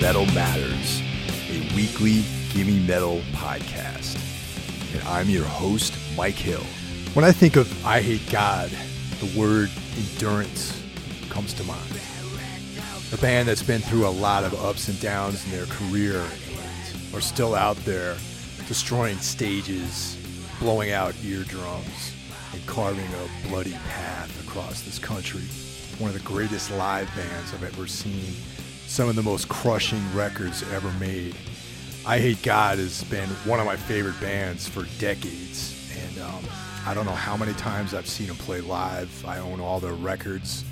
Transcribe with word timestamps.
Metal 0.00 0.26
Matters, 0.26 1.02
a 1.50 1.74
weekly 1.74 2.24
Gimme 2.52 2.78
Metal 2.86 3.20
podcast. 3.32 4.16
And 4.94 5.02
I'm 5.08 5.28
your 5.28 5.44
host, 5.44 5.92
Mike 6.16 6.36
Hill. 6.36 6.62
When 7.14 7.24
I 7.24 7.32
think 7.32 7.56
of 7.56 7.66
Eyehategod, 7.82 8.70
the 9.18 9.38
word 9.38 9.70
endurance 9.96 10.80
comes 11.30 11.52
to 11.54 11.64
mind. 11.64 12.00
A 13.12 13.16
band 13.16 13.48
that's 13.48 13.62
been 13.62 13.80
through 13.80 14.06
a 14.06 14.08
lot 14.08 14.44
of 14.44 14.54
ups 14.64 14.86
and 14.86 15.00
downs 15.00 15.44
in 15.46 15.50
their 15.50 15.66
career 15.66 16.20
and 16.20 17.14
are 17.14 17.20
still 17.20 17.56
out 17.56 17.76
there 17.78 18.16
destroying 18.68 19.16
stages, 19.16 20.16
blowing 20.60 20.92
out 20.92 21.12
eardrums, 21.24 22.14
and 22.52 22.64
carving 22.66 23.04
a 23.04 23.48
bloody 23.48 23.72
path 23.72 24.46
across 24.46 24.82
this 24.82 25.00
country. 25.00 25.42
One 25.98 26.08
of 26.08 26.14
the 26.14 26.28
greatest 26.28 26.70
live 26.70 27.08
bands 27.16 27.52
I've 27.52 27.64
ever 27.64 27.88
seen. 27.88 28.32
Some 28.88 29.10
of 29.10 29.16
the 29.16 29.22
most 29.22 29.50
crushing 29.50 30.02
records 30.14 30.64
ever 30.72 30.90
made. 30.92 31.36
Eyehategod 32.04 32.78
has 32.78 33.04
been 33.04 33.28
one 33.44 33.60
of 33.60 33.66
my 33.66 33.76
favorite 33.76 34.18
bands 34.18 34.66
for 34.66 34.86
decades. 34.98 35.92
And 35.94 36.18
um, 36.22 36.42
I 36.86 36.94
don't 36.94 37.04
know 37.04 37.12
how 37.12 37.36
many 37.36 37.52
times 37.52 37.92
I've 37.92 38.08
seen 38.08 38.28
them 38.28 38.36
play 38.36 38.62
live. 38.62 39.24
I 39.26 39.40
own 39.40 39.60
all 39.60 39.78
their 39.78 39.92
records. 39.92 40.64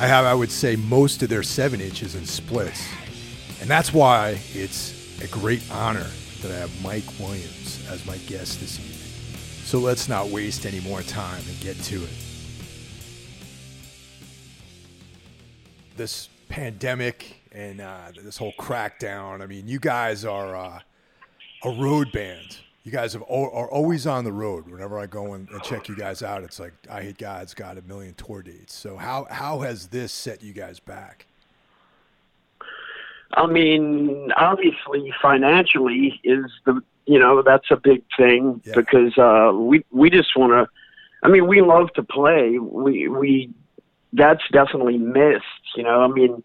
I 0.00 0.08
have, 0.08 0.24
I 0.24 0.34
would 0.34 0.50
say, 0.50 0.74
most 0.74 1.22
of 1.22 1.28
their 1.28 1.44
seven 1.44 1.80
inches 1.80 2.16
and 2.16 2.28
splits. 2.28 2.84
And 3.60 3.70
that's 3.70 3.94
why 3.94 4.40
it's 4.52 5.22
a 5.22 5.28
great 5.28 5.62
honor 5.70 6.10
that 6.42 6.50
I 6.50 6.56
have 6.56 6.82
Mike 6.82 7.04
Williams 7.20 7.86
as 7.88 8.04
my 8.06 8.16
guest 8.18 8.58
this 8.58 8.80
evening. 8.80 8.96
So 9.64 9.78
let's 9.78 10.08
not 10.08 10.26
waste 10.30 10.66
any 10.66 10.80
more 10.80 11.02
time 11.02 11.42
and 11.48 11.60
get 11.60 11.80
to 11.84 12.02
it. 12.02 12.10
This 15.96 16.28
pandemic 16.50 17.36
and 17.52 17.80
uh, 17.80 18.12
this 18.22 18.36
whole 18.36 18.52
crackdown, 18.58 19.40
I 19.40 19.46
mean, 19.46 19.66
you 19.66 19.78
guys 19.78 20.24
are 20.24 20.54
uh, 20.54 20.80
a 21.64 21.70
road 21.70 22.12
band. 22.12 22.58
You 22.82 22.92
guys 22.92 23.12
have, 23.12 23.22
are 23.22 23.70
always 23.70 24.06
on 24.06 24.24
the 24.24 24.32
road. 24.32 24.68
Whenever 24.68 24.98
I 24.98 25.06
go 25.06 25.34
and 25.34 25.48
check 25.62 25.88
you 25.88 25.96
guys 25.96 26.22
out, 26.22 26.42
it's 26.42 26.58
like 26.58 26.72
Eyehategod's 26.88 27.54
got 27.54 27.78
a 27.78 27.82
million 27.82 28.14
tour 28.14 28.42
dates. 28.42 28.74
So 28.74 28.96
how 28.96 29.26
how 29.30 29.60
has 29.60 29.88
this 29.88 30.12
set 30.12 30.42
you 30.42 30.52
guys 30.52 30.80
back? 30.80 31.26
I 33.34 33.46
mean, 33.46 34.32
obviously, 34.36 35.12
financially 35.20 36.20
is 36.24 36.46
the 36.64 36.80
you 37.04 37.18
know 37.18 37.42
that's 37.42 37.70
a 37.70 37.76
big 37.76 38.02
thing 38.16 38.62
yeah. 38.64 38.74
because 38.74 39.16
uh, 39.18 39.52
we 39.54 39.84
we 39.90 40.08
just 40.08 40.34
want 40.36 40.52
to. 40.52 40.66
I 41.22 41.28
mean, 41.28 41.46
we 41.46 41.60
love 41.60 41.92
to 41.94 42.02
play. 42.02 42.58
We 42.58 43.08
we 43.08 43.50
that's 44.12 44.42
definitely 44.52 44.98
missed. 44.98 45.44
You 45.76 45.84
know, 45.84 46.02
I 46.02 46.08
mean, 46.08 46.42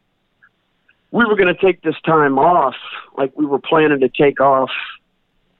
we 1.12 1.26
were 1.26 1.36
going 1.36 1.54
to 1.54 1.62
take 1.62 1.82
this 1.82 1.96
time 2.06 2.38
off, 2.38 2.76
like 3.18 3.36
we 3.38 3.46
were 3.46 3.60
planning 3.60 4.00
to 4.02 4.10
take 4.10 4.40
off 4.40 4.72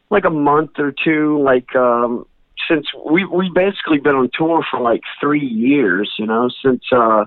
like 0.10 0.26
a 0.26 0.30
month 0.30 0.72
or 0.78 0.92
two, 0.92 1.42
like 1.42 1.76
um 1.76 2.26
since 2.70 2.88
we 3.06 3.26
we 3.26 3.50
basically 3.54 4.00
been 4.00 4.16
on 4.16 4.30
tour 4.34 4.64
for 4.70 4.80
like 4.80 5.02
three 5.20 5.46
years, 5.46 6.12
you 6.18 6.26
know, 6.26 6.50
since 6.64 6.84
uh 6.92 7.26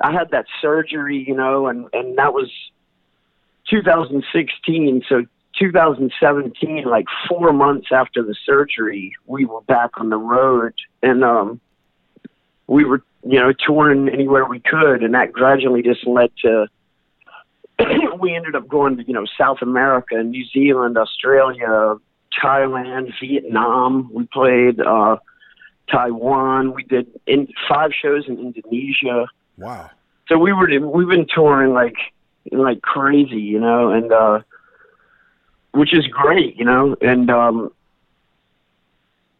I 0.00 0.12
had 0.12 0.30
that 0.30 0.46
surgery, 0.60 1.24
you 1.26 1.34
know, 1.34 1.66
and 1.66 1.86
and 1.92 2.18
that 2.18 2.32
was 2.32 2.50
2016. 3.70 5.04
So 5.08 5.24
2017, 5.58 6.84
like 6.84 7.06
four 7.28 7.52
months 7.52 7.88
after 7.90 8.22
the 8.22 8.34
surgery, 8.46 9.12
we 9.26 9.44
were 9.44 9.60
back 9.62 9.90
on 9.96 10.08
the 10.08 10.16
road, 10.16 10.74
and 11.02 11.24
um, 11.24 11.60
we 12.66 12.84
were 12.84 13.02
you 13.24 13.38
know 13.38 13.52
touring 13.52 14.08
anywhere 14.08 14.44
we 14.44 14.60
could, 14.60 15.02
and 15.02 15.14
that 15.14 15.32
gradually 15.32 15.82
just 15.82 16.06
led 16.06 16.30
to. 16.42 16.66
we 18.20 18.34
ended 18.34 18.56
up 18.56 18.66
going 18.68 18.96
to 18.96 19.04
you 19.06 19.14
know 19.14 19.26
South 19.38 19.58
America, 19.62 20.22
New 20.22 20.44
Zealand, 20.46 20.96
Australia, 20.98 21.96
Thailand, 22.42 23.12
Vietnam. 23.20 24.10
We 24.12 24.26
played 24.32 24.80
uh, 24.80 25.16
Taiwan. 25.90 26.74
We 26.74 26.84
did 26.84 27.08
in 27.26 27.48
five 27.68 27.90
shows 27.92 28.24
in 28.28 28.38
Indonesia. 28.38 29.26
Wow. 29.56 29.90
So 30.28 30.38
we 30.38 30.52
were 30.52 30.68
we've 30.80 31.08
been 31.08 31.26
touring 31.32 31.72
like 31.72 31.96
like 32.52 32.82
crazy, 32.82 33.40
you 33.40 33.58
know, 33.58 33.90
and 33.90 34.12
uh 34.12 34.40
which 35.72 35.94
is 35.94 36.06
great, 36.06 36.56
you 36.56 36.64
know, 36.64 36.96
and 37.00 37.30
um 37.30 37.72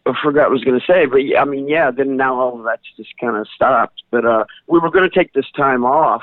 I 0.09 0.15
forgot 0.23 0.43
what 0.43 0.49
I 0.49 0.53
was 0.53 0.65
going 0.65 0.81
to 0.81 0.87
say, 0.87 1.07
but 1.07 1.21
I 1.39 1.45
mean, 1.45 1.69
yeah, 1.69 1.91
then 1.91 2.17
now 2.17 2.41
all 2.41 2.59
of 2.59 2.65
that's 2.65 2.83
just 2.97 3.11
kind 3.21 3.37
of 3.37 3.47
stopped. 3.55 4.03
But 4.11 4.25
uh 4.25 4.45
we 4.67 4.79
were 4.79 4.91
going 4.91 5.09
to 5.09 5.15
take 5.15 5.33
this 5.33 5.51
time 5.57 5.85
off, 5.85 6.23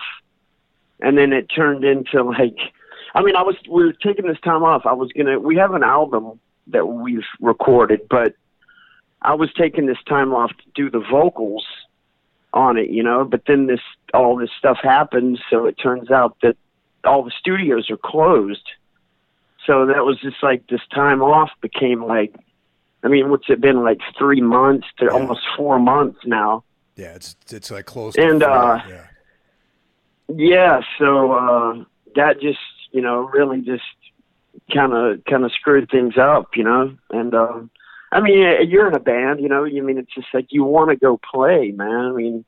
and 0.99 1.17
then 1.17 1.33
it 1.33 1.47
turned 1.47 1.83
into 1.83 2.23
like, 2.23 2.57
I 3.13 3.21
mean, 3.23 3.35
I 3.35 3.43
was 3.43 3.55
we 3.69 3.85
were 3.85 3.93
taking 3.93 4.27
this 4.27 4.39
time 4.43 4.63
off. 4.63 4.85
I 4.85 4.93
was 4.93 5.11
gonna. 5.11 5.39
We 5.39 5.55
have 5.57 5.73
an 5.73 5.83
album 5.83 6.39
that 6.67 6.87
we've 6.87 7.23
recorded, 7.39 8.01
but 8.09 8.35
I 9.21 9.33
was 9.33 9.51
taking 9.53 9.85
this 9.85 10.01
time 10.07 10.33
off 10.33 10.51
to 10.51 10.63
do 10.73 10.89
the 10.89 10.99
vocals 10.99 11.65
on 12.53 12.77
it, 12.77 12.89
you 12.89 13.03
know. 13.03 13.23
But 13.23 13.43
then 13.47 13.67
this 13.67 13.81
all 14.13 14.35
this 14.35 14.49
stuff 14.57 14.79
happens, 14.81 15.39
so 15.49 15.65
it 15.65 15.73
turns 15.73 16.11
out 16.11 16.37
that 16.41 16.57
all 17.05 17.23
the 17.23 17.31
studios 17.39 17.89
are 17.89 17.97
closed. 17.97 18.67
So 19.65 19.85
that 19.87 20.05
was 20.05 20.19
just 20.21 20.37
like 20.43 20.67
this 20.67 20.81
time 20.93 21.21
off 21.21 21.49
became 21.61 22.03
like, 22.03 22.35
I 23.05 23.07
mean, 23.07 23.29
what's 23.29 23.47
it 23.49 23.61
been 23.61 23.83
like 23.83 23.99
three 24.17 24.41
months 24.41 24.87
to 24.97 25.05
yeah. 25.05 25.11
almost 25.11 25.41
four 25.55 25.77
months 25.77 26.19
now? 26.25 26.63
Yeah, 26.95 27.13
it's 27.13 27.35
it's 27.51 27.69
like 27.69 27.85
close. 27.85 28.15
And 28.15 28.41
uh, 28.41 28.81
yeah, 28.89 29.05
yeah. 30.27 30.81
So 30.97 31.33
uh, 31.33 31.83
that 32.15 32.41
just 32.41 32.57
you 32.91 33.01
know 33.01 33.29
really 33.31 33.61
just 33.61 33.83
kind 34.73 34.93
of 34.93 35.23
kind 35.25 35.45
of 35.45 35.51
screwed 35.51 35.91
things 35.91 36.17
up, 36.17 36.55
you 36.55 36.63
know. 36.63 36.97
And 37.11 37.35
um, 37.35 37.69
I 38.11 38.21
mean, 38.21 38.67
you're 38.67 38.87
in 38.87 38.95
a 38.95 38.99
band, 38.99 39.39
you 39.39 39.49
know. 39.49 39.65
You 39.65 39.83
mean 39.83 39.99
it's 39.99 40.13
just 40.15 40.27
like 40.33 40.47
you 40.49 40.63
want 40.63 40.89
to 40.89 40.95
go 40.95 41.19
play, 41.31 41.71
man. 41.71 42.05
I 42.05 42.11
mean, 42.11 42.43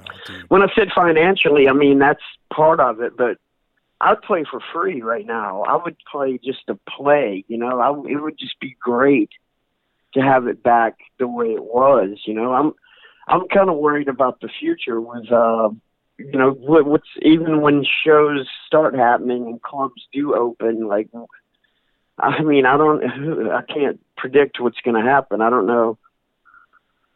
oh, 0.00 0.04
when 0.48 0.60
I 0.60 0.68
said 0.74 0.88
financially, 0.94 1.66
I 1.66 1.72
mean 1.72 1.98
that's 1.98 2.22
part 2.52 2.78
of 2.78 3.00
it, 3.00 3.16
but 3.16 3.38
I'd 4.02 4.20
play 4.20 4.44
for 4.44 4.60
free 4.70 5.00
right 5.00 5.24
now. 5.24 5.62
I 5.62 5.82
would 5.82 5.96
play 6.12 6.38
just 6.44 6.66
to 6.66 6.78
play, 6.86 7.46
you 7.48 7.56
know. 7.56 7.80
I, 7.80 7.90
it 8.10 8.16
would 8.16 8.38
just 8.38 8.60
be 8.60 8.76
great 8.78 9.30
to 10.14 10.20
have 10.20 10.46
it 10.46 10.62
back 10.62 10.98
the 11.18 11.28
way 11.28 11.48
it 11.48 11.64
was, 11.64 12.18
you 12.26 12.34
know. 12.34 12.52
I'm 12.52 12.72
I'm 13.26 13.48
kind 13.48 13.68
of 13.68 13.76
worried 13.76 14.08
about 14.08 14.40
the 14.40 14.48
future 14.60 15.00
with 15.00 15.30
uh 15.30 15.70
you 16.18 16.38
know 16.38 16.50
what, 16.50 16.86
what's 16.86 17.08
even 17.22 17.60
when 17.60 17.84
shows 18.04 18.46
start 18.66 18.94
happening 18.94 19.46
and 19.46 19.62
clubs 19.62 20.06
do 20.12 20.34
open 20.34 20.86
like 20.86 21.08
I 22.18 22.42
mean, 22.42 22.66
I 22.66 22.76
don't 22.76 23.02
I 23.52 23.62
can't 23.62 24.00
predict 24.16 24.60
what's 24.60 24.80
going 24.80 25.02
to 25.02 25.08
happen. 25.08 25.40
I 25.40 25.50
don't 25.50 25.66
know 25.66 25.98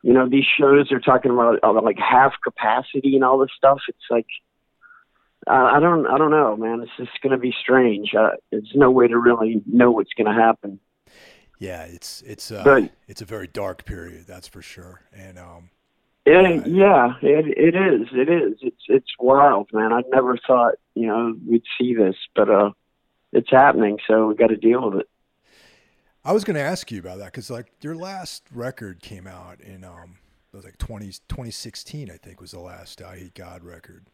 you 0.02 0.12
know, 0.12 0.28
these 0.28 0.44
shows 0.58 0.90
are 0.90 1.00
talking 1.00 1.30
about 1.30 1.62
like 1.84 1.98
half 1.98 2.32
capacity 2.42 3.14
and 3.14 3.24
all 3.24 3.38
this 3.38 3.50
stuff. 3.56 3.78
It's 3.88 3.98
like 4.10 4.26
I 5.46 5.80
don't 5.80 6.06
I 6.06 6.18
don't 6.18 6.30
know, 6.30 6.56
man. 6.56 6.82
It's 6.82 6.92
just 6.96 7.22
going 7.22 7.32
to 7.32 7.38
be 7.38 7.54
strange. 7.60 8.14
Uh, 8.14 8.30
there's 8.50 8.72
no 8.74 8.90
way 8.90 9.08
to 9.08 9.18
really 9.18 9.62
know 9.66 9.90
what's 9.90 10.12
going 10.14 10.32
to 10.32 10.40
happen. 10.40 10.80
Yeah, 11.62 11.84
it's 11.84 12.24
it's 12.26 12.50
uh, 12.50 12.64
but, 12.64 12.90
it's 13.06 13.22
a 13.22 13.24
very 13.24 13.46
dark 13.46 13.84
period, 13.84 14.26
that's 14.26 14.48
for 14.48 14.62
sure. 14.62 15.02
And 15.12 15.38
um, 15.38 15.70
it, 16.26 16.66
yeah, 16.66 17.14
it 17.22 17.46
it 17.56 17.76
is. 17.76 18.08
It 18.12 18.28
is. 18.28 18.58
It's 18.62 18.82
it's 18.88 19.10
wild, 19.20 19.70
man. 19.72 19.92
I 19.92 20.02
never 20.08 20.36
thought 20.44 20.74
you 20.96 21.06
know 21.06 21.36
we'd 21.48 21.62
see 21.80 21.94
this, 21.94 22.16
but 22.34 22.50
uh, 22.50 22.70
it's 23.32 23.48
happening. 23.48 23.98
So 24.08 24.26
we 24.26 24.34
got 24.34 24.48
to 24.48 24.56
deal 24.56 24.90
with 24.90 25.02
it. 25.02 25.08
I 26.24 26.32
was 26.32 26.42
going 26.42 26.56
to 26.56 26.60
ask 26.60 26.90
you 26.90 26.98
about 26.98 27.18
that 27.18 27.26
because 27.26 27.48
like 27.48 27.70
your 27.80 27.94
last 27.94 28.42
record 28.52 29.00
came 29.00 29.28
out 29.28 29.60
in 29.60 29.84
um, 29.84 30.18
it 30.52 30.56
was 30.56 30.64
like 30.64 30.78
20, 30.78 31.06
2016, 31.28 32.10
I 32.10 32.16
think 32.16 32.40
was 32.40 32.50
the 32.50 32.58
last 32.58 32.98
Eyehategod 32.98 33.62
record. 33.62 34.06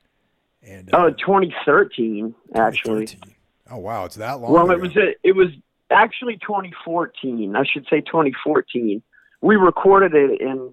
And 0.63 0.91
oh, 0.93 0.99
uh, 0.99 1.07
oh, 1.07 1.11
2013 1.13 2.35
actually. 2.55 3.07
2013. 3.07 3.35
Oh 3.71 3.79
wow, 3.79 4.05
it's 4.05 4.17
that 4.17 4.39
long. 4.39 4.53
Well, 4.53 4.71
ago. 4.71 4.73
it 4.73 4.81
was 4.81 4.97
a, 4.97 5.15
it 5.23 5.33
was 5.35 5.49
actually 5.91 6.39
2014. 6.39 7.57
I 7.57 7.65
should 7.65 7.87
say 7.91 8.01
2014. 8.01 9.03
We 9.41 9.57
recorded 9.57 10.15
it 10.15 10.41
in 10.41 10.73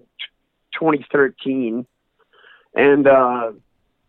2013, 0.78 1.86
and 2.74 3.06
uh, 3.06 3.52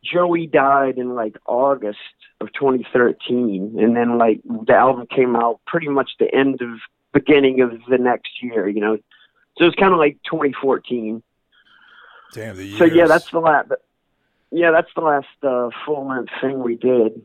Joey 0.03 0.47
died 0.47 0.97
in 0.97 1.15
like 1.15 1.37
August 1.45 1.99
of 2.41 2.51
2013, 2.53 3.77
and 3.79 3.95
then 3.95 4.17
like 4.17 4.41
the 4.43 4.73
album 4.73 5.07
came 5.07 5.35
out 5.35 5.59
pretty 5.65 5.89
much 5.89 6.11
the 6.19 6.33
end 6.33 6.61
of 6.61 6.79
beginning 7.13 7.61
of 7.61 7.71
the 7.89 7.97
next 7.97 8.41
year. 8.41 8.67
You 8.67 8.81
know, 8.81 8.97
so 9.57 9.65
it's 9.65 9.75
kind 9.75 9.93
of 9.93 9.99
like 9.99 10.17
2014. 10.23 11.21
Damn, 12.33 12.57
the 12.57 12.65
years. 12.65 12.79
So 12.79 12.85
yeah, 12.85 13.05
that's 13.05 13.29
the 13.31 13.39
last. 13.39 13.71
Yeah, 14.49 14.71
that's 14.71 14.89
the 14.95 15.01
last 15.01 15.27
uh, 15.43 15.69
full 15.85 16.07
length 16.07 16.31
thing 16.41 16.59
we 16.59 16.75
did. 16.75 17.21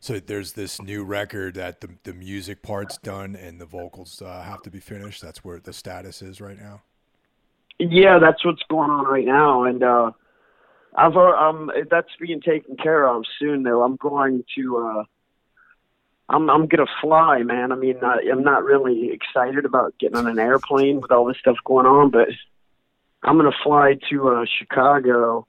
So 0.00 0.18
there's 0.18 0.52
this 0.52 0.80
new 0.80 1.04
record 1.04 1.54
that 1.54 1.80
the 1.80 1.90
the 2.04 2.14
music 2.14 2.62
part's 2.62 2.98
done 2.98 3.34
and 3.34 3.60
the 3.60 3.66
vocals 3.66 4.22
uh, 4.22 4.42
have 4.42 4.62
to 4.62 4.70
be 4.70 4.80
finished. 4.80 5.20
That's 5.20 5.44
where 5.44 5.58
the 5.58 5.72
status 5.72 6.22
is 6.22 6.40
right 6.40 6.58
now. 6.58 6.82
Yeah, 7.78 8.18
that's 8.18 8.44
what's 8.44 8.62
going 8.68 8.90
on 8.90 9.06
right 9.06 9.24
now, 9.24 9.64
and 9.64 9.82
uh, 9.82 10.12
I've 10.94 11.16
uh, 11.16 11.20
um 11.20 11.70
that's 11.90 12.08
being 12.20 12.40
taken 12.40 12.76
care 12.76 13.08
of 13.08 13.24
soon 13.38 13.62
though. 13.64 13.82
I'm 13.82 13.96
going 13.96 14.44
to 14.56 14.78
uh 14.78 15.04
I'm 16.28 16.50
I'm 16.50 16.66
gonna 16.66 16.86
fly, 17.00 17.42
man. 17.42 17.72
I 17.72 17.76
mean, 17.76 17.98
I, 18.02 18.18
I'm 18.30 18.42
not 18.42 18.64
really 18.64 19.10
excited 19.10 19.64
about 19.64 19.98
getting 19.98 20.16
on 20.16 20.26
an 20.26 20.38
airplane 20.38 21.00
with 21.00 21.10
all 21.10 21.24
this 21.24 21.38
stuff 21.38 21.56
going 21.64 21.86
on, 21.86 22.10
but 22.10 22.28
I'm 23.22 23.36
gonna 23.36 23.50
fly 23.62 23.98
to 24.10 24.28
uh, 24.28 24.44
Chicago, 24.58 25.46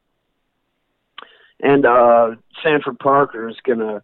and 1.60 1.86
uh, 1.86 2.36
Sanford 2.64 3.00
Parker 3.00 3.50
is 3.50 3.58
gonna 3.64 4.04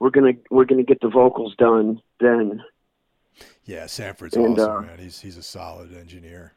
we're 0.00 0.10
gonna 0.10 0.32
we're 0.50 0.64
gonna 0.64 0.82
get 0.82 1.00
the 1.00 1.08
vocals 1.08 1.54
done 1.56 2.02
then. 2.18 2.62
Yeah, 3.64 3.86
Sanford's 3.86 4.34
and, 4.34 4.58
awesome, 4.58 4.70
uh, 4.70 4.80
man. 4.80 4.98
He's 4.98 5.20
he's 5.20 5.36
a 5.36 5.42
solid 5.42 5.96
engineer. 5.96 6.54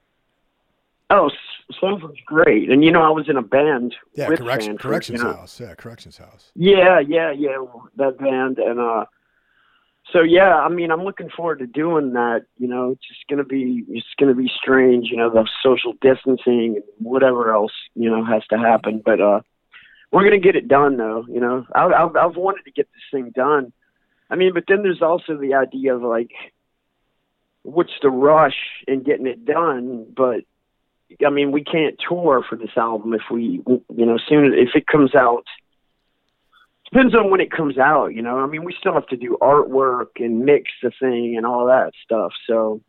Oh, 1.10 1.30
Sanford's 1.80 2.20
great, 2.26 2.72
and 2.72 2.84
you 2.84 2.92
know 2.92 3.04
I 3.04 3.10
was 3.10 3.30
in 3.30 3.38
a 3.38 3.42
band. 3.44 3.94
Yeah, 4.16 4.30
with 4.30 4.40
correction, 4.40 4.72
Sanford, 4.72 4.82
corrections 4.82 5.22
you 5.22 5.28
know? 5.28 5.34
house. 5.36 5.60
Yeah, 5.60 5.76
corrections 5.76 6.18
house. 6.18 6.52
Yeah, 6.56 7.00
yeah, 7.00 7.32
yeah. 7.32 7.58
That 7.98 8.18
band, 8.18 8.58
and 8.58 8.80
uh, 8.80 9.06
so 10.12 10.22
yeah, 10.22 10.56
I 10.56 10.70
mean, 10.70 10.92
I'm 10.92 11.04
looking 11.04 11.30
forward 11.30 11.60
to 11.60 11.68
doing 11.68 12.14
that. 12.14 12.46
You 12.58 12.68
know, 12.68 12.92
it's 12.92 13.08
just 13.08 13.28
gonna 13.30 13.44
be 13.44 13.84
it's 13.90 14.08
gonna 14.18 14.34
be 14.34 14.50
strange. 14.56 15.10
You 15.10 15.18
know, 15.18 15.30
the 15.30 15.48
social 15.62 15.94
distancing 16.02 16.76
and 16.78 16.84
whatever 17.00 17.54
else 17.54 17.74
you 17.94 18.10
know 18.10 18.24
has 18.24 18.44
to 18.48 18.58
happen, 18.58 19.02
but 19.06 19.20
uh, 19.20 19.42
we're 20.14 20.24
gonna 20.24 20.40
get 20.40 20.56
it 20.56 20.68
done 20.68 20.96
though. 20.96 21.26
You 21.28 21.42
know, 21.42 21.66
I, 21.74 21.86
I've 21.86 22.16
I've 22.16 22.36
wanted 22.36 22.64
to 22.66 22.72
get 22.72 22.88
this 22.94 23.04
thing 23.12 23.32
done. 23.36 23.74
I 24.30 24.36
mean, 24.36 24.54
but 24.54 24.64
then 24.68 24.84
there's 24.84 25.02
also 25.02 25.38
the 25.38 25.56
idea 25.56 25.96
of 25.96 26.02
like, 26.02 26.32
what's 27.64 27.92
the 28.02 28.10
rush 28.10 28.58
in 28.88 29.04
getting 29.04 29.28
it 29.28 29.46
done? 29.46 30.06
But 30.16 30.42
I 31.26 31.30
mean, 31.30 31.52
we 31.52 31.64
can't 31.64 32.00
tour 32.08 32.44
for 32.48 32.56
this 32.56 32.78
album 32.78 33.14
if 33.14 33.24
we, 33.32 33.62
you 33.68 34.06
know, 34.06 34.18
soon 34.30 34.54
if 34.54 34.70
it 34.76 34.88
comes 34.88 35.16
out 35.16 35.44
depends 36.94 37.16
on 37.16 37.32
when 37.32 37.42
it 37.42 37.52
comes 37.52 37.78
out, 37.78 38.14
you 38.14 38.22
know. 38.22 38.38
I 38.40 38.46
mean, 38.46 38.64
we 38.64 38.76
still 38.78 38.94
have 38.94 39.08
to 39.08 39.18
do 39.18 39.38
artwork 39.42 40.20
and 40.20 40.46
mix 40.46 40.70
the 40.82 40.92
thing 41.00 41.36
and 41.38 41.46
all 41.46 41.66
that 41.66 41.94
stuff. 42.04 42.34
So 42.48 42.82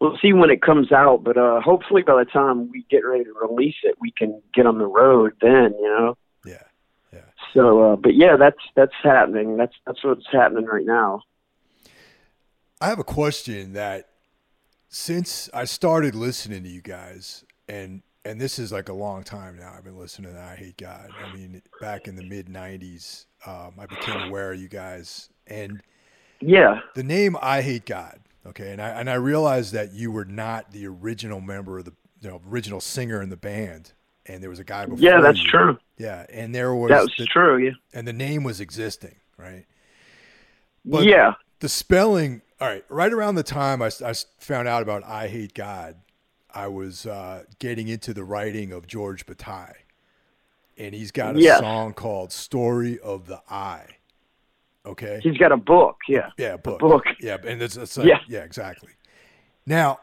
we'll 0.00 0.18
see 0.20 0.32
when 0.32 0.50
it 0.50 0.62
comes 0.62 0.92
out, 0.92 1.24
but 1.24 1.36
uh 1.36 1.60
hopefully 1.60 2.02
by 2.02 2.22
the 2.22 2.30
time 2.30 2.70
we 2.70 2.84
get 2.90 3.04
ready 3.04 3.24
to 3.24 3.32
release 3.32 3.76
it, 3.82 3.96
we 4.00 4.10
can 4.10 4.40
get 4.54 4.66
on 4.66 4.78
the 4.78 4.86
road 4.86 5.32
then, 5.40 5.74
you 5.78 5.88
know. 5.88 6.16
Yeah. 6.44 6.62
Yeah. 7.12 7.20
So 7.54 7.92
uh 7.92 7.96
but 7.96 8.14
yeah, 8.14 8.36
that's 8.36 8.60
that's 8.76 8.94
happening. 9.02 9.56
That's 9.56 9.74
that's 9.86 10.02
what's 10.04 10.26
happening 10.30 10.66
right 10.66 10.86
now. 10.86 11.22
I 12.80 12.88
have 12.88 12.98
a 12.98 13.04
question 13.04 13.72
that 13.72 14.08
since 14.88 15.50
I 15.52 15.64
started 15.64 16.14
listening 16.14 16.62
to 16.62 16.68
you 16.68 16.80
guys 16.80 17.44
and 17.68 18.02
and 18.24 18.40
this 18.40 18.58
is 18.58 18.72
like 18.72 18.88
a 18.88 18.92
long 18.92 19.22
time 19.22 19.56
now. 19.56 19.72
I've 19.76 19.84
been 19.84 19.98
listening 19.98 20.32
to 20.34 20.38
Eyehategod. 20.38 21.12
I 21.22 21.28
mean, 21.28 21.62
back 21.80 22.08
in 22.08 22.14
the 22.16 22.22
mid 22.22 22.46
'90s, 22.46 23.24
um, 23.46 23.74
I 23.78 23.86
became 23.86 24.20
aware 24.20 24.52
of 24.52 24.60
you 24.60 24.68
guys, 24.68 25.30
and 25.46 25.80
yeah, 26.40 26.80
the 26.94 27.02
name 27.02 27.34
Eyehategod. 27.34 28.18
Okay, 28.48 28.72
and 28.72 28.80
I 28.80 28.88
and 28.90 29.10
I 29.10 29.14
realized 29.14 29.74
that 29.74 29.92
you 29.92 30.10
were 30.10 30.24
not 30.24 30.72
the 30.72 30.86
original 30.86 31.40
member 31.40 31.78
of 31.78 31.84
the 31.84 31.92
you 32.20 32.28
know, 32.28 32.40
original 32.48 32.80
singer 32.80 33.22
in 33.22 33.28
the 33.28 33.36
band, 33.36 33.92
and 34.26 34.42
there 34.42 34.50
was 34.50 34.58
a 34.58 34.64
guy 34.64 34.86
before. 34.86 34.98
Yeah, 34.98 35.20
that's 35.20 35.42
you. 35.42 35.50
true. 35.50 35.78
Yeah, 35.98 36.26
and 36.32 36.54
there 36.54 36.74
was 36.74 36.90
that 36.90 37.02
was 37.02 37.14
the, 37.18 37.26
true. 37.26 37.58
Yeah, 37.58 37.72
and 37.92 38.08
the 38.08 38.12
name 38.12 38.44
was 38.44 38.60
existing, 38.60 39.16
right? 39.36 39.66
But 40.84 41.04
yeah, 41.04 41.34
the 41.60 41.68
spelling. 41.68 42.42
All 42.60 42.66
right, 42.66 42.84
right 42.88 43.12
around 43.12 43.36
the 43.36 43.44
time 43.44 43.82
I, 43.82 43.90
I 44.04 44.14
found 44.38 44.66
out 44.66 44.82
about 44.82 45.04
Eyehategod, 45.04 45.94
I 46.52 46.66
was 46.66 47.06
uh, 47.06 47.44
getting 47.60 47.86
into 47.86 48.12
the 48.12 48.24
writing 48.24 48.72
of 48.72 48.86
George 48.86 49.26
Bataille, 49.26 49.76
and 50.76 50.94
he's 50.94 51.12
got 51.12 51.36
a 51.36 51.58
song 51.58 51.92
called 51.92 52.32
"Story 52.32 52.98
of 52.98 53.26
the 53.26 53.42
Eye." 53.50 53.97
Okay, 54.86 55.20
he's 55.22 55.36
got 55.36 55.52
a 55.52 55.56
book. 55.56 55.96
Yeah, 56.08 56.30
yeah, 56.38 56.56
book, 56.56 56.80
book. 56.80 57.04
Yeah, 57.20 57.36
and 57.44 57.60
it's, 57.60 57.76
it's 57.76 57.96
like, 57.96 58.08
yeah, 58.08 58.20
yeah, 58.26 58.40
exactly. 58.40 58.92
Now, 59.66 60.00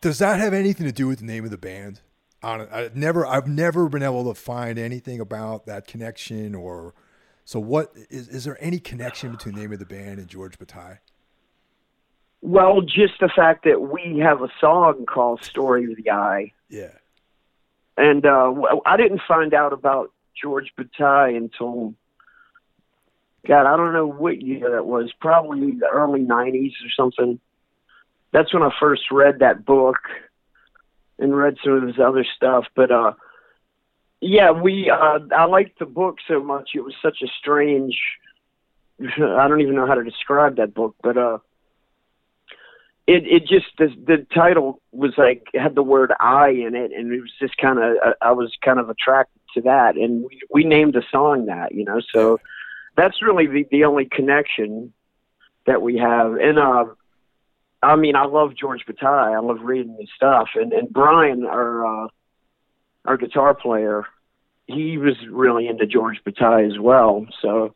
does 0.00 0.18
that 0.18 0.40
have 0.40 0.52
anything 0.52 0.86
to 0.86 0.92
do 0.92 1.06
with 1.06 1.20
the 1.20 1.24
name 1.24 1.44
of 1.44 1.50
the 1.50 1.58
band? 1.58 2.00
On 2.42 2.68
I 2.72 2.90
never, 2.94 3.26
I've 3.26 3.48
never 3.48 3.88
been 3.88 4.02
able 4.02 4.24
to 4.24 4.34
find 4.34 4.78
anything 4.78 5.20
about 5.20 5.66
that 5.66 5.86
connection 5.86 6.54
or. 6.54 6.94
So, 7.48 7.60
what 7.60 7.92
is 8.10 8.26
is 8.26 8.42
there 8.42 8.58
any 8.60 8.80
connection 8.80 9.30
between 9.30 9.54
the 9.54 9.60
name 9.60 9.72
of 9.72 9.78
the 9.78 9.86
band 9.86 10.18
and 10.18 10.26
George 10.26 10.58
Bataille? 10.58 10.98
Well, 12.40 12.80
just 12.80 13.14
the 13.20 13.28
fact 13.28 13.64
that 13.64 13.80
we 13.80 14.18
have 14.18 14.42
a 14.42 14.48
song 14.60 15.06
called 15.06 15.44
"Story 15.44 15.84
of 15.90 15.96
the 15.96 16.10
Eye." 16.10 16.52
Yeah. 16.68 16.92
And 17.96 18.26
uh, 18.26 18.52
I 18.84 18.96
didn't 18.96 19.22
find 19.26 19.54
out 19.54 19.72
about 19.72 20.12
George 20.40 20.72
Bataille 20.76 21.34
until 21.34 21.94
God, 23.46 23.66
I 23.66 23.76
don't 23.76 23.92
know 23.92 24.06
what 24.06 24.42
year 24.42 24.70
that 24.72 24.86
was. 24.86 25.12
Probably 25.20 25.72
the 25.72 25.88
early 25.88 26.20
'90s 26.20 26.72
or 26.84 26.90
something. 26.96 27.40
That's 28.32 28.52
when 28.52 28.62
I 28.62 28.70
first 28.78 29.10
read 29.10 29.38
that 29.38 29.64
book 29.64 29.98
and 31.18 31.36
read 31.36 31.56
some 31.62 31.74
of 31.74 31.82
his 31.86 31.98
other 31.98 32.26
stuff. 32.36 32.66
But 32.74 32.90
uh, 32.90 33.12
yeah, 34.20 34.50
we 34.50 34.90
uh, 34.90 35.20
I 35.34 35.44
liked 35.44 35.78
the 35.78 35.86
book 35.86 36.18
so 36.26 36.42
much. 36.42 36.70
It 36.74 36.80
was 36.80 36.94
such 37.00 37.18
a 37.22 37.28
strange. 37.38 37.98
I 39.00 39.48
don't 39.48 39.60
even 39.60 39.74
know 39.74 39.86
how 39.86 39.94
to 39.94 40.04
describe 40.04 40.56
that 40.56 40.74
book, 40.74 40.96
but 41.02 41.16
uh, 41.16 41.38
it 43.06 43.26
it 43.26 43.46
just 43.46 43.66
the 43.78 43.88
the 44.06 44.26
title 44.34 44.80
was 44.90 45.12
like 45.16 45.46
had 45.54 45.74
the 45.74 45.82
word 45.82 46.12
I 46.18 46.48
in 46.48 46.74
it, 46.74 46.92
and 46.92 47.12
it 47.12 47.20
was 47.20 47.32
just 47.38 47.56
kind 47.56 47.78
of 47.78 47.96
I 48.20 48.32
was 48.32 48.52
kind 48.64 48.80
of 48.80 48.90
attracted 48.90 49.40
to 49.54 49.60
that, 49.62 49.96
and 49.96 50.24
we 50.24 50.40
we 50.50 50.64
named 50.64 50.96
a 50.96 51.02
song 51.12 51.46
that, 51.46 51.72
you 51.72 51.84
know. 51.84 52.00
So 52.12 52.40
that's 52.96 53.22
really 53.22 53.46
the 53.46 53.66
the 53.70 53.84
only 53.84 54.06
connection 54.06 54.92
that 55.66 55.82
we 55.82 55.98
have, 55.98 56.34
and 56.34 56.58
uh, 56.58 56.84
I 57.82 57.96
mean 57.96 58.16
I 58.16 58.26
love 58.26 58.56
George 58.56 58.84
Bataille, 58.86 59.34
I 59.34 59.38
love 59.38 59.60
reading 59.62 59.96
his 59.98 60.10
stuff, 60.16 60.48
and 60.54 60.72
and 60.72 60.92
Brian, 60.92 61.44
our 61.44 62.04
uh, 62.04 62.08
our 63.04 63.16
guitar 63.16 63.54
player, 63.54 64.04
he 64.66 64.98
was 64.98 65.14
really 65.30 65.68
into 65.68 65.86
George 65.86 66.22
Bataille 66.24 66.66
as 66.66 66.78
well, 66.78 67.26
so 67.42 67.74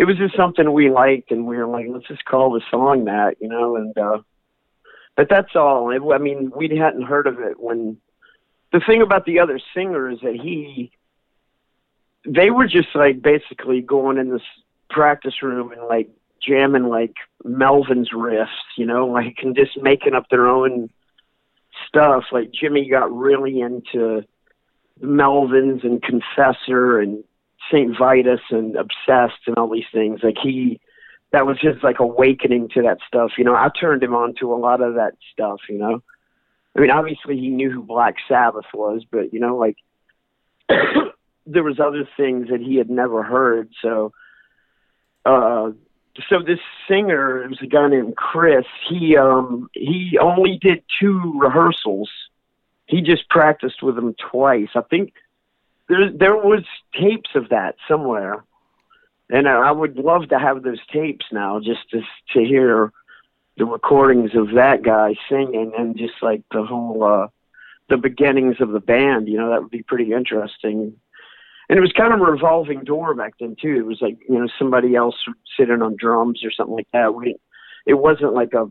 it 0.00 0.04
was 0.04 0.16
just 0.16 0.34
something 0.34 0.72
we 0.72 0.90
liked, 0.90 1.30
and 1.30 1.46
we 1.46 1.58
were 1.58 1.66
like, 1.66 1.84
let's 1.88 2.08
just 2.08 2.24
call 2.24 2.52
the 2.52 2.62
song 2.70 3.04
that, 3.04 3.36
you 3.38 3.48
know. 3.48 3.76
And 3.76 3.96
uh, 3.98 4.18
but 5.14 5.28
that's 5.28 5.54
all. 5.54 5.92
I 5.92 6.18
mean, 6.18 6.50
we 6.56 6.74
hadn't 6.76 7.02
heard 7.02 7.26
of 7.26 7.38
it 7.40 7.60
when. 7.60 7.98
The 8.72 8.80
thing 8.86 9.02
about 9.02 9.26
the 9.26 9.40
other 9.40 9.60
singer 9.74 10.08
is 10.08 10.20
that 10.22 10.36
he, 10.36 10.92
they 12.26 12.50
were 12.50 12.66
just 12.66 12.88
like 12.94 13.22
basically 13.22 13.80
going 13.80 14.18
in 14.18 14.30
this 14.30 14.42
practice 14.88 15.42
room 15.42 15.72
and 15.72 15.82
like 15.86 16.08
jamming 16.46 16.88
like 16.88 17.14
Melvins 17.44 18.12
riffs, 18.12 18.48
you 18.76 18.86
know, 18.86 19.06
like 19.06 19.38
and 19.42 19.56
just 19.56 19.80
making 19.80 20.14
up 20.14 20.28
their 20.30 20.48
own 20.48 20.90
stuff. 21.86 22.24
Like 22.32 22.50
Jimmy 22.52 22.88
got 22.88 23.14
really 23.14 23.60
into 23.60 24.24
Melvins 25.02 25.84
and 25.84 26.02
Confessor 26.02 27.00
and 27.00 27.24
Saint 27.70 27.96
Vitus 27.98 28.40
and 28.50 28.76
Obsessed 28.76 29.46
and 29.46 29.56
all 29.56 29.70
these 29.70 29.84
things. 29.92 30.20
Like 30.22 30.38
he, 30.42 30.80
that 31.32 31.46
was 31.46 31.58
just 31.60 31.82
like 31.82 32.00
awakening 32.00 32.68
to 32.70 32.82
that 32.82 32.98
stuff. 33.06 33.32
You 33.38 33.44
know, 33.44 33.54
I 33.54 33.68
turned 33.68 34.02
him 34.02 34.14
on 34.14 34.34
to 34.40 34.52
a 34.52 34.56
lot 34.56 34.80
of 34.80 34.94
that 34.94 35.14
stuff. 35.32 35.60
You 35.68 35.78
know, 35.78 36.02
I 36.76 36.80
mean, 36.80 36.90
obviously 36.90 37.38
he 37.38 37.48
knew 37.48 37.70
who 37.70 37.82
Black 37.82 38.16
Sabbath 38.28 38.66
was, 38.74 39.04
but 39.10 39.32
you 39.32 39.40
know, 39.40 39.56
like 39.56 39.76
there 41.52 41.62
was 41.62 41.80
other 41.80 42.08
things 42.16 42.48
that 42.48 42.60
he 42.60 42.76
had 42.76 42.90
never 42.90 43.22
heard. 43.22 43.70
So, 43.82 44.12
uh, 45.24 45.70
so 46.28 46.40
this 46.40 46.58
singer, 46.88 47.42
it 47.42 47.50
was 47.50 47.60
a 47.62 47.66
guy 47.66 47.88
named 47.88 48.16
Chris. 48.16 48.66
He 48.88 49.16
um 49.16 49.68
he 49.72 50.18
only 50.20 50.58
did 50.58 50.82
two 51.00 51.38
rehearsals. 51.38 52.10
He 52.86 53.02
just 53.02 53.28
practiced 53.28 53.82
with 53.82 53.96
them 53.96 54.14
twice. 54.30 54.70
I 54.74 54.82
think 54.82 55.12
there 55.88 56.10
there 56.10 56.36
was 56.36 56.64
tapes 56.94 57.30
of 57.34 57.50
that 57.50 57.76
somewhere, 57.88 58.44
and 59.28 59.48
I 59.48 59.70
would 59.70 59.96
love 59.96 60.28
to 60.28 60.38
have 60.38 60.62
those 60.62 60.84
tapes 60.92 61.26
now, 61.32 61.60
just 61.60 61.88
to 61.90 62.02
to 62.32 62.44
hear 62.44 62.92
the 63.56 63.66
recordings 63.66 64.34
of 64.34 64.52
that 64.52 64.82
guy 64.82 65.14
singing 65.28 65.72
and 65.76 65.96
just 65.96 66.14
like 66.22 66.42
the 66.50 66.64
whole 66.64 67.02
uh, 67.04 67.28
the 67.88 67.96
beginnings 67.96 68.56
of 68.60 68.70
the 68.70 68.80
band. 68.80 69.28
You 69.28 69.38
know, 69.38 69.50
that 69.50 69.62
would 69.62 69.70
be 69.70 69.82
pretty 69.82 70.12
interesting. 70.12 70.96
And 71.70 71.78
it 71.78 71.80
was 71.80 71.92
kind 71.92 72.12
of 72.12 72.20
a 72.20 72.24
revolving 72.24 72.82
door 72.82 73.14
back 73.14 73.34
then 73.38 73.54
too. 73.54 73.76
It 73.76 73.86
was 73.86 73.98
like 74.00 74.18
you 74.28 74.40
know 74.40 74.48
somebody 74.58 74.96
else 74.96 75.14
sitting 75.56 75.82
on 75.82 75.94
drums 75.96 76.42
or 76.44 76.50
something 76.50 76.74
like 76.74 76.88
that. 76.92 77.14
We, 77.14 77.36
it 77.86 77.94
wasn't 77.94 78.34
like 78.34 78.52
a. 78.54 78.68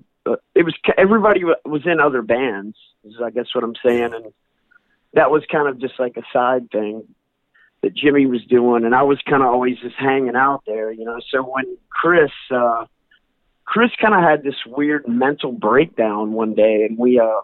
It 0.54 0.66
was 0.66 0.76
everybody 0.98 1.46
was 1.64 1.84
in 1.86 2.02
other 2.02 2.22
bands. 2.22 2.76
Is 3.06 3.16
I 3.24 3.30
guess 3.30 3.56
what 3.56 3.64
I'm 3.64 3.76
saying, 3.84 4.14
and 4.14 4.34
that 5.14 5.32
was 5.32 5.44
kind 5.50 5.70
of 5.70 5.80
just 5.80 5.98
like 5.98 6.18
a 6.18 6.24
side 6.34 6.70
thing 6.72 7.04
that 7.82 7.96
Jimmy 7.96 8.26
was 8.26 8.44
doing, 8.44 8.84
and 8.84 8.94
I 8.94 9.04
was 9.04 9.20
kind 9.26 9.44
of 9.44 9.48
always 9.48 9.78
just 9.80 9.96
hanging 9.96 10.36
out 10.36 10.64
there, 10.68 10.92
you 10.92 11.06
know. 11.06 11.20
So 11.32 11.42
when 11.42 11.78
Chris, 11.90 12.32
uh, 12.52 12.86
Chris 13.64 13.92
kind 14.02 14.14
of 14.14 14.22
had 14.22 14.44
this 14.44 14.56
weird 14.66 15.08
mental 15.08 15.54
breakdown 15.54 16.34
one 16.34 16.54
day, 16.54 16.84
and 16.84 16.98
we, 16.98 17.18
uh, 17.18 17.40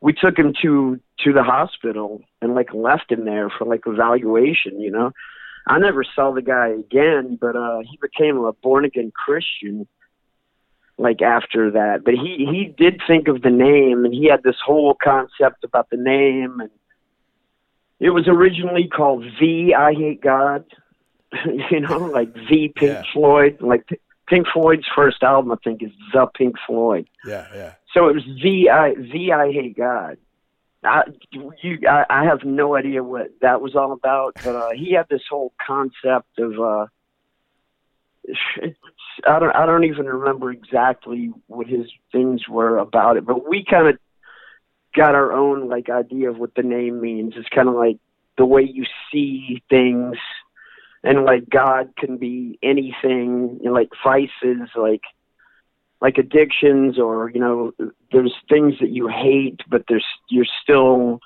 we 0.00 0.12
took 0.12 0.36
him 0.36 0.54
to 0.62 0.98
to 1.24 1.32
the 1.32 1.42
hospital 1.42 2.22
and 2.40 2.54
like 2.54 2.72
left 2.72 3.10
him 3.10 3.24
there 3.24 3.50
for 3.50 3.66
like 3.66 3.82
evaluation. 3.86 4.80
You 4.80 4.90
know, 4.90 5.12
I 5.66 5.78
never 5.78 6.04
saw 6.04 6.32
the 6.32 6.42
guy 6.42 6.68
again, 6.68 7.38
but 7.40 7.56
uh, 7.56 7.80
he 7.80 7.98
became 8.00 8.38
a 8.38 8.52
born 8.52 8.84
again 8.84 9.12
Christian 9.14 9.86
like 11.00 11.22
after 11.22 11.70
that. 11.72 12.04
But 12.04 12.14
he 12.14 12.46
he 12.50 12.74
did 12.76 13.00
think 13.06 13.28
of 13.28 13.42
the 13.42 13.50
name, 13.50 14.04
and 14.04 14.14
he 14.14 14.26
had 14.26 14.42
this 14.42 14.56
whole 14.64 14.96
concept 15.02 15.64
about 15.64 15.90
the 15.90 15.96
name, 15.96 16.60
and 16.60 16.70
it 17.98 18.10
was 18.10 18.28
originally 18.28 18.88
called 18.88 19.24
V 19.40 19.74
I 19.74 19.94
Hate 19.94 20.20
God. 20.20 20.64
you 21.70 21.80
know, 21.80 21.98
like 21.98 22.32
V 22.34 22.72
Pink 22.74 22.92
yeah. 22.92 23.02
Floyd, 23.12 23.58
like 23.60 23.88
Pink 24.28 24.46
Floyd's 24.52 24.86
first 24.94 25.22
album, 25.22 25.52
I 25.52 25.56
think, 25.62 25.82
is 25.82 25.90
The 26.12 26.26
Pink 26.26 26.56
Floyd. 26.66 27.08
Yeah, 27.24 27.46
yeah. 27.54 27.72
So 27.94 28.08
it 28.08 28.14
was 28.14 28.24
V 28.24 28.68
I 28.68 28.94
V 28.94 29.32
I 29.32 29.52
Hate 29.52 29.76
God. 29.76 30.18
I, 30.82 31.02
you, 31.30 31.78
I, 31.88 32.04
I 32.08 32.24
have 32.24 32.44
no 32.44 32.74
idea 32.74 33.02
what 33.02 33.32
that 33.42 33.60
was 33.60 33.76
all 33.76 33.92
about, 33.92 34.36
but 34.42 34.56
uh, 34.56 34.70
he 34.74 34.94
had 34.94 35.08
this 35.08 35.22
whole 35.28 35.52
concept 35.64 36.38
of. 36.38 36.58
Uh, 36.58 36.86
I 39.26 39.38
don't 39.38 39.54
I 39.54 39.66
don't 39.66 39.84
even 39.84 40.06
remember 40.06 40.50
exactly 40.50 41.32
what 41.46 41.66
his 41.66 41.86
things 42.12 42.48
were 42.48 42.78
about 42.78 43.16
it, 43.16 43.26
but 43.26 43.48
we 43.48 43.64
kind 43.64 43.88
of 43.88 43.98
got 44.94 45.14
our 45.14 45.32
own 45.32 45.68
like 45.68 45.90
idea 45.90 46.30
of 46.30 46.38
what 46.38 46.54
the 46.54 46.62
name 46.62 47.00
means. 47.00 47.34
It's 47.36 47.48
kind 47.48 47.68
of 47.68 47.74
like 47.74 47.98
the 48.38 48.46
way 48.46 48.62
you 48.62 48.84
see 49.12 49.62
things, 49.68 50.16
and 51.02 51.24
like 51.24 51.50
God 51.50 51.92
can 51.96 52.16
be 52.16 52.58
anything, 52.62 53.58
you 53.60 53.68
know, 53.68 53.72
like 53.72 53.90
vices, 54.02 54.70
like 54.74 55.02
like 56.00 56.18
addictions, 56.18 56.98
or 56.98 57.30
you 57.30 57.40
know, 57.40 57.72
there's 58.12 58.34
things 58.48 58.74
that 58.80 58.90
you 58.90 59.08
hate, 59.08 59.60
but 59.68 59.84
there's 59.88 60.06
you're 60.28 60.46
still 60.62 61.20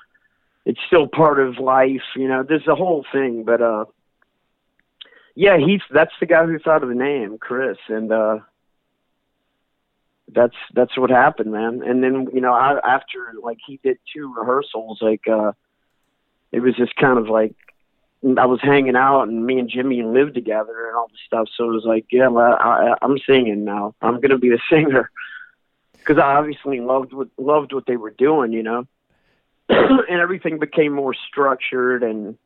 it's 0.64 0.80
still 0.86 1.06
part 1.06 1.38
of 1.38 1.58
life. 1.58 2.02
You 2.16 2.28
know, 2.28 2.44
there's 2.46 2.66
a 2.66 2.74
whole 2.74 3.04
thing, 3.12 3.44
but 3.44 3.60
uh 3.60 3.84
yeah, 5.36 5.58
he's 5.58 5.80
that's 5.90 6.14
the 6.20 6.26
guy 6.26 6.44
who 6.46 6.58
thought 6.58 6.82
of 6.82 6.88
the 6.88 6.94
name, 6.94 7.38
Chris, 7.38 7.78
and 7.88 8.10
uh 8.12 8.38
that's 10.32 10.56
that's 10.74 10.96
what 10.98 11.10
happened, 11.10 11.52
man. 11.52 11.82
And 11.84 12.02
then 12.02 12.28
you 12.32 12.40
know, 12.40 12.52
I, 12.52 12.78
after 12.84 13.34
like 13.42 13.58
he 13.64 13.78
did 13.82 13.98
two 14.14 14.34
rehearsals, 14.36 14.98
like 15.00 15.28
uh 15.28 15.52
it 16.50 16.60
was 16.60 16.74
just 16.76 16.96
kind 16.96 17.18
of 17.18 17.28
like 17.28 17.54
I 18.38 18.46
was 18.46 18.60
hanging 18.62 18.96
out, 18.96 19.24
and 19.24 19.44
me 19.44 19.58
and 19.58 19.68
Jimmy 19.68 20.02
lived 20.02 20.34
together 20.34 20.86
and 20.88 20.96
all 20.96 21.08
this 21.08 21.20
stuff. 21.26 21.48
So 21.56 21.64
it 21.64 21.74
was 21.74 21.84
like, 21.84 22.06
yeah, 22.10 22.28
well, 22.28 22.56
I, 22.58 22.94
I'm 23.02 23.18
singing 23.18 23.64
now. 23.64 23.94
I'm 24.00 24.20
gonna 24.20 24.38
be 24.38 24.50
the 24.50 24.60
singer 24.70 25.10
because 25.92 26.18
I 26.18 26.36
obviously 26.36 26.80
loved 26.80 27.12
what 27.12 27.28
loved 27.38 27.72
what 27.72 27.86
they 27.86 27.96
were 27.96 28.10
doing, 28.10 28.52
you 28.52 28.62
know, 28.62 28.86
and 29.68 30.20
everything 30.20 30.58
became 30.58 30.92
more 30.92 31.14
structured 31.28 32.02
and 32.02 32.36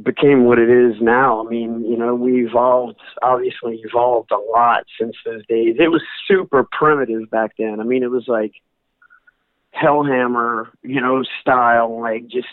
became 0.00 0.44
what 0.44 0.58
it 0.58 0.70
is 0.70 1.00
now. 1.00 1.44
I 1.44 1.48
mean, 1.48 1.84
you 1.84 1.96
know, 1.96 2.14
we 2.14 2.46
evolved, 2.46 3.00
obviously 3.20 3.82
evolved 3.84 4.30
a 4.30 4.38
lot 4.38 4.84
since 4.98 5.16
those 5.24 5.46
days. 5.46 5.76
It 5.78 5.88
was 5.88 6.02
super 6.26 6.64
primitive 6.64 7.30
back 7.30 7.52
then. 7.58 7.78
I 7.78 7.84
mean, 7.84 8.02
it 8.02 8.10
was 8.10 8.26
like 8.26 8.54
Hellhammer, 9.74 10.68
you 10.82 11.00
know, 11.00 11.22
style, 11.40 12.00
like 12.00 12.26
just 12.26 12.48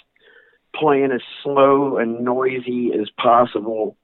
playing 0.80 1.12
as 1.12 1.22
slow 1.44 1.98
and 1.98 2.24
noisy 2.24 2.92
as 2.94 3.10
possible. 3.18 3.98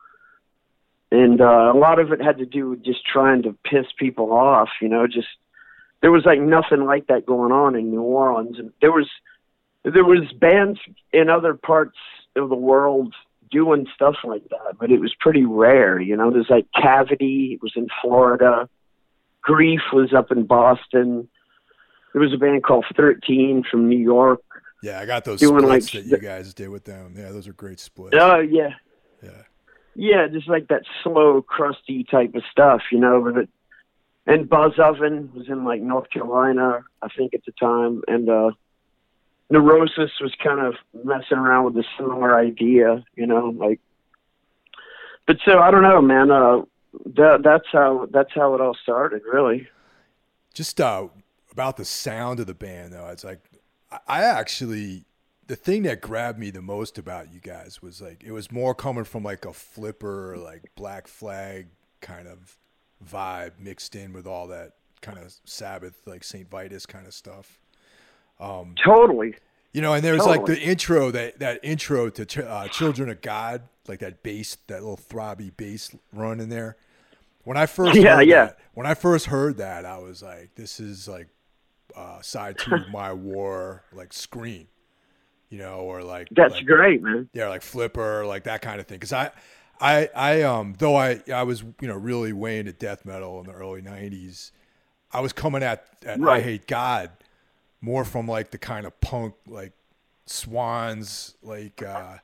And 1.12 1.40
uh, 1.40 1.72
a 1.74 1.78
lot 1.78 2.00
of 2.00 2.12
it 2.12 2.22
had 2.22 2.40
to 2.40 2.46
do 2.46 2.70
with 2.70 2.84
just 2.84 3.06
trying 3.06 3.44
to 3.44 3.56
piss 3.64 3.86
people 3.98 4.34
off, 4.34 4.70
you 4.82 4.90
know, 4.90 5.08
just 5.08 5.28
there 6.02 6.12
was 6.12 6.26
like 6.26 6.40
nothing 6.40 6.86
like 6.86 7.08
that 7.08 7.26
going 7.26 7.52
on 7.52 7.76
in 7.76 7.90
New 7.90 8.02
Orleans. 8.02 8.60
And 8.60 8.72
there 8.82 8.92
was 8.92 9.10
there 9.84 10.04
was 10.04 10.32
bands 10.40 10.80
in 11.14 11.30
other 11.30 11.54
parts 11.54 11.98
of 12.36 12.50
the 12.50 12.56
world 12.56 13.14
doing 13.52 13.88
stuff 13.94 14.16
like 14.24 14.44
that, 14.50 14.78
but 14.80 14.92
it 14.92 15.00
was 15.00 15.16
pretty 15.20 15.46
rare. 15.46 16.02
You 16.02 16.18
know, 16.18 16.32
there's 16.32 16.50
like 16.50 16.66
Cavity 16.74 17.54
it 17.54 17.64
was 17.64 17.74
in 17.76 17.88
Florida, 18.02 18.68
Grief 19.42 19.82
was 19.94 20.12
up 20.12 20.32
in 20.32 20.46
Boston. 20.46 21.30
There 22.14 22.22
was 22.22 22.34
a 22.34 22.38
band 22.38 22.64
called 22.64 22.86
Thirteen 22.96 23.64
from 23.70 23.88
New 23.88 24.00
York. 24.00 24.42
Yeah, 24.86 25.00
I 25.00 25.08
got 25.08 25.26
those 25.26 25.40
doing 25.40 25.62
splits 25.62 25.96
like, 25.96 26.04
that 26.04 26.10
you 26.12 26.18
guys 26.20 26.54
did 26.54 26.70
with 26.70 26.84
them. 26.84 27.16
Yeah, 27.18 27.32
those 27.32 27.48
are 27.48 27.54
great 27.54 27.80
splits. 27.80 28.16
Oh 28.20 28.40
yeah, 28.40 28.70
yeah, 29.24 29.42
yeah, 29.96 30.28
just 30.28 30.48
like 30.48 30.68
that 30.68 30.84
slow, 31.04 31.42
crusty 31.42 32.04
type 32.04 32.36
of 32.36 32.44
stuff, 32.52 32.84
you 32.92 33.00
know. 33.00 33.20
But 33.20 33.38
it, 33.38 33.50
and 34.28 34.48
Buzzov-en 34.48 35.32
was 35.34 35.48
in 35.50 35.66
like 35.66 35.82
North 35.82 36.12
Carolina, 36.12 36.84
I 37.02 37.08
think, 37.18 37.34
at 37.34 37.44
the 37.46 37.52
time, 37.54 38.04
and 38.08 38.30
uh 38.30 38.52
neurosis 39.50 40.12
was 40.22 40.34
kind 40.44 40.60
of 40.60 40.76
messing 41.04 41.38
around 41.38 41.66
with 41.66 41.78
a 41.78 41.88
similar 41.98 42.38
idea, 42.38 43.04
you 43.16 43.26
know, 43.26 43.56
like. 43.58 43.80
But 45.26 45.38
so 45.46 45.58
I 45.58 45.72
don't 45.72 45.82
know, 45.82 46.00
man. 46.00 46.30
Uh, 46.30 46.62
that 47.16 47.42
that's 47.44 47.66
how 47.72 48.08
that's 48.12 48.34
how 48.36 48.54
it 48.54 48.62
all 48.62 48.78
started, 48.84 49.24
really. 49.26 49.68
Just 50.54 50.80
uh, 50.80 51.08
about 51.52 51.78
the 51.78 51.86
sound 51.86 52.40
of 52.40 52.46
the 52.46 52.54
band, 52.54 52.94
though. 52.94 53.08
It's 53.08 53.24
like 53.24 53.40
I 54.08 54.24
actually 54.24 55.06
the 55.48 55.56
thing 55.56 55.84
that 55.84 56.02
grabbed 56.02 56.40
me 56.40 56.50
the 56.50 56.62
most 56.62 56.98
about 56.98 57.32
you 57.32 57.40
guys 57.40 57.82
was 57.82 58.02
like 58.02 58.24
it 58.24 58.32
was 58.32 58.52
more 58.52 58.74
coming 58.74 59.04
from 59.04 59.24
like 59.24 59.46
a 59.46 59.54
flipper, 59.54 60.38
like 60.38 60.72
Black 60.76 61.08
Flag 61.08 61.68
kind 62.02 62.28
of 62.28 62.58
vibe 63.06 63.52
mixed 63.60 63.96
in 63.96 64.14
with 64.14 64.26
all 64.26 64.48
that 64.48 64.74
kind 65.02 65.20
of 65.20 65.34
Sabbath, 65.46 65.96
like 66.06 66.24
Saint 66.24 66.50
Vitus 66.50 66.86
kind 66.86 67.06
of 67.06 67.14
stuff. 67.14 67.60
Um, 68.40 68.76
totally. 68.84 69.36
You 69.74 69.82
know, 69.82 69.94
and 69.94 70.04
there's 70.04 70.22
totally. 70.22 70.38
like 70.38 70.46
the 70.48 70.62
intro 70.62 71.12
that 71.12 71.40
that 71.40 71.60
intro 71.64 72.10
to 72.10 72.50
uh, 72.50 72.68
Children 72.70 73.10
of 73.10 73.22
God, 73.22 73.64
like 73.88 74.00
that 74.00 74.24
bass, 74.24 74.58
that 74.68 74.82
little 74.82 74.98
throbby 74.98 75.56
bass 75.56 75.96
run 76.12 76.40
in 76.40 76.50
there. 76.50 76.78
When 77.44 77.58
I 77.58 77.68
first 77.68 77.96
yeah 77.96 78.22
yeah 78.22 78.46
that, 78.46 78.60
when 78.74 78.88
I 78.88 78.96
first 78.96 79.28
heard 79.28 79.58
that, 79.58 79.86
I 79.86 80.00
was 80.00 80.24
like, 80.24 80.56
this 80.56 80.80
is 80.80 81.08
like 81.08 81.28
uh, 81.96 82.22
side 82.22 82.58
two 82.58 82.76
of 82.76 82.88
my 82.92 83.14
war, 83.14 83.84
like 83.94 84.14
Scream, 84.14 84.68
you 85.50 85.58
know, 85.58 85.80
or 85.80 86.04
like 86.04 86.28
that's 86.32 86.56
like, 86.56 86.66
great, 86.66 87.02
man. 87.02 87.30
Yeah, 87.34 87.50
like 87.50 87.62
Flipper, 87.62 88.26
like 88.26 88.44
that 88.44 88.62
kind 88.62 88.80
of 88.80 88.88
thing. 88.88 88.98
Because 88.98 89.14
I, 89.14 89.32
I, 89.80 90.10
I 90.16 90.42
um, 90.44 90.76
though 90.78 90.96
I 90.96 91.22
I 91.34 91.44
was 91.44 91.64
you 91.82 91.88
know 91.88 91.96
really 91.96 92.34
way 92.34 92.60
into 92.60 92.74
death 92.74 93.06
metal 93.06 93.40
in 93.40 93.48
the 93.48 93.54
early 93.54 93.82
'90s, 93.82 94.52
I 95.12 95.22
was 95.22 95.34
coming 95.34 95.64
at, 95.64 95.86
at 96.06 96.20
right. 96.20 96.44
Eyehategod 96.44 97.10
more 97.82 98.04
from 98.04 98.28
like 98.28 98.52
the 98.52 98.58
kind 98.58 98.86
of 98.86 99.00
punk 99.00 99.36
like 99.48 99.74
Swans 100.26 101.36
like 101.44 101.84
uh 101.84 102.18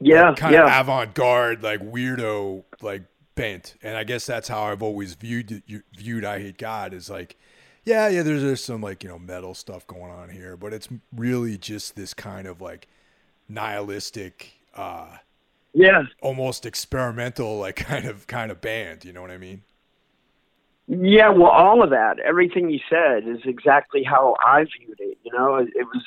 yeah 0.00 0.28
like 0.28 0.38
kind 0.38 0.54
yeah. 0.54 0.64
of 0.64 0.86
avant-garde 0.88 1.62
like 1.62 1.80
weirdo 1.80 2.62
like 2.80 3.02
bent 3.34 3.74
and 3.82 3.96
I 3.96 4.04
guess 4.04 4.24
that's 4.24 4.48
how 4.48 4.62
I've 4.64 4.82
always 4.82 5.14
viewed 5.14 5.62
viewed 5.98 6.24
Eyehategod 6.24 6.92
is 6.92 7.10
like 7.10 7.36
yeah 7.84 8.08
yeah 8.08 8.22
there's 8.22 8.42
there's 8.42 8.62
some 8.62 8.80
like 8.80 9.02
you 9.02 9.08
know 9.08 9.18
metal 9.18 9.54
stuff 9.54 9.86
going 9.86 10.10
on 10.10 10.28
here 10.28 10.56
but 10.56 10.72
it's 10.72 10.88
really 11.14 11.56
just 11.58 11.96
this 11.96 12.14
kind 12.14 12.46
of 12.46 12.60
like 12.60 12.88
nihilistic 13.48 14.52
uh 14.74 15.16
yeah 15.74 16.02
almost 16.20 16.66
experimental 16.66 17.58
like 17.58 17.76
kind 17.84 18.06
of 18.06 18.26
kind 18.26 18.50
of 18.50 18.60
band 18.60 19.04
you 19.04 19.12
know 19.12 19.22
what 19.22 19.30
I 19.30 19.38
mean 19.38 19.62
yeah, 20.88 21.30
well, 21.30 21.50
all 21.50 21.82
of 21.82 21.90
that, 21.90 22.18
everything 22.18 22.68
you 22.68 22.80
said, 22.90 23.26
is 23.26 23.40
exactly 23.44 24.02
how 24.02 24.34
I 24.44 24.64
viewed 24.64 24.98
it. 24.98 25.16
You 25.22 25.32
know, 25.32 25.56
it, 25.56 25.68
it 25.74 25.86
was 25.86 26.02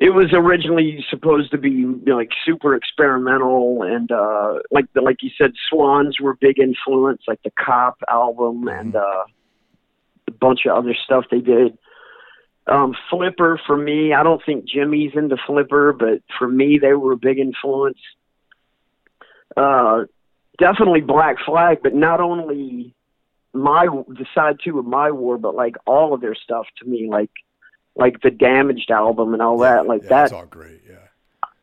it 0.00 0.10
was 0.10 0.32
originally 0.32 1.04
supposed 1.10 1.50
to 1.50 1.58
be 1.58 1.70
you 1.70 2.00
know, 2.06 2.16
like 2.16 2.30
super 2.46 2.74
experimental 2.76 3.82
and 3.82 4.10
uh 4.12 4.60
like 4.70 4.86
the, 4.92 5.00
like 5.00 5.22
you 5.22 5.30
said 5.36 5.52
swans 5.68 6.20
were 6.20 6.34
big 6.34 6.60
influence 6.60 7.22
like 7.26 7.42
the 7.42 7.50
cop 7.58 7.98
album 8.08 8.58
mm-hmm. 8.58 8.68
and 8.68 8.96
uh 8.96 9.24
a 10.28 10.32
bunch 10.32 10.60
of 10.66 10.76
other 10.76 10.94
stuff 11.04 11.24
they 11.30 11.40
did 11.40 11.76
um 12.66 12.94
flipper 13.10 13.60
for 13.66 13.76
me 13.76 14.12
i 14.12 14.22
don't 14.22 14.42
think 14.44 14.68
jimmy's 14.68 15.12
into 15.14 15.36
flipper 15.46 15.92
but 15.92 16.22
for 16.38 16.48
me 16.48 16.78
they 16.78 16.92
were 16.92 17.12
a 17.12 17.16
big 17.16 17.38
influence 17.38 17.98
uh 19.56 20.04
definitely 20.58 21.00
black 21.00 21.36
flag 21.44 21.78
but 21.82 21.94
not 21.94 22.20
only 22.20 22.94
my 23.52 23.86
the 24.08 24.26
side 24.34 24.58
two 24.62 24.78
of 24.78 24.86
my 24.86 25.10
war, 25.10 25.38
but 25.38 25.54
like 25.54 25.76
all 25.86 26.14
of 26.14 26.20
their 26.20 26.34
stuff 26.34 26.66
to 26.78 26.88
me, 26.88 27.08
like 27.08 27.30
like 27.94 28.20
the 28.22 28.30
Damaged 28.30 28.90
album 28.90 29.32
and 29.32 29.42
all 29.42 29.58
that, 29.58 29.86
like 29.86 30.02
yeah, 30.04 30.08
that. 30.08 30.32
All 30.32 30.46
great, 30.46 30.82
yeah. 30.88 31.07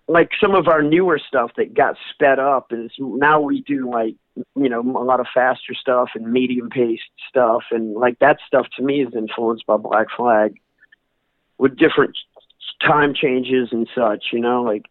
Like 0.08 0.32
some 0.40 0.54
of 0.54 0.68
our 0.68 0.84
newer 0.84 1.20
stuff 1.20 1.52
that 1.58 1.74
got 1.74 1.98
sped 2.12 2.38
up 2.38 2.72
is 2.72 2.92
now 3.00 3.42
we 3.42 3.62
do 3.62 3.90
like 3.90 4.16
you 4.56 4.70
know 4.70 4.82
a 4.82 5.04
lot 5.04 5.20
of 5.20 5.26
faster 5.34 5.74
stuff 5.74 6.10
and 6.14 6.32
medium 6.32 6.70
paced 6.70 7.04
stuff, 7.28 7.64
and 7.72 7.96
like 7.96 8.20
that 8.20 8.38
stuff 8.46 8.68
to 8.78 8.84
me 8.84 9.02
is 9.02 9.16
influenced 9.16 9.66
by 9.66 9.78
Black 9.78 10.08
Flag 10.16 10.60
with 11.58 11.78
different 11.78 12.16
time 12.82 13.14
changes 13.14 13.70
and 13.72 13.88
such, 13.96 14.26
you 14.32 14.40
know, 14.40 14.64
like. 14.64 14.86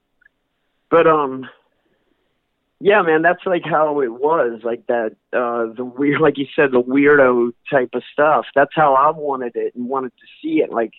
But 0.91 1.07
um, 1.07 1.49
yeah, 2.81 3.03
man, 3.03 3.23
that's 3.23 3.45
like 3.47 3.65
how 3.65 4.01
it 4.01 4.13
was, 4.13 4.61
like 4.63 4.87
that, 4.87 5.17
uh, 5.33 5.73
the 5.75 5.85
weird, 5.85 6.21
like 6.21 6.39
you 6.39 6.47
said, 6.55 6.71
the 6.71 6.83
weirdo 6.83 7.53
type 7.71 7.91
of 7.95 8.03
stuff. 8.13 8.47
That's 8.55 8.75
how 8.75 8.95
I 8.95 9.11
wanted 9.11 9.57
it 9.57 9.75
and 9.75 9.89
wanted 9.89 10.13
to 10.19 10.27
see 10.41 10.61
it. 10.61 10.71
Like 10.71 10.93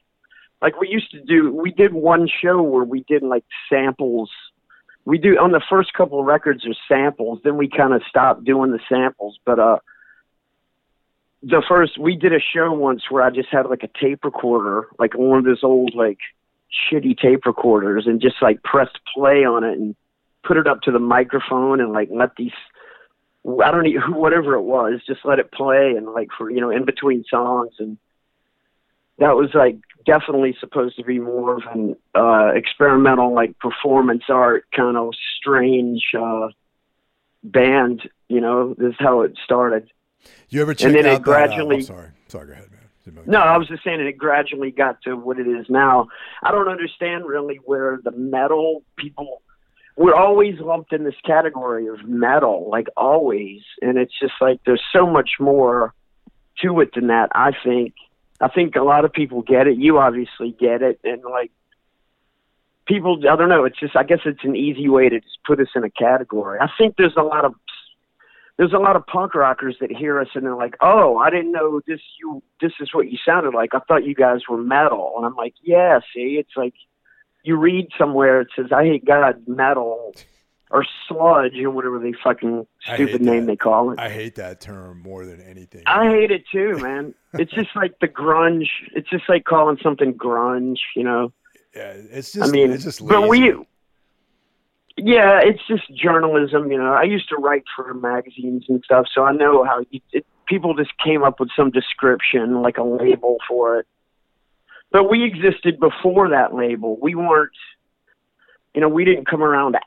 like 0.62 0.80
we 0.80 0.90
used 0.90 1.12
to 1.12 1.22
do. 1.22 1.54
We 1.54 1.72
did 1.72 1.94
one 1.94 2.28
show 2.28 2.62
where 2.62 2.84
we 2.84 3.04
did 3.08 3.24
like 3.24 3.46
samples. 3.70 4.30
We 5.04 5.18
do 5.18 5.38
on 5.38 5.52
the 5.52 5.62
first 5.70 5.94
couple 5.94 6.20
of 6.20 6.26
records 6.26 6.66
are 6.66 6.74
samples. 6.88 7.40
Then 7.44 7.58
we 7.58 7.70
kind 7.70 7.94
of 7.94 8.02
stopped 8.10 8.44
doing 8.44 8.72
the 8.72 8.80
samples, 8.90 9.38
but 9.46 9.60
uh 9.60 9.78
the 11.44 11.62
first 11.68 11.98
we 12.00 12.16
did 12.16 12.34
a 12.34 12.40
show 12.40 12.72
once 12.74 13.04
where 13.10 13.24
I 13.24 13.30
just 13.30 13.50
had 13.50 13.68
like 13.68 13.84
a 13.84 14.00
tape 14.00 14.24
recorder, 14.24 14.88
like 14.98 15.16
one 15.16 15.38
of 15.38 15.46
those 15.46 15.64
old 15.64 15.94
like 15.94 16.18
shitty 16.92 17.18
tape 17.20 17.46
recorders, 17.46 18.08
and 18.08 18.20
just 18.20 18.42
like 18.42 18.64
pressed 18.64 19.00
play 19.14 19.46
on 19.46 19.64
it 19.64 19.78
and 19.78 19.96
put 20.44 20.58
it 20.58 20.68
up 20.68 20.82
to 20.82 20.92
the 20.92 21.00
microphone 21.00 21.80
and 21.80 21.92
like 21.92 22.10
let 22.12 22.36
these 22.36 22.52
I 23.46 23.70
don't 23.70 23.84
know 23.84 24.18
whatever 24.18 24.56
it 24.56 24.64
was, 24.64 25.02
just 25.06 25.24
let 25.24 25.38
it 25.38 25.52
play 25.52 25.94
and 25.96 26.08
like 26.08 26.30
for 26.36 26.50
you 26.50 26.62
know 26.62 26.72
in 26.72 26.86
between 26.86 27.24
songs 27.30 27.74
and 27.78 27.98
that 29.20 29.36
was 29.36 29.50
like 29.54 29.78
definitely 30.06 30.56
supposed 30.60 30.96
to 30.98 31.04
be 31.04 31.20
more 31.20 31.58
of 31.58 31.64
an 31.74 31.96
uh 32.14 32.52
experimental 32.54 33.34
like 33.34 33.58
performance 33.60 34.24
art 34.30 34.66
kind 34.76 34.98
of 34.98 35.14
strange 35.38 36.04
uh 36.18 36.48
band 37.44 38.08
you 38.28 38.42
know 38.42 38.74
this 38.74 38.90
is 38.90 38.96
how 39.00 39.22
it 39.22 39.38
started. 39.44 39.90
You 40.50 40.62
ever 40.62 40.74
check 40.74 40.88
and 40.88 40.96
then 40.96 41.06
out 41.06 41.20
it 41.20 41.24
gradually 41.24 41.82
that, 41.82 41.92
uh, 41.92 41.96
oh, 41.96 41.98
sorry. 41.98 42.10
Sorry 42.28 42.48
go 42.48 42.54
ahead 42.54 42.72
man. 42.72 43.24
No 43.28 43.40
i 43.40 43.58
was 43.58 43.68
just 43.68 43.84
saying 43.84 44.00
it 44.00 44.18
gradually 44.18 44.72
got 44.72 45.02
to 45.04 45.16
what 45.16 45.40
it 45.40 45.48
is 45.48 45.68
now. 45.70 46.08
I 46.44 46.52
don't 46.52 46.68
understand 46.68 47.26
really 47.26 47.58
where 47.66 48.00
the 48.04 48.12
metal 48.12 48.84
people 48.98 49.42
we're 49.98 50.16
always 50.16 50.60
lumped 50.60 50.92
in 50.92 51.06
this 51.06 51.16
category 51.24 51.88
of 51.88 52.04
metal 52.04 52.68
like 52.70 52.88
always. 52.98 53.62
And 53.82 53.98
it's 53.98 54.18
just 54.20 54.34
like 54.42 54.60
there's 54.66 54.84
so 54.92 55.08
much 55.08 55.32
more 55.40 55.94
to 56.62 56.80
it 56.80 56.94
than 56.96 57.08
that 57.08 57.30
i 57.36 57.52
think 57.64 57.94
I 58.42 58.50
think 58.50 58.76
a 58.76 58.84
lot 58.84 59.06
of 59.06 59.14
people 59.14 59.42
get 59.42 59.68
it. 59.68 59.78
You 59.78 60.00
obviously 60.00 60.52
get 60.60 60.82
it, 60.82 61.00
and 61.04 61.24
like 61.24 61.52
people, 62.86 63.20
I 63.30 63.36
don't 63.36 63.50
know. 63.50 63.66
It's 63.66 63.80
just 63.80 63.96
I 63.96 64.04
guess 64.04 64.20
it's 64.26 64.44
an 64.44 64.56
easy 64.56 64.90
way 64.90 65.10
to 65.10 65.20
just 65.20 65.40
put 65.46 65.60
us 65.60 65.70
in 65.76 65.84
a 65.84 65.90
category. 65.90 66.60
I 66.60 66.70
think 66.78 66.96
there's 66.98 67.16
a 67.18 67.24
lot 67.24 67.46
of 67.46 67.56
there's 68.58 68.74
a 68.74 68.78
lot 68.78 68.96
of 68.96 69.06
punk 69.06 69.36
rockers 69.36 69.76
that 69.82 69.92
hear 69.92 70.20
us 70.20 70.30
and 70.34 70.46
they're 70.46 70.56
like, 70.56 70.76
"Oh, 70.82 71.18
I 71.18 71.30
didn't 71.30 71.52
know 71.52 71.82
this. 71.88 72.00
You 72.20 72.42
this 72.62 72.74
is 72.80 72.94
what 72.94 73.12
you 73.12 73.18
sounded 73.26 73.54
like. 73.54 73.74
I 73.74 73.80
thought 73.80 74.06
you 74.06 74.16
guys 74.16 74.42
were 74.50 74.58
metal." 74.58 75.14
And 75.18 75.26
I'm 75.26 75.36
like, 75.36 75.56
"Yeah, 75.62 76.00
see, 76.14 76.38
it's 76.40 76.56
like 76.56 76.74
you 77.44 77.58
read 77.58 77.90
somewhere 77.98 78.42
it 78.42 78.50
says 78.56 78.68
Eyehategod 78.68 79.48
metal." 79.48 80.14
Or 80.72 80.86
sludge 81.08 81.58
or 81.60 81.70
whatever 81.70 82.00
they 82.00 82.14
fucking 82.24 82.66
stupid 82.82 83.22
name 83.22 83.46
they 83.46 83.56
call 83.56 83.92
it. 83.92 84.00
I 84.00 84.10
hate 84.10 84.36
that 84.36 84.60
term 84.60 85.02
more 85.02 85.26
than 85.26 85.42
anything. 85.42 85.84
I 85.86 86.10
hate 86.10 86.32
it 86.32 86.44
too, 86.52 86.78
man. 86.80 87.14
it's 87.34 87.52
just 87.52 87.76
like 87.76 88.00
the 88.00 88.08
grunge. 88.08 88.68
It's 88.94 89.10
just 89.10 89.30
like 89.30 89.46
calling 89.46 89.78
something 89.82 90.14
grunge, 90.14 90.80
you 90.96 91.04
know. 91.04 91.32
Yeah, 91.76 91.94
it's 91.94 92.34
just. 92.34 92.48
I 92.48 92.52
mean, 92.52 92.72
it's 92.72 92.84
just 92.84 93.06
but 93.06 93.22
lazy. 93.22 93.54
we. 93.54 93.68
Yeah, 94.98 95.42
it's 95.44 95.60
just 95.68 95.84
journalism, 95.94 96.72
you 96.72 96.78
know. 96.78 96.94
I 96.94 97.04
used 97.04 97.28
to 97.30 97.36
write 97.36 97.66
for 97.76 97.94
magazines 97.94 98.64
and 98.70 98.82
stuff, 98.84 99.08
so 99.14 99.26
I 99.26 99.34
know 99.34 99.66
how 99.66 99.84
you, 99.90 100.00
it, 100.14 100.26
people 100.46 100.74
just 100.74 100.92
came 101.04 101.22
up 101.22 101.40
with 101.40 101.50
some 101.56 101.70
description, 101.70 102.62
like 102.62 102.78
a 102.78 102.84
label 102.84 103.38
for 103.48 103.80
it. 103.80 103.88
But 104.92 105.10
we 105.10 105.26
existed 105.26 105.82
before 105.82 106.30
that 106.30 106.54
label. 106.54 106.98
We 107.02 107.14
weren't 107.14 107.52
you 108.76 108.82
know, 108.82 108.90
we 108.90 109.06
didn't 109.06 109.28
come 109.28 109.42
around 109.42 109.78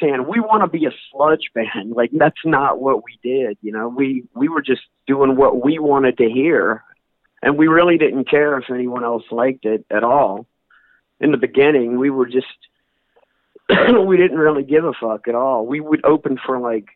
saying 0.00 0.24
we 0.26 0.40
want 0.40 0.62
to 0.62 0.66
be 0.66 0.86
a 0.86 0.92
sludge 1.12 1.50
band. 1.54 1.92
Like 1.92 2.10
that's 2.10 2.40
not 2.42 2.80
what 2.80 3.04
we 3.04 3.18
did. 3.22 3.58
You 3.60 3.72
know, 3.72 3.88
we 3.88 4.24
we 4.34 4.48
were 4.48 4.62
just 4.62 4.80
doing 5.06 5.36
what 5.36 5.62
we 5.62 5.78
wanted 5.78 6.16
to 6.18 6.28
hear, 6.28 6.82
and 7.42 7.58
we 7.58 7.68
really 7.68 7.98
didn't 7.98 8.30
care 8.30 8.56
if 8.58 8.70
anyone 8.70 9.04
else 9.04 9.24
liked 9.30 9.66
it 9.66 9.84
at 9.90 10.04
all. 10.04 10.46
In 11.20 11.32
the 11.32 11.36
beginning, 11.36 11.98
we 11.98 12.08
were 12.08 12.26
just 12.26 12.46
we 13.68 14.16
didn't 14.16 14.38
really 14.38 14.64
give 14.64 14.86
a 14.86 14.94
fuck 14.98 15.28
at 15.28 15.34
all. 15.34 15.66
We 15.66 15.80
would 15.80 16.02
open 16.06 16.38
for 16.44 16.58
like 16.58 16.86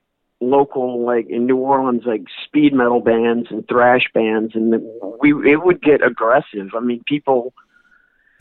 local 0.40 1.04
like 1.04 1.26
in 1.28 1.44
New 1.44 1.59
Orleans 1.59 2.04
like 2.07 2.24
speed 2.46 2.72
metal 2.72 3.00
bands 3.00 3.48
and 3.50 3.68
thrash 3.68 4.04
bands 4.14 4.54
and 4.54 4.83
we 5.20 5.33
it 5.52 5.62
would 5.62 5.83
get 5.83 6.02
aggressive. 6.02 6.70
I 6.74 6.80
mean 6.80 7.02
people 7.07 7.52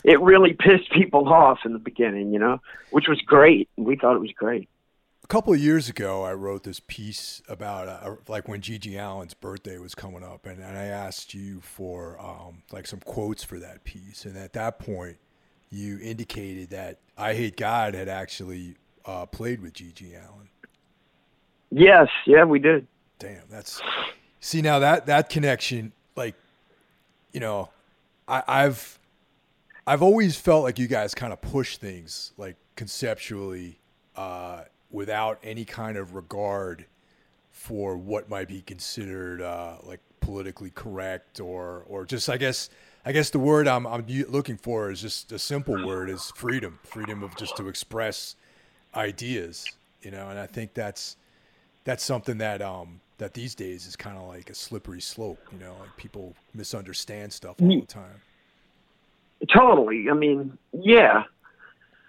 it 0.04 0.20
really 0.20 0.52
pissed 0.52 0.90
people 0.92 1.28
off 1.32 1.60
in 1.64 1.72
the 1.72 1.78
beginning, 1.78 2.32
you 2.32 2.38
know, 2.38 2.60
which 2.90 3.08
was 3.08 3.20
great. 3.22 3.68
We 3.76 3.96
thought 3.96 4.14
it 4.14 4.20
was 4.20 4.32
great. 4.32 4.68
A 5.24 5.26
couple 5.26 5.54
of 5.54 5.58
years 5.58 5.88
ago, 5.88 6.22
I 6.22 6.34
wrote 6.34 6.64
this 6.64 6.80
piece 6.86 7.40
about 7.48 7.88
uh, 7.88 8.16
like 8.28 8.46
when 8.46 8.60
GG 8.60 8.94
Allen's 8.94 9.32
birthday 9.32 9.78
was 9.78 9.94
coming 9.94 10.22
up, 10.22 10.44
and, 10.44 10.62
and 10.62 10.76
I 10.76 10.84
asked 10.84 11.32
you 11.32 11.62
for 11.62 12.20
um, 12.20 12.62
like 12.70 12.86
some 12.86 13.00
quotes 13.00 13.42
for 13.42 13.58
that 13.58 13.84
piece. 13.84 14.26
And 14.26 14.36
at 14.36 14.52
that 14.52 14.78
point, 14.78 15.16
you 15.70 15.98
indicated 16.02 16.68
that 16.70 16.98
Eyehategod 17.18 17.94
had 17.94 18.06
actually 18.06 18.76
uh, 19.06 19.24
played 19.24 19.62
with 19.62 19.72
GG 19.72 20.14
Allen. 20.14 20.50
Yes, 21.70 22.08
yeah, 22.26 22.44
we 22.44 22.58
did. 22.58 22.86
Damn, 23.18 23.44
that's 23.48 23.80
see 24.40 24.60
now 24.60 24.78
that 24.80 25.06
that 25.06 25.30
connection, 25.30 25.92
like, 26.16 26.34
you 27.32 27.40
know, 27.40 27.70
I, 28.28 28.42
I've 28.46 28.98
I've 29.86 30.02
always 30.02 30.36
felt 30.36 30.64
like 30.64 30.78
you 30.78 30.86
guys 30.86 31.14
kind 31.14 31.32
of 31.32 31.40
push 31.40 31.76
things 31.76 32.32
like 32.36 32.56
conceptually 32.76 33.78
uh, 34.16 34.62
without 34.90 35.38
any 35.42 35.64
kind 35.64 35.96
of 35.96 36.14
regard 36.14 36.86
for 37.50 37.96
what 37.96 38.28
might 38.28 38.48
be 38.48 38.62
considered 38.62 39.42
uh, 39.42 39.76
like 39.82 40.00
politically 40.20 40.70
correct 40.70 41.38
or 41.38 41.84
or 41.86 42.06
just 42.06 42.30
I 42.30 42.38
guess 42.38 42.70
I 43.04 43.12
guess 43.12 43.30
the 43.30 43.38
word 43.38 43.68
I'm 43.68 43.86
I'm 43.86 44.06
looking 44.28 44.56
for 44.56 44.90
is 44.90 45.02
just 45.02 45.32
a 45.32 45.38
simple 45.38 45.86
word 45.86 46.08
is 46.08 46.32
freedom 46.34 46.78
freedom 46.82 47.22
of 47.22 47.36
just 47.36 47.56
to 47.58 47.68
express 47.68 48.36
ideas 48.94 49.66
you 50.02 50.10
know 50.10 50.30
and 50.30 50.38
I 50.38 50.46
think 50.46 50.72
that's 50.72 51.16
that's 51.84 52.02
something 52.02 52.38
that 52.38 52.62
um 52.62 53.00
that 53.18 53.34
these 53.34 53.54
days 53.54 53.86
is 53.86 53.96
kind 53.96 54.16
of 54.16 54.26
like 54.28 54.48
a 54.48 54.54
slippery 54.54 55.00
slope 55.00 55.38
you 55.52 55.58
know 55.58 55.76
like 55.78 55.94
people 55.98 56.34
misunderstand 56.54 57.32
stuff 57.32 57.56
all 57.60 57.68
the 57.68 57.86
time 57.86 58.22
Totally. 59.52 60.06
I 60.10 60.14
mean, 60.14 60.58
yeah. 60.72 61.24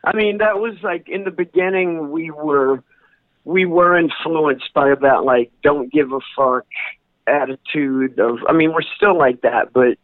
I 0.03 0.15
mean, 0.15 0.37
that 0.37 0.59
was 0.59 0.75
like 0.83 1.09
in 1.09 1.23
the 1.23 1.31
beginning 1.31 2.11
we 2.11 2.29
were 2.29 2.83
we 3.43 3.65
were 3.65 3.97
influenced 3.97 4.73
by 4.73 4.93
that 4.93 5.23
like 5.23 5.51
don't 5.63 5.91
give 5.91 6.11
a 6.11 6.19
fuck 6.35 6.65
attitude 7.27 8.19
of 8.19 8.39
I 8.47 8.53
mean, 8.53 8.73
we're 8.73 8.81
still 8.95 9.17
like 9.17 9.41
that, 9.41 9.73
but 9.73 9.97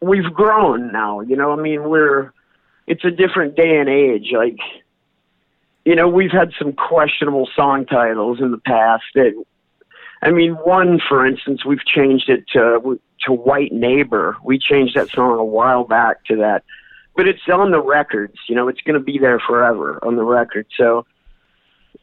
we've 0.00 0.32
grown 0.32 0.92
now, 0.92 1.20
you 1.20 1.36
know? 1.36 1.52
I 1.52 1.56
mean, 1.56 1.88
we're 1.88 2.32
it's 2.86 3.04
a 3.04 3.10
different 3.10 3.56
day 3.56 3.78
and 3.78 3.88
age 3.88 4.32
like 4.32 4.58
you 5.84 5.94
know, 5.94 6.08
we've 6.08 6.32
had 6.32 6.52
some 6.58 6.72
questionable 6.72 7.48
song 7.54 7.86
titles 7.86 8.40
in 8.40 8.50
the 8.50 8.58
past 8.58 9.04
that 9.14 9.44
I 10.22 10.30
mean, 10.30 10.54
one 10.54 11.00
for 11.06 11.26
instance, 11.26 11.64
we've 11.64 11.84
changed 11.84 12.30
it 12.30 12.48
to 12.54 12.98
to 13.26 13.32
White 13.32 13.72
Neighbor. 13.72 14.36
We 14.42 14.58
changed 14.58 14.96
that 14.96 15.10
song 15.10 15.38
a 15.38 15.44
while 15.44 15.84
back 15.84 16.24
to 16.26 16.36
that, 16.36 16.64
but 17.14 17.28
it's 17.28 17.48
on 17.52 17.70
the 17.70 17.80
records. 17.80 18.36
You 18.48 18.54
know, 18.54 18.68
it's 18.68 18.80
going 18.80 18.98
to 18.98 19.04
be 19.04 19.18
there 19.18 19.40
forever 19.40 19.98
on 20.02 20.16
the 20.16 20.24
record. 20.24 20.66
So 20.76 21.06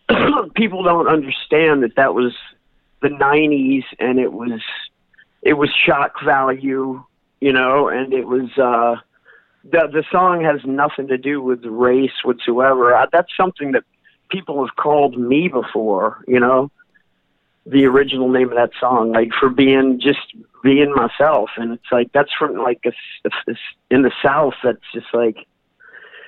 people 0.55 0.83
don't 0.83 1.07
understand 1.07 1.83
that 1.83 1.95
that 1.95 2.13
was 2.13 2.33
the 3.01 3.09
'90s, 3.09 3.83
and 3.99 4.19
it 4.19 4.31
was 4.31 4.61
it 5.41 5.53
was 5.53 5.69
shock 5.71 6.21
value. 6.23 7.03
You 7.41 7.53
know, 7.53 7.89
and 7.89 8.13
it 8.13 8.27
was. 8.27 8.57
uh 8.57 9.01
the 9.63 9.87
the 9.91 10.03
song 10.11 10.43
has 10.43 10.59
nothing 10.65 11.07
to 11.07 11.17
do 11.17 11.41
with 11.41 11.63
race 11.65 12.23
whatsoever. 12.23 12.95
I, 12.95 13.05
that's 13.11 13.31
something 13.35 13.71
that 13.71 13.83
people 14.29 14.65
have 14.65 14.75
called 14.75 15.17
me 15.17 15.47
before, 15.47 16.23
you 16.27 16.39
know, 16.39 16.71
the 17.65 17.85
original 17.85 18.29
name 18.29 18.49
of 18.49 18.55
that 18.55 18.71
song, 18.79 19.11
like 19.11 19.29
for 19.39 19.49
being 19.49 19.99
just 19.99 20.19
being 20.63 20.93
myself. 20.93 21.49
And 21.57 21.73
it's 21.73 21.91
like, 21.91 22.11
that's 22.13 22.31
from 22.37 22.57
like 22.57 22.85
a, 22.85 22.91
a, 23.25 23.55
in 23.89 24.01
the 24.01 24.11
South, 24.21 24.53
that's 24.63 24.79
just 24.93 25.07
like, 25.13 25.37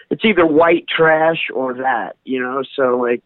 it's 0.09 0.23
either 0.23 0.45
white 0.45 0.87
trash 0.87 1.49
or 1.53 1.73
that, 1.75 2.15
you 2.23 2.41
know? 2.41 2.63
So 2.75 2.97
like, 2.97 3.21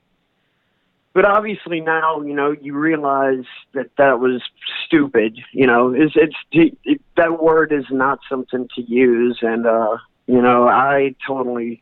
but 1.13 1.25
obviously 1.25 1.81
now, 1.81 2.21
you 2.21 2.33
know, 2.33 2.51
you 2.51 2.75
realize 2.75 3.45
that 3.73 3.89
that 3.97 4.19
was 4.19 4.41
stupid, 4.85 5.39
you 5.51 5.67
know, 5.67 5.93
it's, 5.93 6.13
it's, 6.15 6.35
it, 6.51 7.01
that 7.17 7.41
word 7.41 7.73
is 7.73 7.85
not 7.91 8.19
something 8.29 8.69
to 8.75 8.81
use. 8.81 9.39
And, 9.41 9.65
uh, 9.65 9.97
you 10.27 10.41
know, 10.41 10.67
I 10.67 11.15
totally 11.25 11.81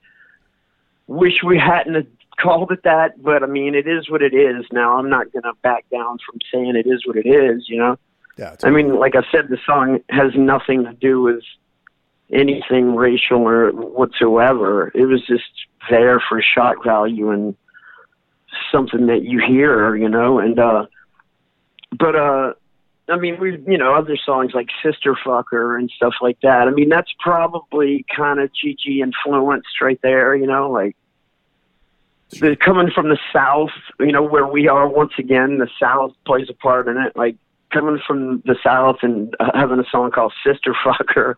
wish 1.07 1.43
we 1.43 1.57
hadn't 1.57 2.07
called 2.39 2.71
it 2.71 2.83
that, 2.83 3.21
but 3.21 3.43
I 3.43 3.47
mean, 3.47 3.75
it 3.75 3.87
is 3.87 4.09
what 4.09 4.21
it 4.21 4.33
is. 4.33 4.65
Now, 4.71 4.97
I'm 4.97 5.09
not 5.09 5.31
going 5.31 5.43
to 5.43 5.53
back 5.61 5.85
down 5.89 6.17
from 6.25 6.39
saying 6.51 6.75
it 6.75 6.87
is 6.87 7.05
what 7.05 7.17
it 7.17 7.27
is, 7.27 7.67
you 7.67 7.77
know? 7.77 7.97
Yeah. 8.37 8.55
I 8.63 8.69
mean, 8.69 8.95
like 8.95 9.15
I 9.15 9.23
said, 9.31 9.47
the 9.49 9.57
song 9.65 9.99
has 10.09 10.31
nothing 10.35 10.83
to 10.83 10.93
do 10.93 11.21
with 11.21 11.43
anything 12.31 12.95
racial 12.95 13.39
or 13.47 13.71
whatsoever. 13.71 14.91
It 14.93 15.05
was 15.05 15.25
just 15.25 15.49
there 15.89 16.21
for 16.29 16.41
shock 16.41 16.83
value 16.83 17.31
and 17.31 17.55
something 18.71 19.07
that 19.07 19.23
you 19.23 19.41
hear, 19.45 19.95
you 19.95 20.09
know, 20.09 20.39
and, 20.39 20.59
uh, 20.59 20.85
but, 21.97 22.15
uh, 22.15 22.53
I 23.09 23.17
mean, 23.17 23.39
we 23.39 23.57
you 23.65 23.77
know 23.77 23.95
other 23.95 24.17
songs 24.17 24.51
like 24.53 24.67
Sister 24.83 25.15
Fucker 25.25 25.79
and 25.79 25.89
stuff 25.95 26.15
like 26.21 26.39
that. 26.41 26.67
I 26.67 26.71
mean, 26.71 26.89
that's 26.89 27.13
probably 27.19 28.05
kind 28.13 28.39
of 28.41 28.49
GG 28.51 29.01
influenced 29.01 29.79
right 29.79 29.99
there. 30.03 30.35
You 30.35 30.45
know, 30.45 30.69
like 30.69 30.97
the, 32.31 32.55
coming 32.55 32.91
from 32.91 33.09
the 33.09 33.17
South, 33.31 33.71
you 33.99 34.11
know, 34.11 34.23
where 34.23 34.45
we 34.45 34.67
are 34.67 34.87
once 34.87 35.13
again, 35.17 35.57
the 35.59 35.69
South 35.79 36.13
plays 36.25 36.49
a 36.49 36.53
part 36.53 36.87
in 36.87 36.97
it. 36.97 37.15
Like 37.15 37.37
coming 37.71 37.99
from 38.05 38.41
the 38.45 38.55
South 38.63 38.97
and 39.01 39.35
uh, 39.39 39.51
having 39.53 39.79
a 39.79 39.89
song 39.89 40.11
called 40.11 40.33
Sister 40.45 40.75
Fucker, 40.85 41.35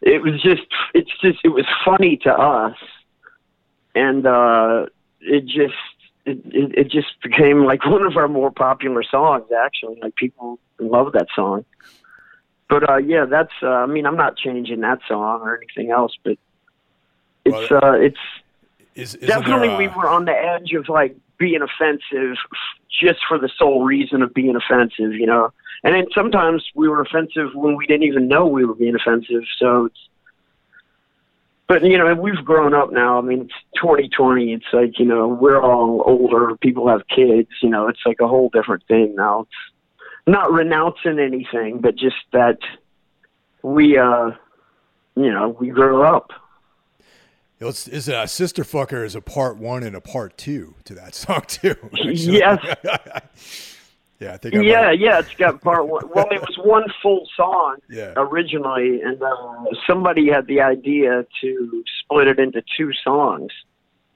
it 0.00 0.22
was 0.22 0.40
just, 0.42 0.62
it's 0.94 1.10
just, 1.20 1.38
it 1.44 1.48
was 1.48 1.66
funny 1.84 2.16
to 2.18 2.32
us, 2.32 2.76
and 3.94 4.26
uh, 4.26 4.86
it 5.20 5.46
just. 5.46 5.74
It, 6.26 6.42
it, 6.44 6.78
it 6.78 6.90
just 6.90 7.18
became 7.22 7.64
like 7.64 7.86
one 7.86 8.02
of 8.02 8.18
our 8.18 8.28
more 8.28 8.50
popular 8.50 9.02
songs 9.02 9.46
actually 9.64 9.98
like 10.02 10.14
people 10.14 10.58
love 10.78 11.12
that 11.12 11.28
song 11.34 11.64
but 12.68 12.86
uh 12.90 12.98
yeah 12.98 13.24
that's 13.24 13.54
uh, 13.62 13.68
i 13.68 13.86
mean 13.86 14.04
i'm 14.04 14.16
not 14.16 14.36
changing 14.36 14.80
that 14.80 14.98
song 15.08 15.40
or 15.40 15.56
anything 15.56 15.90
else 15.90 16.12
but 16.22 16.36
it's 17.46 17.72
uh 17.72 17.92
it's 17.92 18.18
Is, 18.98 19.12
definitely 19.14 19.68
uh, 19.68 19.78
we 19.78 19.86
were 19.88 20.08
on 20.08 20.24
the 20.24 20.32
edge 20.32 20.72
of 20.72 20.88
like 20.88 21.16
being 21.38 21.60
offensive 21.62 22.36
just 22.90 23.20
for 23.28 23.38
the 23.38 23.48
sole 23.56 23.84
reason 23.84 24.22
of 24.22 24.34
being 24.34 24.56
offensive 24.56 25.12
you 25.14 25.26
know? 25.26 25.52
And 25.84 25.94
then 25.94 26.06
sometimes 26.12 26.64
we 26.74 26.88
were 26.88 27.00
offensive 27.00 27.50
when 27.54 27.76
we 27.76 27.86
didn't 27.86 28.02
even 28.02 28.26
know 28.26 28.46
we 28.46 28.64
were 28.64 28.74
being 28.74 28.96
offensive 28.96 29.44
so 29.58 29.86
it's 29.86 29.98
but 31.68 31.84
you 31.84 31.96
know 31.96 32.12
we've 32.14 32.44
grown 32.44 32.74
up 32.74 32.90
now. 32.92 33.18
I 33.18 33.20
mean 33.20 33.42
it's 33.42 33.54
2020 33.80 34.52
it's 34.52 34.64
like 34.72 34.98
you 34.98 35.04
know 35.04 35.28
we're 35.28 35.62
all 35.62 36.02
older. 36.04 36.56
People 36.56 36.88
have 36.88 37.02
kids 37.06 37.50
you 37.62 37.70
know? 37.70 37.86
It's 37.86 38.00
like 38.04 38.20
a 38.20 38.26
whole 38.26 38.48
different 38.48 38.84
thing 38.88 39.14
now. 39.14 39.42
It's 39.42 39.50
not 40.26 40.52
renouncing 40.52 41.20
anything 41.20 41.80
but 41.80 41.94
just 41.94 42.16
that 42.32 42.58
we 43.62 43.96
uh 43.96 44.32
you 45.14 45.32
know 45.32 45.56
we 45.60 45.68
grow 45.68 46.02
up 46.02 46.32
It's, 47.60 47.88
is 47.88 48.08
a 48.08 48.26
sister 48.28 48.62
fucker 48.62 49.04
is 49.04 49.14
a 49.16 49.20
part 49.20 49.56
one 49.56 49.82
and 49.82 49.96
a 49.96 50.00
part 50.00 50.36
two 50.38 50.74
to 50.84 50.94
that 50.94 51.14
song 51.22 51.42
too. 51.48 51.74
actually. 51.84 52.14
Yes. 52.38 52.58
yeah, 54.20 54.34
I 54.34 54.36
think. 54.36 54.54
I 54.54 54.60
Yeah, 54.60 54.82
might- 54.86 55.00
yeah, 55.00 55.18
it's 55.18 55.34
got 55.34 55.60
part 55.60 55.86
one. 55.88 56.08
Well, 56.14 56.28
it 56.30 56.40
was 56.40 56.56
one 56.58 56.84
full 57.02 57.28
song 57.36 57.76
Yeah. 57.88 58.12
originally, 58.16 59.00
and 59.02 59.20
uh, 59.22 59.34
somebody 59.86 60.28
had 60.30 60.46
the 60.46 60.60
idea 60.60 61.26
to 61.40 61.84
split 62.02 62.28
it 62.28 62.38
into 62.38 62.62
two 62.76 62.92
songs. 63.04 63.50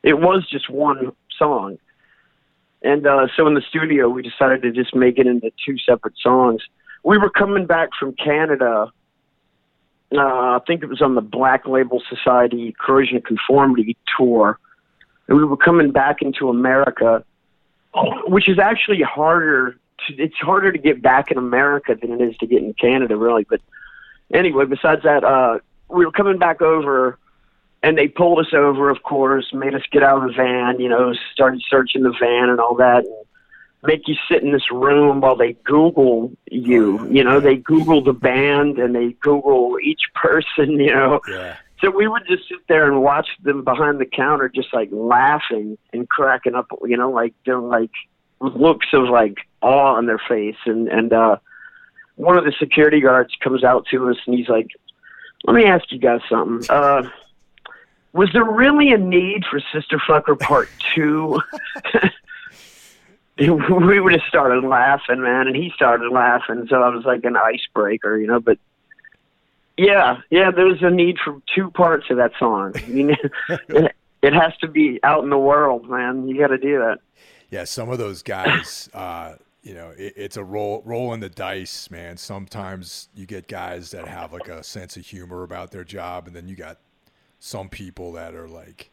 It 0.02 0.18
was 0.20 0.48
just 0.48 0.68
one 0.70 1.12
song, 1.38 1.78
and 2.82 3.06
uh, 3.06 3.28
so 3.36 3.46
in 3.46 3.54
the 3.54 3.62
studio 3.68 4.08
we 4.08 4.22
decided 4.22 4.62
to 4.62 4.72
just 4.72 4.94
make 4.94 5.18
it 5.18 5.26
into 5.26 5.50
two 5.64 5.76
separate 5.78 6.14
songs. 6.18 6.62
We 7.04 7.18
were 7.18 7.30
coming 7.30 7.66
back 7.66 7.90
from 7.98 8.12
Canada. 8.14 8.90
Uh, 10.14 10.18
I 10.56 10.60
think 10.66 10.82
it 10.82 10.88
was 10.88 11.00
on 11.00 11.14
the 11.14 11.22
Black 11.22 11.66
Label 11.66 12.02
Society 12.08 12.74
Corrosion 12.78 13.22
Conformity 13.22 13.96
tour, 14.16 14.58
and 15.28 15.38
we 15.38 15.44
were 15.44 15.56
coming 15.56 15.90
back 15.90 16.22
into 16.22 16.48
America 16.48 17.24
which 18.26 18.48
is 18.48 18.58
actually 18.58 19.02
harder 19.02 19.78
to, 20.06 20.14
it's 20.16 20.36
harder 20.36 20.72
to 20.72 20.78
get 20.78 21.02
back 21.02 21.30
in 21.30 21.38
America 21.38 21.96
than 22.00 22.12
it 22.12 22.20
is 22.20 22.36
to 22.38 22.46
get 22.46 22.62
in 22.62 22.74
Canada 22.74 23.16
really. 23.16 23.44
But 23.48 23.60
anyway 24.32 24.64
besides 24.64 25.02
that 25.02 25.24
uh 25.24 25.58
we 25.88 26.04
were 26.06 26.12
coming 26.12 26.38
back 26.38 26.62
over 26.62 27.18
and 27.82 27.98
they 27.98 28.08
pulled 28.08 28.38
us 28.38 28.52
over 28.54 28.88
of 28.88 29.02
course 29.02 29.52
made 29.52 29.74
us 29.74 29.82
get 29.90 30.02
out 30.02 30.22
of 30.22 30.28
the 30.28 30.34
van 30.34 30.80
you 30.80 30.88
know 30.88 31.12
started 31.32 31.62
searching 31.68 32.02
the 32.02 32.14
van 32.18 32.48
and 32.48 32.60
all 32.60 32.74
that. 32.76 33.04
And 33.04 33.26
make 33.84 34.06
you 34.06 34.14
sit 34.30 34.42
in 34.42 34.52
this 34.52 34.70
room 34.70 35.20
while 35.20 35.34
they 35.36 35.52
google 35.64 36.30
you 36.50 37.06
you 37.10 37.22
know 37.24 37.40
they 37.40 37.56
google 37.56 38.02
the 38.02 38.12
band 38.12 38.78
and 38.78 38.94
they 38.94 39.12
google 39.20 39.76
each 39.82 40.02
person 40.14 40.70
you 40.80 40.92
know 40.94 41.20
Yeah. 41.28 41.56
so 41.80 41.90
we 41.90 42.06
would 42.06 42.22
just 42.28 42.48
sit 42.48 42.58
there 42.68 42.86
and 42.90 43.02
watch 43.02 43.26
them 43.42 43.64
behind 43.64 43.98
the 44.00 44.06
counter, 44.06 44.48
just 44.48 44.72
like 44.72 44.88
laughing 44.92 45.76
and 45.92 46.08
cracking 46.08 46.54
up, 46.54 46.66
you 46.84 46.96
know, 46.96 47.10
like 47.10 47.34
doing 47.44 47.66
like 47.68 47.90
looks 48.40 48.86
of 48.92 49.08
like 49.08 49.38
awe 49.62 49.94
on 49.96 50.06
their 50.06 50.20
face. 50.28 50.56
And 50.64 50.86
and 50.88 51.12
uh, 51.12 51.36
one 52.14 52.38
of 52.38 52.44
the 52.44 52.52
security 52.58 53.00
guards 53.00 53.32
comes 53.42 53.64
out 53.64 53.86
to 53.90 54.08
us 54.10 54.16
and 54.26 54.36
he's 54.38 54.48
like, 54.48 54.68
"Let 55.44 55.54
me 55.56 55.64
ask 55.64 55.90
you 55.90 55.98
guys 55.98 56.20
something. 56.30 56.64
Uh, 56.70 57.02
was 58.12 58.30
there 58.32 58.44
really 58.44 58.92
a 58.92 58.98
need 58.98 59.44
for 59.50 59.58
Sister 59.72 59.98
Fucker 60.08 60.38
Part 60.38 60.68
Two? 60.94 61.40
we 63.38 64.00
would 64.00 64.12
have 64.12 64.28
started 64.28 64.64
laughing, 64.64 65.22
man, 65.22 65.46
and 65.46 65.56
he 65.56 65.72
started 65.74 66.10
laughing. 66.10 66.66
So 66.68 66.82
I 66.82 66.88
was 66.88 67.04
like 67.04 67.24
an 67.24 67.36
icebreaker, 67.36 68.18
you 68.18 68.26
know, 68.26 68.40
but. 68.40 68.58
Yeah, 69.78 70.20
yeah. 70.28 70.50
There's 70.50 70.82
a 70.82 70.90
need 70.90 71.16
for 71.24 71.40
two 71.54 71.70
parts 71.70 72.10
of 72.10 72.18
that 72.18 72.32
song. 72.38 72.74
It, 73.68 73.96
it 74.22 74.34
has 74.34 74.56
to 74.58 74.68
be 74.68 75.00
out 75.02 75.24
in 75.24 75.30
the 75.30 75.38
world, 75.38 75.90
man. 75.90 76.28
You 76.28 76.38
got 76.38 76.48
to 76.48 76.58
do 76.58 76.78
that. 76.78 76.98
Yeah, 77.50 77.64
some 77.64 77.90
of 77.90 77.98
those 77.98 78.22
guys, 78.22 78.88
uh, 78.94 79.34
you 79.62 79.74
know, 79.74 79.92
it, 79.96 80.14
it's 80.16 80.36
a 80.36 80.44
roll 80.44 80.82
rolling 80.84 81.20
the 81.20 81.28
dice, 81.28 81.90
man. 81.90 82.16
Sometimes 82.16 83.08
you 83.14 83.26
get 83.26 83.48
guys 83.48 83.90
that 83.90 84.06
have 84.06 84.32
like 84.32 84.48
a 84.48 84.62
sense 84.62 84.96
of 84.96 85.04
humor 85.04 85.42
about 85.42 85.72
their 85.72 85.84
job, 85.84 86.26
and 86.26 86.36
then 86.36 86.48
you 86.48 86.54
got 86.54 86.78
some 87.40 87.68
people 87.68 88.12
that 88.12 88.34
are 88.34 88.48
like 88.48 88.90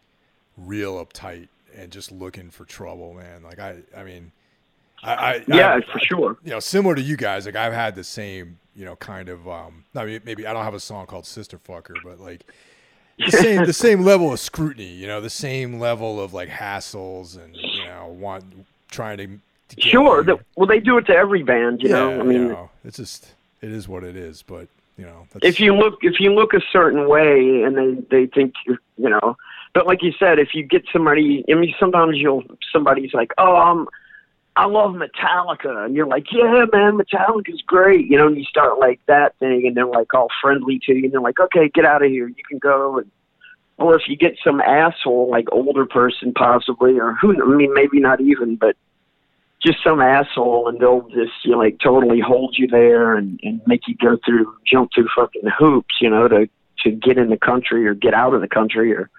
real 0.58 1.04
uptight 1.04 1.48
and 1.76 1.92
just 1.92 2.12
looking 2.12 2.50
for 2.50 2.66
trouble, 2.66 3.14
man. 3.14 3.44
Like 3.44 3.60
I, 3.60 3.78
I 3.96 4.04
mean, 4.04 4.32
I, 5.04 5.14
I 5.14 5.44
Yeah, 5.48 5.76
I, 5.76 5.82
for 5.82 6.00
sure. 6.00 6.38
you 6.44 6.52
know, 6.52 6.60
similar 6.60 6.96
to 6.96 7.02
you 7.02 7.18
guys, 7.18 7.46
like 7.46 7.56
I've 7.56 7.74
had 7.74 7.96
the 7.96 8.04
same, 8.04 8.60
you 8.76 8.86
know, 8.86 8.96
kind 8.96 9.30
of. 9.30 9.48
um 9.48 9.86
I 9.96 10.06
mean, 10.06 10.22
maybe 10.26 10.46
I 10.46 10.54
don't 10.54 10.64
have 10.64 10.74
a 10.74 10.80
song 10.80 11.06
called 11.06 11.26
Sister 11.26 11.58
Fucker, 11.58 11.96
but 12.04 12.20
like 12.20 12.46
the 13.18 13.32
same, 13.32 13.66
the 13.66 13.74
same 13.74 14.02
level 14.02 14.32
of 14.34 14.40
scrutiny. 14.40 14.88
You 14.94 15.08
know, 15.08 15.22
the 15.22 15.30
same 15.30 15.80
level 15.80 16.20
of 16.22 16.34
like 16.34 16.50
hassles 16.50 17.42
and 17.42 17.56
you 17.56 17.86
know, 17.86 18.08
want 18.08 18.44
trying 18.90 19.18
to. 19.18 19.28
to 19.28 19.76
get 19.76 19.86
Sure. 19.86 20.24
The, 20.24 20.40
well, 20.56 20.68
they 20.68 20.80
do 20.80 20.98
it 20.98 21.06
to 21.08 21.14
every 21.14 21.44
band, 21.44 21.82
you 21.82 21.90
know. 21.90 22.20
I 22.20 22.24
mean, 22.24 22.44
you 22.44 22.48
know, 22.50 22.70
it's 22.84 22.98
just 22.98 23.34
it 23.62 23.72
is 23.72 23.88
what 23.88 24.04
it 24.04 24.16
is. 24.16 24.42
But 24.42 24.68
you 24.98 25.06
know, 25.06 25.28
that's, 25.32 25.46
if 25.46 25.60
you 25.60 25.76
look 25.76 26.00
if 26.02 26.20
you 26.20 26.34
look 26.34 26.54
a 26.54 26.62
certain 26.72 27.08
way 27.08 27.64
and 27.64 27.78
they 27.78 28.02
they 28.10 28.26
think 28.28 28.54
you 28.66 28.78
you 28.98 29.10
know 29.10 29.38
but 29.74 29.88
like 29.88 30.02
you 30.02 30.12
said 30.18 30.40
if 30.40 30.50
you 30.54 30.64
get 30.64 30.84
somebody 30.92 31.44
i 31.50 31.54
mean 31.54 31.74
sometimes 31.80 32.18
you'll 32.18 32.44
somebody's 32.72 33.14
like 33.14 33.32
oh 33.38 33.56
i'm 33.56 33.88
i 34.56 34.66
love 34.66 34.92
metallica. 34.92 35.86
And 35.86 35.96
you're 35.96 36.08
like 36.08 36.26
yeah 36.32 36.66
man 36.72 36.98
metallica's 36.98 37.62
great. 37.66 38.08
You 38.08 38.18
know 38.18 38.28
and 38.28 38.38
you 38.38 38.44
start 38.46 38.80
like 38.80 39.00
that 39.08 39.38
thing 39.40 39.66
and 39.66 39.76
they're 39.76 39.86
like 39.86 40.14
all 40.14 40.28
friendly 40.42 40.80
to 40.86 40.94
you 40.94 41.06
and 41.06 41.14
they're 41.14 41.22
like 41.22 41.40
okay 41.40 41.70
get 41.70 41.86
out 41.86 42.04
of 42.04 42.12
here. 42.12 42.28
You 42.28 42.44
can 42.48 42.60
go 42.60 43.00
and 43.00 43.12
or 43.78 43.96
if 43.96 44.08
you 44.08 44.18
get 44.18 44.38
some 44.44 44.60
asshole 44.60 45.30
like 45.30 45.48
older 45.52 45.86
person 45.86 46.34
possibly 46.34 47.00
or 47.00 47.14
who 47.14 47.32
i 47.42 47.56
mean 47.56 47.74
maybe 47.74 48.00
not 48.00 48.20
even 48.20 48.56
but 48.56 48.76
just 49.62 49.84
some 49.84 50.00
asshole 50.00 50.68
and 50.68 50.80
they'll 50.80 51.08
just 51.10 51.34
you 51.44 51.52
know, 51.52 51.58
like 51.58 51.80
totally 51.80 52.20
hold 52.20 52.56
you 52.58 52.68
there 52.68 53.16
and, 53.16 53.40
and 53.44 53.62
make 53.66 53.88
you 53.88 53.96
go 53.96 54.18
through 54.26 54.54
jump 54.66 54.92
through 54.94 55.08
fucking 55.16 55.50
hoops, 55.58 55.96
you 56.02 56.10
know, 56.10 56.28
to 56.28 56.50
to 56.84 56.92
get 56.92 57.18
in 57.18 57.30
the 57.30 57.38
country 57.38 57.86
or 57.86 57.94
get 57.94 58.14
out 58.14 58.34
of 58.34 58.42
the 58.42 58.48
country 58.48 58.94
or 58.94 59.10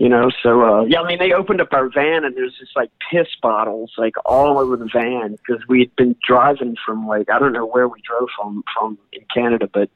you 0.00 0.08
know, 0.08 0.30
so 0.42 0.62
uh 0.62 0.84
yeah, 0.84 1.02
I 1.02 1.06
mean 1.06 1.18
they 1.18 1.32
opened 1.32 1.60
up 1.60 1.74
our 1.74 1.90
van 1.90 2.24
and 2.24 2.34
there's 2.34 2.56
just 2.58 2.74
like 2.74 2.90
piss 3.10 3.28
bottles 3.42 3.92
like 3.98 4.14
all 4.24 4.58
over 4.58 4.74
the 4.74 4.88
van 4.90 5.36
because 5.36 5.62
we 5.68 5.80
had 5.80 5.94
been 5.94 6.16
driving 6.26 6.74
from 6.86 7.06
like 7.06 7.28
I 7.28 7.38
don't 7.38 7.52
know 7.52 7.66
where 7.66 7.86
we 7.86 8.00
drove 8.00 8.30
from 8.34 8.64
from 8.74 8.96
in 9.12 9.26
Canada, 9.32 9.68
but 9.70 9.90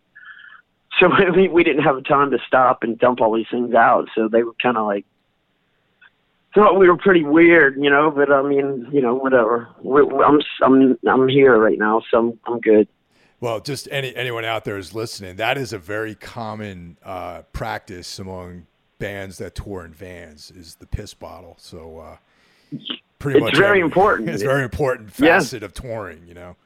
so 1.01 1.09
we 1.35 1.49
we 1.49 1.65
didn't 1.65 1.85
have 1.85 2.05
time 2.05 2.31
to 2.33 2.39
stop 2.47 2.83
and 2.83 2.99
dump 2.99 3.23
all 3.23 3.35
these 3.35 3.47
things 3.51 3.75
out, 3.75 4.11
so 4.15 4.29
they 4.29 4.43
were 4.43 4.53
kind 4.63 4.77
of 4.77 4.87
like 4.87 5.07
thought 6.55 6.79
we 6.79 6.87
were 6.87 6.99
pretty 6.99 7.25
weird, 7.25 7.77
you 7.83 7.89
know. 7.89 8.11
But 8.11 8.31
I 8.31 8.43
mean, 8.43 8.87
you 8.93 9.01
know, 9.01 9.15
whatever. 9.15 9.71
we 9.83 10.03
I'm 10.03 10.39
I'm 10.63 10.99
I'm 11.09 11.29
here 11.29 11.57
right 11.57 11.79
now, 11.79 12.03
so 12.11 12.19
I'm 12.19 12.41
I'm 12.47 12.61
good. 12.61 12.89
well, 13.41 13.59
just 13.59 13.89
any 13.91 14.15
anyone 14.15 14.45
out 14.45 14.65
there 14.65 14.77
is 14.77 14.95
listening. 14.95 15.37
That 15.37 15.57
is 15.57 15.73
a 15.73 15.79
very 15.79 16.15
common 16.15 16.99
uh, 17.03 17.41
practice 17.55 18.19
among 18.19 18.67
bands 19.05 19.39
that 19.39 19.55
tour 19.55 19.85
in 19.85 19.93
vans. 19.93 20.51
Is 20.51 20.77
the 20.77 20.87
piss 20.87 21.13
bottle. 21.15 21.57
So 21.59 21.99
uh, 21.99 22.17
pretty 23.19 23.39
It's 23.39 23.45
much 23.45 23.57
very 23.57 23.69
every- 23.79 23.81
important. 23.81 24.29
It's 24.33 24.43
a 24.43 24.47
very 24.47 24.65
important 24.65 25.11
Yeah. 25.19 25.39
facet 25.39 25.63
of 25.63 25.73
touring. 25.75 26.27
You 26.27 26.35
know. 26.35 26.57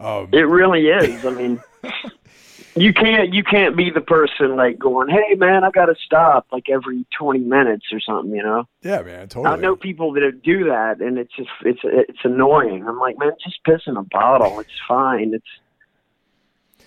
Um, 0.00 0.28
It 0.32 0.46
really 0.48 0.88
is. 0.88 1.24
I 1.24 1.30
mean, 1.30 1.62
you 2.74 2.92
can't 2.92 3.32
you 3.32 3.44
can't 3.44 3.76
be 3.76 3.90
the 3.90 4.00
person 4.00 4.56
like 4.56 4.78
going, 4.78 5.08
"Hey, 5.08 5.34
man, 5.34 5.62
I 5.64 5.70
got 5.70 5.86
to 5.86 5.94
stop," 6.04 6.46
like 6.52 6.68
every 6.68 7.06
20 7.18 7.38
minutes 7.40 7.86
or 7.92 8.00
something, 8.00 8.34
you 8.34 8.42
know. 8.42 8.64
yeah, 8.82 9.02
man. 9.02 9.28
Totally. 9.28 9.54
I 9.54 9.56
know 9.60 9.76
people 9.76 10.12
that 10.14 10.42
do 10.42 10.64
that, 10.64 11.00
and 11.00 11.18
it's 11.18 11.32
just 11.36 11.50
it's 11.64 11.80
it's 11.84 12.18
annoying. 12.24 12.86
I'm 12.88 12.98
like, 12.98 13.16
man, 13.18 13.32
just 13.44 13.62
piss 13.64 13.82
in 13.86 13.96
a 13.96 14.02
bottle. 14.02 14.58
It's 14.60 14.80
fine. 14.88 15.34
It's 15.34 15.52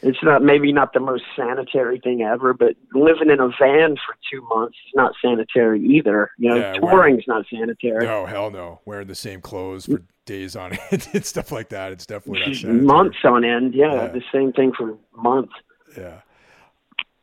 it's 0.02 0.22
not 0.24 0.44
maybe 0.44 0.72
not 0.72 0.94
the 0.94 1.00
most 1.00 1.24
sanitary 1.36 2.00
thing 2.00 2.22
ever, 2.22 2.54
but 2.54 2.76
living 2.94 3.30
in 3.30 3.40
a 3.40 3.50
van 3.60 3.96
for 3.96 4.16
two 4.32 4.42
months 4.50 4.78
is 4.88 4.94
not 4.96 5.14
sanitary 5.22 5.84
either. 5.84 6.32
You 6.38 6.50
know, 6.50 6.56
Yeah, 6.56 6.74
touring's 6.74 7.24
not 7.28 7.46
sanitary. 7.50 8.06
No, 8.06 8.26
hell 8.26 8.52
no. 8.52 8.82
Wearing 8.86 9.08
the 9.08 9.16
same 9.16 9.42
clothes 9.42 9.86
for 9.86 10.02
days 10.26 10.56
on 10.56 10.78
end 10.92 11.08
and 11.14 11.26
stuff 11.26 11.52
like 11.52 11.70
that. 11.70 11.92
It's 11.92 12.06
definitely 12.06 12.62
not 12.64 12.84
months 12.84 13.18
on 13.24 13.44
end. 13.44 13.74
Yeah, 13.74 13.94
yeah, 13.94 14.08
the 14.08 14.24
same 14.32 14.54
thing 14.54 14.74
for 14.74 14.98
months. 15.16 15.54
Yeah. 15.98 16.22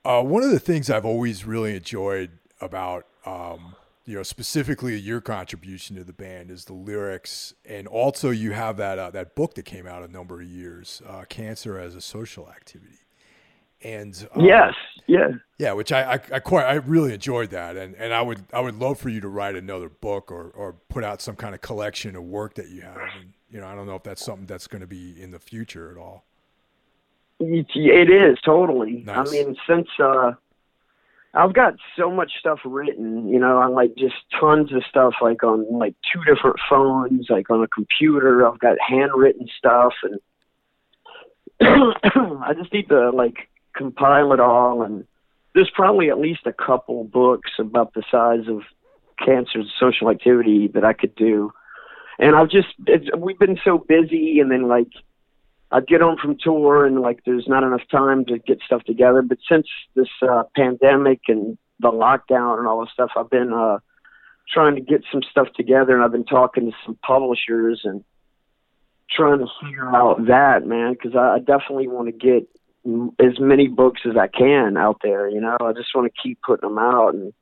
Uh, 0.04 0.22
one 0.22 0.42
of 0.42 0.50
the 0.50 0.58
things 0.58 0.90
I've 0.90 1.04
always 1.04 1.44
really 1.44 1.76
enjoyed 1.76 2.30
about 2.60 3.06
um, 3.24 3.76
you 4.12 4.18
know 4.18 4.22
specifically 4.22 4.94
your 5.00 5.22
contribution 5.22 5.96
to 5.96 6.04
the 6.04 6.12
band 6.12 6.50
is 6.50 6.66
the 6.66 6.74
lyrics, 6.74 7.54
and 7.64 7.88
also 7.88 8.28
you 8.28 8.52
have 8.52 8.76
that 8.76 8.98
uh, 8.98 9.10
that 9.10 9.34
book 9.34 9.54
that 9.54 9.64
came 9.64 9.86
out 9.86 10.02
a 10.02 10.08
number 10.08 10.42
of 10.42 10.46
years, 10.46 11.00
uh, 11.08 11.24
"Cancer 11.30 11.78
as 11.78 11.94
a 11.94 12.02
Social 12.02 12.46
Activity." 12.50 12.98
And 13.82 14.28
um, 14.34 14.44
yes, 14.44 14.74
yeah, 15.06 15.28
yeah, 15.56 15.72
which 15.72 15.92
I, 15.92 16.02
I, 16.02 16.20
I 16.30 16.40
quite 16.40 16.66
I 16.66 16.74
really 16.74 17.14
enjoyed 17.14 17.48
that, 17.52 17.78
and 17.78 17.94
and 17.94 18.12
I 18.12 18.20
would 18.20 18.44
I 18.52 18.60
would 18.60 18.74
love 18.74 18.98
for 18.98 19.08
you 19.08 19.22
to 19.22 19.28
write 19.28 19.56
another 19.56 19.88
book 19.88 20.30
or 20.30 20.50
or 20.50 20.74
put 20.90 21.04
out 21.04 21.22
some 21.22 21.34
kind 21.34 21.54
of 21.54 21.62
collection 21.62 22.14
of 22.14 22.24
work 22.24 22.52
that 22.56 22.68
you 22.68 22.82
have, 22.82 22.98
and 22.98 23.32
you 23.50 23.60
know 23.60 23.66
I 23.66 23.74
don't 23.74 23.86
know 23.86 23.96
if 23.96 24.02
that's 24.02 24.22
something 24.22 24.44
that's 24.44 24.66
going 24.66 24.82
to 24.82 24.86
be 24.86 25.18
in 25.18 25.30
the 25.30 25.38
future 25.38 25.90
at 25.90 25.96
all. 25.96 26.26
It 27.40 28.10
is 28.10 28.38
totally. 28.44 29.04
Nice. 29.06 29.26
I 29.26 29.32
mean, 29.32 29.56
since 29.66 29.88
uh, 29.98 30.32
I've 31.34 31.54
got 31.54 31.74
so 31.96 32.10
much 32.10 32.32
stuff 32.38 32.58
written, 32.64 33.28
you 33.28 33.38
know, 33.38 33.58
on 33.58 33.72
like 33.74 33.94
just 33.96 34.14
tons 34.38 34.72
of 34.72 34.82
stuff, 34.88 35.14
like 35.22 35.42
on 35.42 35.78
like 35.78 35.94
two 36.12 36.20
different 36.24 36.56
phones, 36.68 37.26
like 37.30 37.48
on 37.48 37.62
a 37.62 37.68
computer. 37.68 38.46
I've 38.46 38.58
got 38.58 38.76
handwritten 38.86 39.48
stuff, 39.56 39.94
and 40.02 40.20
I 41.60 42.52
just 42.54 42.72
need 42.72 42.88
to 42.90 43.10
like 43.10 43.48
compile 43.74 44.34
it 44.34 44.40
all. 44.40 44.82
And 44.82 45.06
there's 45.54 45.70
probably 45.74 46.10
at 46.10 46.18
least 46.18 46.46
a 46.46 46.52
couple 46.52 47.04
books 47.04 47.52
about 47.58 47.94
the 47.94 48.02
size 48.10 48.46
of 48.48 48.60
cancer's 49.24 49.72
social 49.80 50.10
activity 50.10 50.68
that 50.74 50.84
I 50.84 50.92
could 50.92 51.14
do. 51.14 51.50
And 52.18 52.36
I've 52.36 52.50
just, 52.50 52.68
it's, 52.86 53.06
we've 53.16 53.38
been 53.38 53.58
so 53.64 53.78
busy, 53.78 54.38
and 54.40 54.50
then 54.50 54.68
like 54.68 54.92
I'd 55.72 55.86
get 55.86 56.02
home 56.02 56.18
from 56.20 56.36
tour 56.38 56.84
and 56.84 57.00
like 57.00 57.20
there's 57.24 57.48
not 57.48 57.64
enough 57.64 57.80
time 57.90 58.26
to 58.26 58.38
get 58.38 58.60
stuff 58.64 58.84
together. 58.84 59.22
But 59.22 59.38
since 59.50 59.66
this 59.94 60.08
uh, 60.20 60.44
pandemic 60.54 61.20
and 61.28 61.56
the 61.80 61.90
lockdown 61.90 62.58
and 62.58 62.68
all 62.68 62.80
this 62.80 62.92
stuff, 62.92 63.10
I've 63.16 63.30
been 63.30 63.52
uh, 63.52 63.78
trying 64.52 64.74
to 64.74 64.82
get 64.82 65.02
some 65.10 65.22
stuff 65.30 65.48
together, 65.56 65.94
and 65.94 66.04
I've 66.04 66.12
been 66.12 66.24
talking 66.24 66.70
to 66.70 66.76
some 66.84 66.98
publishers 67.04 67.80
and 67.84 68.04
trying 69.10 69.38
to 69.38 69.46
figure 69.62 69.94
out 69.94 70.26
that 70.26 70.66
man 70.66 70.92
because 70.92 71.16
I, 71.16 71.36
I 71.36 71.38
definitely 71.38 71.88
want 71.88 72.08
to 72.08 72.12
get 72.12 72.48
as 73.18 73.38
many 73.40 73.68
books 73.68 74.02
as 74.04 74.16
I 74.16 74.28
can 74.28 74.76
out 74.76 75.00
there. 75.02 75.28
You 75.28 75.40
know, 75.40 75.56
I 75.60 75.72
just 75.72 75.94
want 75.94 76.12
to 76.12 76.22
keep 76.22 76.38
putting 76.42 76.68
them 76.68 76.78
out, 76.78 77.14
and 77.14 77.32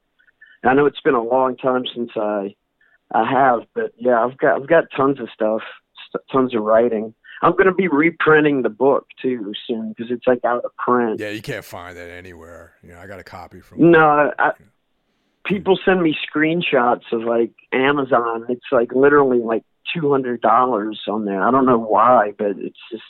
I 0.64 0.74
know 0.74 0.86
it's 0.86 1.00
been 1.00 1.14
a 1.14 1.22
long 1.22 1.56
time 1.56 1.82
since 1.94 2.10
I 2.16 2.54
I 3.12 3.28
have, 3.28 3.60
but 3.74 3.92
yeah, 3.98 4.24
I've 4.24 4.38
got 4.38 4.60
I've 4.60 4.68
got 4.68 4.84
tons 4.96 5.18
of 5.18 5.28
stuff, 5.34 5.62
tons 6.30 6.54
of 6.54 6.62
writing. 6.62 7.14
I'm 7.42 7.53
going 7.53 7.66
to 7.66 7.74
be 7.74 7.88
reprinting 7.88 8.62
the 8.62 8.68
book 8.68 9.07
too 9.20 9.53
soon 9.66 9.90
because 9.90 10.11
it's 10.11 10.26
like 10.26 10.44
out 10.44 10.64
of 10.64 10.76
print. 10.76 11.20
Yeah, 11.20 11.31
you 11.31 11.40
can't 11.40 11.64
find 11.64 11.96
that 11.96 12.11
anywhere. 12.11 12.74
You 12.83 12.90
know, 12.90 12.98
I 12.98 13.07
got 13.07 13.18
a 13.18 13.24
copy 13.24 13.61
from. 13.61 13.90
No, 13.90 14.33
I, 14.38 14.53
people 15.44 15.79
send 15.85 16.03
me 16.03 16.16
screenshots 16.29 17.12
of 17.12 17.22
like 17.22 17.53
Amazon. 17.72 18.46
It's 18.48 18.66
like 18.70 18.92
literally 18.92 19.38
like 19.38 19.64
two 19.94 20.11
hundred 20.11 20.40
dollars 20.40 21.00
on 21.09 21.24
there. 21.24 21.42
I 21.42 21.50
don't 21.50 21.66
know 21.66 21.79
why, 21.79 22.33
but 22.37 22.53
it's 22.59 22.79
just. 22.90 23.03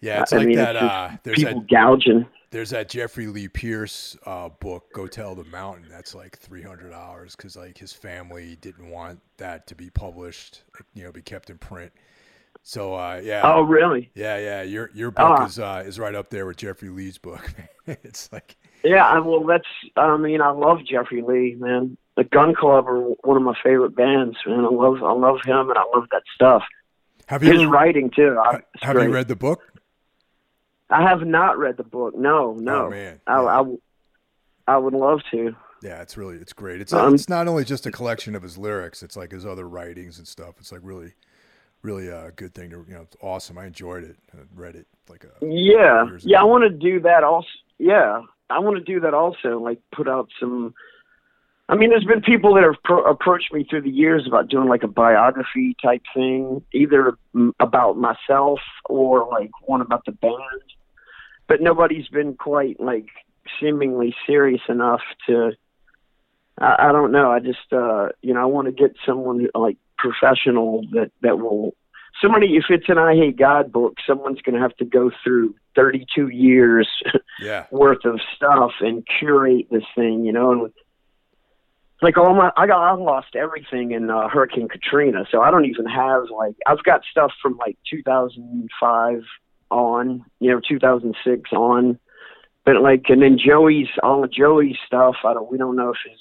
Yeah, 0.00 0.22
it's 0.22 0.32
I 0.32 0.38
like 0.38 0.46
mean, 0.46 0.56
that. 0.56 0.76
It's 0.76 0.84
uh, 0.84 1.16
there's 1.24 1.38
people 1.38 1.60
that, 1.60 1.68
gouging. 1.68 2.26
There's 2.50 2.70
that 2.70 2.88
Jeffrey 2.88 3.26
Lee 3.26 3.48
Pierce 3.48 4.16
uh, 4.24 4.48
book, 4.48 4.92
"Go 4.94 5.06
Tell 5.06 5.34
the 5.34 5.44
Mountain." 5.44 5.86
That's 5.90 6.14
like 6.14 6.38
three 6.38 6.62
hundred 6.62 6.90
dollars 6.90 7.36
because 7.36 7.56
like 7.56 7.76
his 7.76 7.92
family 7.92 8.56
didn't 8.60 8.88
want 8.90 9.20
that 9.36 9.66
to 9.66 9.74
be 9.74 9.90
published, 9.90 10.62
you 10.94 11.04
know, 11.04 11.12
be 11.12 11.20
kept 11.20 11.50
in 11.50 11.58
print. 11.58 11.92
So 12.62 12.94
uh, 12.94 13.20
yeah. 13.22 13.42
Oh 13.44 13.62
really? 13.62 14.10
Yeah, 14.14 14.38
yeah. 14.38 14.62
Your 14.62 14.90
your 14.94 15.10
book 15.10 15.40
uh, 15.40 15.44
is 15.44 15.58
uh, 15.58 15.82
is 15.86 15.98
right 15.98 16.14
up 16.14 16.30
there 16.30 16.46
with 16.46 16.58
Jeffrey 16.58 16.90
Lee's 16.90 17.18
book. 17.18 17.52
it's 17.86 18.30
like. 18.32 18.56
Yeah, 18.84 19.18
well, 19.18 19.44
that's. 19.44 19.66
I 19.96 20.16
mean, 20.16 20.40
I 20.40 20.50
love 20.50 20.78
Jeffrey 20.84 21.22
Lee, 21.22 21.56
man. 21.58 21.96
The 22.16 22.24
Gun 22.24 22.54
Club 22.54 22.88
are 22.88 23.00
one 23.00 23.36
of 23.36 23.42
my 23.42 23.54
favorite 23.62 23.96
bands, 23.96 24.36
man. 24.46 24.64
I 24.64 24.68
love, 24.68 25.02
I 25.02 25.12
love 25.12 25.38
him, 25.44 25.68
and 25.68 25.78
I 25.78 25.84
love 25.94 26.06
that 26.12 26.22
stuff. 26.34 26.62
Have 27.26 27.42
you 27.42 27.52
his 27.52 27.62
ever, 27.62 27.70
writing 27.70 28.10
too? 28.10 28.36
have 28.80 28.94
great. 28.94 29.04
you 29.04 29.12
read 29.12 29.28
the 29.28 29.36
book? 29.36 29.62
I 30.90 31.02
have 31.02 31.22
not 31.22 31.58
read 31.58 31.76
the 31.76 31.84
book. 31.84 32.16
No, 32.16 32.54
no. 32.54 32.86
Oh 32.86 32.90
man, 32.90 33.20
I, 33.26 33.40
I, 33.40 33.64
I 34.66 34.78
would 34.78 34.94
love 34.94 35.20
to. 35.30 35.54
Yeah, 35.82 36.00
it's 36.02 36.16
really 36.16 36.36
it's 36.36 36.52
great. 36.52 36.80
It's 36.80 36.92
um, 36.92 37.14
it's 37.14 37.28
not 37.28 37.46
only 37.46 37.64
just 37.64 37.86
a 37.86 37.92
collection 37.92 38.34
of 38.34 38.42
his 38.42 38.58
lyrics; 38.58 39.02
it's 39.02 39.16
like 39.16 39.30
his 39.30 39.46
other 39.46 39.68
writings 39.68 40.18
and 40.18 40.26
stuff. 40.26 40.54
It's 40.58 40.72
like 40.72 40.80
really 40.82 41.12
really 41.82 42.08
a 42.08 42.32
good 42.34 42.54
thing 42.54 42.70
to 42.70 42.84
you 42.88 42.94
know 42.94 43.02
it's 43.02 43.16
awesome. 43.20 43.58
I 43.58 43.66
enjoyed 43.66 44.04
it. 44.04 44.16
I 44.34 44.38
read 44.54 44.76
it 44.76 44.86
like 45.08 45.24
a 45.24 45.44
yeah. 45.44 46.06
yeah 46.22 46.40
i 46.40 46.44
want 46.44 46.64
to 46.64 46.70
do 46.70 47.00
that 47.00 47.24
also 47.24 47.48
yeah. 47.78 48.22
I 48.50 48.58
want 48.58 48.76
to 48.76 48.82
do 48.82 49.00
that 49.00 49.14
also 49.14 49.60
like 49.60 49.78
put 49.92 50.08
out 50.08 50.28
some 50.40 50.74
i 51.68 51.76
mean 51.76 51.90
there's 51.90 52.04
been 52.04 52.22
people 52.22 52.54
that 52.54 52.64
have 52.64 52.82
pro- 52.82 53.04
approached 53.04 53.52
me 53.52 53.64
through 53.64 53.82
the 53.82 53.90
years 53.90 54.26
about 54.26 54.48
doing 54.48 54.68
like 54.68 54.82
a 54.82 54.88
biography 54.88 55.76
type 55.82 56.02
thing 56.14 56.62
either 56.72 57.16
about 57.60 57.98
myself 57.98 58.60
or 58.86 59.28
like 59.28 59.50
one 59.62 59.80
about 59.80 60.04
the 60.06 60.12
band. 60.12 60.62
But 61.46 61.60
nobody's 61.62 62.08
been 62.08 62.34
quite 62.34 62.80
like 62.80 63.08
seemingly 63.60 64.14
serious 64.26 64.62
enough 64.68 65.02
to 65.26 65.52
I, 66.58 66.88
I 66.88 66.92
don't 66.92 67.12
know. 67.12 67.30
I 67.30 67.40
just 67.40 67.72
uh 67.72 68.08
you 68.22 68.34
know 68.34 68.40
i 68.40 68.46
want 68.46 68.66
to 68.66 68.72
get 68.72 68.96
someone 69.06 69.46
like 69.54 69.76
professional 69.98 70.82
that 70.92 71.10
that 71.22 71.38
will 71.38 71.74
somebody 72.20 72.56
if 72.56 72.64
it's 72.68 72.88
an 72.88 72.96
Eyehategod 72.96 73.70
book, 73.70 73.96
someone's 74.06 74.40
going 74.42 74.54
to 74.54 74.60
have 74.60 74.76
to 74.76 74.84
go 74.84 75.10
through 75.22 75.54
32 75.76 76.28
years 76.28 76.88
yeah. 77.40 77.66
worth 77.70 78.04
of 78.04 78.20
stuff 78.34 78.72
and 78.80 79.06
curate 79.18 79.66
this 79.70 79.84
thing, 79.94 80.24
you 80.24 80.32
know. 80.32 80.52
And 80.52 80.72
like 82.02 82.16
all 82.16 82.34
my, 82.34 82.50
I 82.56 82.66
got 82.66 82.80
I 82.80 82.92
lost 82.94 83.34
everything 83.34 83.92
in 83.92 84.10
uh, 84.10 84.28
Hurricane 84.28 84.68
Katrina, 84.68 85.24
so 85.30 85.40
I 85.40 85.50
don't 85.50 85.66
even 85.66 85.86
have 85.86 86.24
like 86.36 86.54
I've 86.66 86.82
got 86.82 87.02
stuff 87.10 87.32
from 87.42 87.56
like 87.58 87.76
2005 87.90 89.22
on, 89.70 90.24
you 90.40 90.50
know, 90.50 90.60
2006 90.66 91.52
on, 91.52 91.98
but 92.64 92.80
like 92.80 93.04
and 93.08 93.22
then 93.22 93.38
Joey's 93.38 93.88
all 94.02 94.24
of 94.24 94.32
Joey's 94.32 94.76
stuff. 94.86 95.16
I 95.24 95.34
don't 95.34 95.50
we 95.50 95.58
don't 95.58 95.76
know 95.76 95.90
if 95.90 95.98
it's 96.06 96.20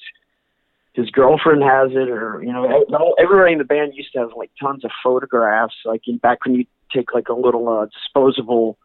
his 0.97 1.11
girlfriend 1.11 1.61
has 1.61 1.91
it, 1.91 2.09
or 2.09 2.41
you 2.43 2.51
know, 2.51 3.15
everybody 3.19 3.51
in 3.51 3.59
the 3.59 3.63
band 3.63 3.93
used 3.93 4.11
to 4.13 4.19
have 4.19 4.31
like 4.35 4.49
tons 4.59 4.83
of 4.83 4.89
photographs. 5.03 5.75
Like 5.85 6.01
in, 6.07 6.17
back 6.17 6.43
when 6.43 6.55
you 6.55 6.65
take 6.91 7.13
like 7.13 7.29
a 7.29 7.35
little 7.35 7.69
uh, 7.69 7.85
disposable, 7.85 8.79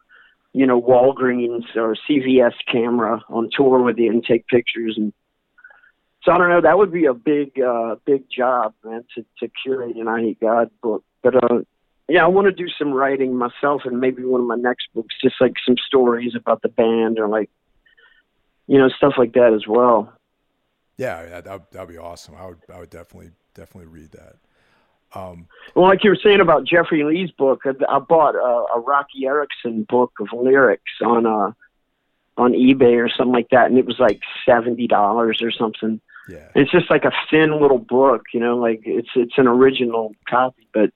you 0.53 0.67
know, 0.67 0.79
Walgreens 0.79 1.75
or 1.75 1.97
CVS 2.07 2.53
camera 2.71 3.23
on 3.29 3.49
tour 3.51 3.81
with 3.81 3.97
you 3.97 4.11
and 4.11 4.23
take 4.23 4.45
pictures. 4.45 4.93
And 4.95 5.11
so 6.21 6.31
I 6.31 6.37
don't 6.37 6.49
know. 6.49 6.61
That 6.61 6.77
would 6.77 6.93
be 6.93 7.05
a 7.05 7.15
big, 7.15 7.59
uh, 7.59 7.95
big 8.05 8.25
job, 8.29 8.75
man, 8.85 9.05
to 9.15 9.25
to 9.39 9.51
curate 9.63 9.95
an 9.95 10.05
Eyehategod 10.05 10.69
book. 10.83 11.03
But 11.23 11.43
uh, 11.43 11.61
yeah, 12.07 12.23
I 12.23 12.27
want 12.27 12.45
to 12.45 12.51
do 12.51 12.69
some 12.77 12.93
writing 12.93 13.35
myself, 13.35 13.81
and 13.85 13.99
maybe 13.99 14.23
one 14.23 14.41
of 14.41 14.47
my 14.47 14.55
next 14.55 14.89
books, 14.93 15.15
just 15.19 15.37
like 15.41 15.53
some 15.65 15.77
stories 15.87 16.33
about 16.35 16.61
the 16.61 16.69
band 16.69 17.17
or 17.17 17.27
like, 17.27 17.49
you 18.67 18.77
know, 18.77 18.89
stuff 18.89 19.13
like 19.17 19.33
that 19.33 19.51
as 19.55 19.65
well. 19.67 20.13
Yeah, 21.03 21.41
that 21.41 21.71
that'd 21.71 21.89
be 21.89 21.97
awesome. 21.97 22.35
I 22.35 22.45
would 22.45 22.59
I 22.73 22.79
would 22.79 22.89
definitely 22.89 23.31
definitely 23.55 23.91
read 23.91 24.11
that. 24.13 24.35
Um, 25.13 25.47
well, 25.75 25.85
like 25.85 26.03
you 26.03 26.09
were 26.09 26.17
saying 26.23 26.39
about 26.39 26.65
Jeffrey 26.65 27.03
Lee's 27.03 27.29
book, 27.31 27.63
I, 27.65 27.71
I 27.89 27.99
bought 27.99 28.35
a, 28.35 28.77
a 28.77 28.79
Roky 28.79 29.25
Erickson 29.25 29.83
book 29.83 30.13
of 30.21 30.29
lyrics 30.31 30.91
on 31.03 31.25
uh 31.25 31.51
on 32.37 32.53
eBay 32.53 32.95
or 33.03 33.09
something 33.09 33.33
like 33.33 33.49
that, 33.49 33.65
and 33.67 33.77
it 33.77 33.85
was 33.85 33.99
like 33.99 34.21
seventy 34.45 34.87
dollars 34.87 35.41
or 35.41 35.51
something. 35.51 35.99
Yeah, 36.29 36.47
it's 36.55 36.71
just 36.71 36.89
like 36.89 37.03
a 37.03 37.11
thin 37.29 37.59
little 37.59 37.79
book, 37.79 38.23
you 38.33 38.39
know, 38.39 38.57
like 38.57 38.83
it's 38.85 39.09
it's 39.15 39.37
an 39.37 39.47
original 39.47 40.15
copy, 40.29 40.69
but 40.73 40.91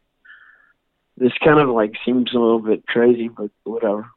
this 1.17 1.33
kind 1.43 1.59
of 1.59 1.67
like 1.67 1.95
seems 2.05 2.33
a 2.33 2.39
little 2.39 2.61
bit 2.61 2.87
crazy, 2.87 3.27
but 3.27 3.51
whatever. 3.65 4.09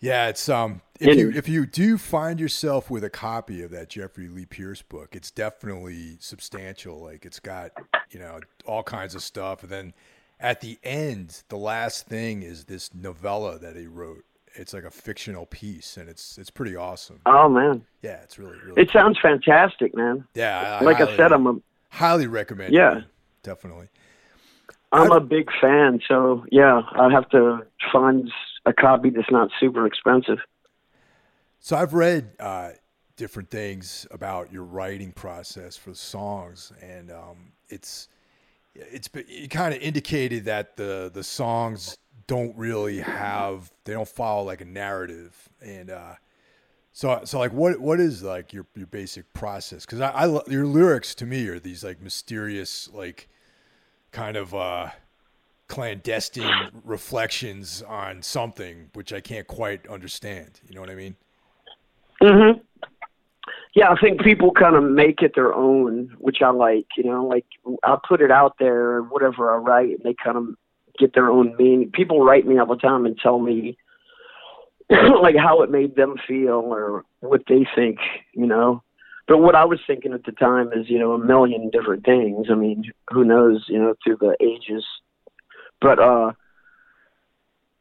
Yeah, 0.00 0.26
it's 0.26 0.48
um 0.48 0.82
if 1.00 1.16
you 1.18 1.30
if 1.30 1.48
you 1.48 1.66
do 1.66 1.98
find 1.98 2.38
yourself 2.38 2.90
with 2.90 3.04
a 3.04 3.10
copy 3.10 3.62
of 3.62 3.70
that 3.72 3.88
Jeffrey 3.88 4.28
Lee 4.28 4.46
Pierce 4.46 4.82
book, 4.82 5.14
it's 5.16 5.30
definitely 5.30 6.16
substantial. 6.20 7.02
Like 7.02 7.24
it's 7.24 7.40
got, 7.40 7.72
you 8.10 8.20
know, 8.20 8.40
all 8.64 8.82
kinds 8.82 9.14
of 9.14 9.22
stuff. 9.22 9.62
And 9.62 9.72
then 9.72 9.94
at 10.40 10.60
the 10.60 10.78
end, 10.84 11.42
the 11.48 11.56
last 11.56 12.06
thing 12.06 12.42
is 12.42 12.64
this 12.64 12.94
novella 12.94 13.58
that 13.58 13.76
he 13.76 13.86
wrote. 13.86 14.24
It's 14.56 14.72
like 14.72 14.84
a 14.84 14.90
fictional 14.90 15.46
piece 15.46 15.96
and 15.96 16.08
it's 16.08 16.38
it's 16.38 16.50
pretty 16.50 16.76
awesome. 16.76 17.20
Oh 17.26 17.48
man. 17.48 17.84
Yeah, 18.02 18.20
it's 18.22 18.38
really 18.38 18.56
really 18.64 18.80
It 18.82 18.92
cool. 18.92 19.00
sounds 19.00 19.18
fantastic, 19.20 19.96
man. 19.96 20.24
Yeah, 20.34 20.78
I 20.80 20.84
like 20.84 20.98
highly, 20.98 21.12
I 21.12 21.16
said 21.16 21.32
I'm 21.32 21.46
a 21.48 21.56
highly 21.90 22.28
recommend 22.28 22.72
Yeah. 22.72 22.98
It, 22.98 23.04
definitely. 23.42 23.88
I'm 24.92 25.10
a 25.10 25.18
big 25.18 25.48
fan, 25.60 26.00
so 26.06 26.44
yeah, 26.52 26.82
I 26.92 27.10
have 27.10 27.28
to 27.30 27.66
find 27.92 28.30
a 28.64 28.72
copy 28.72 29.10
that's 29.10 29.30
not 29.30 29.50
super 29.58 29.86
expensive. 29.86 30.38
So 31.64 31.78
I've 31.78 31.94
read 31.94 32.32
uh, 32.40 32.72
different 33.16 33.48
things 33.48 34.06
about 34.10 34.52
your 34.52 34.64
writing 34.64 35.12
process 35.12 35.78
for 35.78 35.88
the 35.88 35.96
songs, 35.96 36.70
and 36.82 37.10
um, 37.10 37.52
it's 37.70 38.08
it's 38.74 39.08
you 39.26 39.48
kind 39.48 39.72
of 39.72 39.80
indicated 39.80 40.44
that 40.44 40.76
the 40.76 41.10
the 41.14 41.24
songs 41.24 41.96
don't 42.26 42.54
really 42.58 43.00
have 43.00 43.72
they 43.84 43.94
don't 43.94 44.06
follow 44.06 44.42
like 44.44 44.60
a 44.60 44.66
narrative 44.66 45.48
and 45.62 45.90
uh 45.90 46.14
so 46.92 47.20
so 47.24 47.38
like 47.38 47.52
what 47.52 47.80
what 47.80 47.98
is 47.98 48.22
like 48.22 48.52
your 48.52 48.66
your 48.76 48.86
basic 48.86 49.32
process? 49.32 49.86
Because 49.86 50.02
I, 50.02 50.10
I 50.10 50.40
your 50.48 50.66
lyrics 50.66 51.14
to 51.14 51.24
me 51.24 51.48
are 51.48 51.58
these 51.58 51.82
like 51.82 51.98
mysterious 52.02 52.90
like 52.92 53.26
kind 54.12 54.36
of 54.36 54.54
uh 54.54 54.90
clandestine 55.68 56.72
reflections 56.84 57.80
on 57.80 58.20
something 58.20 58.90
which 58.92 59.14
I 59.14 59.22
can't 59.22 59.46
quite 59.46 59.86
understand 59.86 60.60
you 60.68 60.74
know 60.74 60.82
what 60.82 60.90
I 60.90 60.94
mean 60.94 61.16
mhm 62.24 62.60
yeah, 63.74 63.90
I 63.90 63.96
think 64.00 64.22
people 64.22 64.52
kind 64.52 64.76
of 64.76 64.84
make 64.84 65.20
it 65.20 65.32
their 65.34 65.52
own, 65.52 66.14
which 66.18 66.38
I 66.42 66.50
like. 66.50 66.86
You 66.96 67.04
know, 67.04 67.26
like 67.26 67.44
I 67.82 67.96
put 68.08 68.20
it 68.20 68.30
out 68.30 68.54
there, 68.58 69.02
whatever 69.02 69.52
I 69.52 69.56
write, 69.56 69.90
and 69.90 70.00
they 70.04 70.14
kind 70.14 70.36
of 70.36 70.46
get 70.98 71.12
their 71.12 71.28
own 71.28 71.56
meaning. 71.56 71.90
People 71.90 72.24
write 72.24 72.46
me 72.46 72.58
all 72.58 72.66
the 72.66 72.76
time 72.76 73.04
and 73.04 73.18
tell 73.18 73.40
me 73.40 73.76
like 74.90 75.36
how 75.36 75.62
it 75.62 75.72
made 75.72 75.96
them 75.96 76.14
feel 76.26 76.62
or 76.72 77.04
what 77.18 77.42
they 77.48 77.66
think. 77.74 77.98
You 78.32 78.46
know, 78.46 78.84
but 79.26 79.38
what 79.38 79.56
I 79.56 79.64
was 79.64 79.80
thinking 79.84 80.12
at 80.12 80.24
the 80.24 80.32
time 80.32 80.72
is, 80.72 80.88
you 80.88 81.00
know, 81.00 81.12
a 81.12 81.18
million 81.18 81.68
different 81.70 82.04
things. 82.04 82.46
I 82.50 82.54
mean, 82.54 82.92
who 83.10 83.24
knows? 83.24 83.64
You 83.66 83.80
know, 83.80 83.94
through 84.04 84.18
the 84.20 84.36
ages. 84.40 84.84
But 85.80 85.98
uh, 85.98 86.30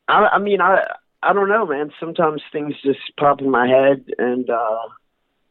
I, 0.08 0.28
I 0.28 0.40
mean, 0.40 0.60
I 0.60 0.86
I 1.24 1.34
don't 1.34 1.50
know, 1.50 1.66
man. 1.66 1.92
Sometimes 2.00 2.42
things 2.52 2.76
just 2.84 3.00
pop 3.18 3.42
in 3.42 3.50
my 3.50 3.68
head 3.68 4.06
and. 4.18 4.50
uh 4.50 4.88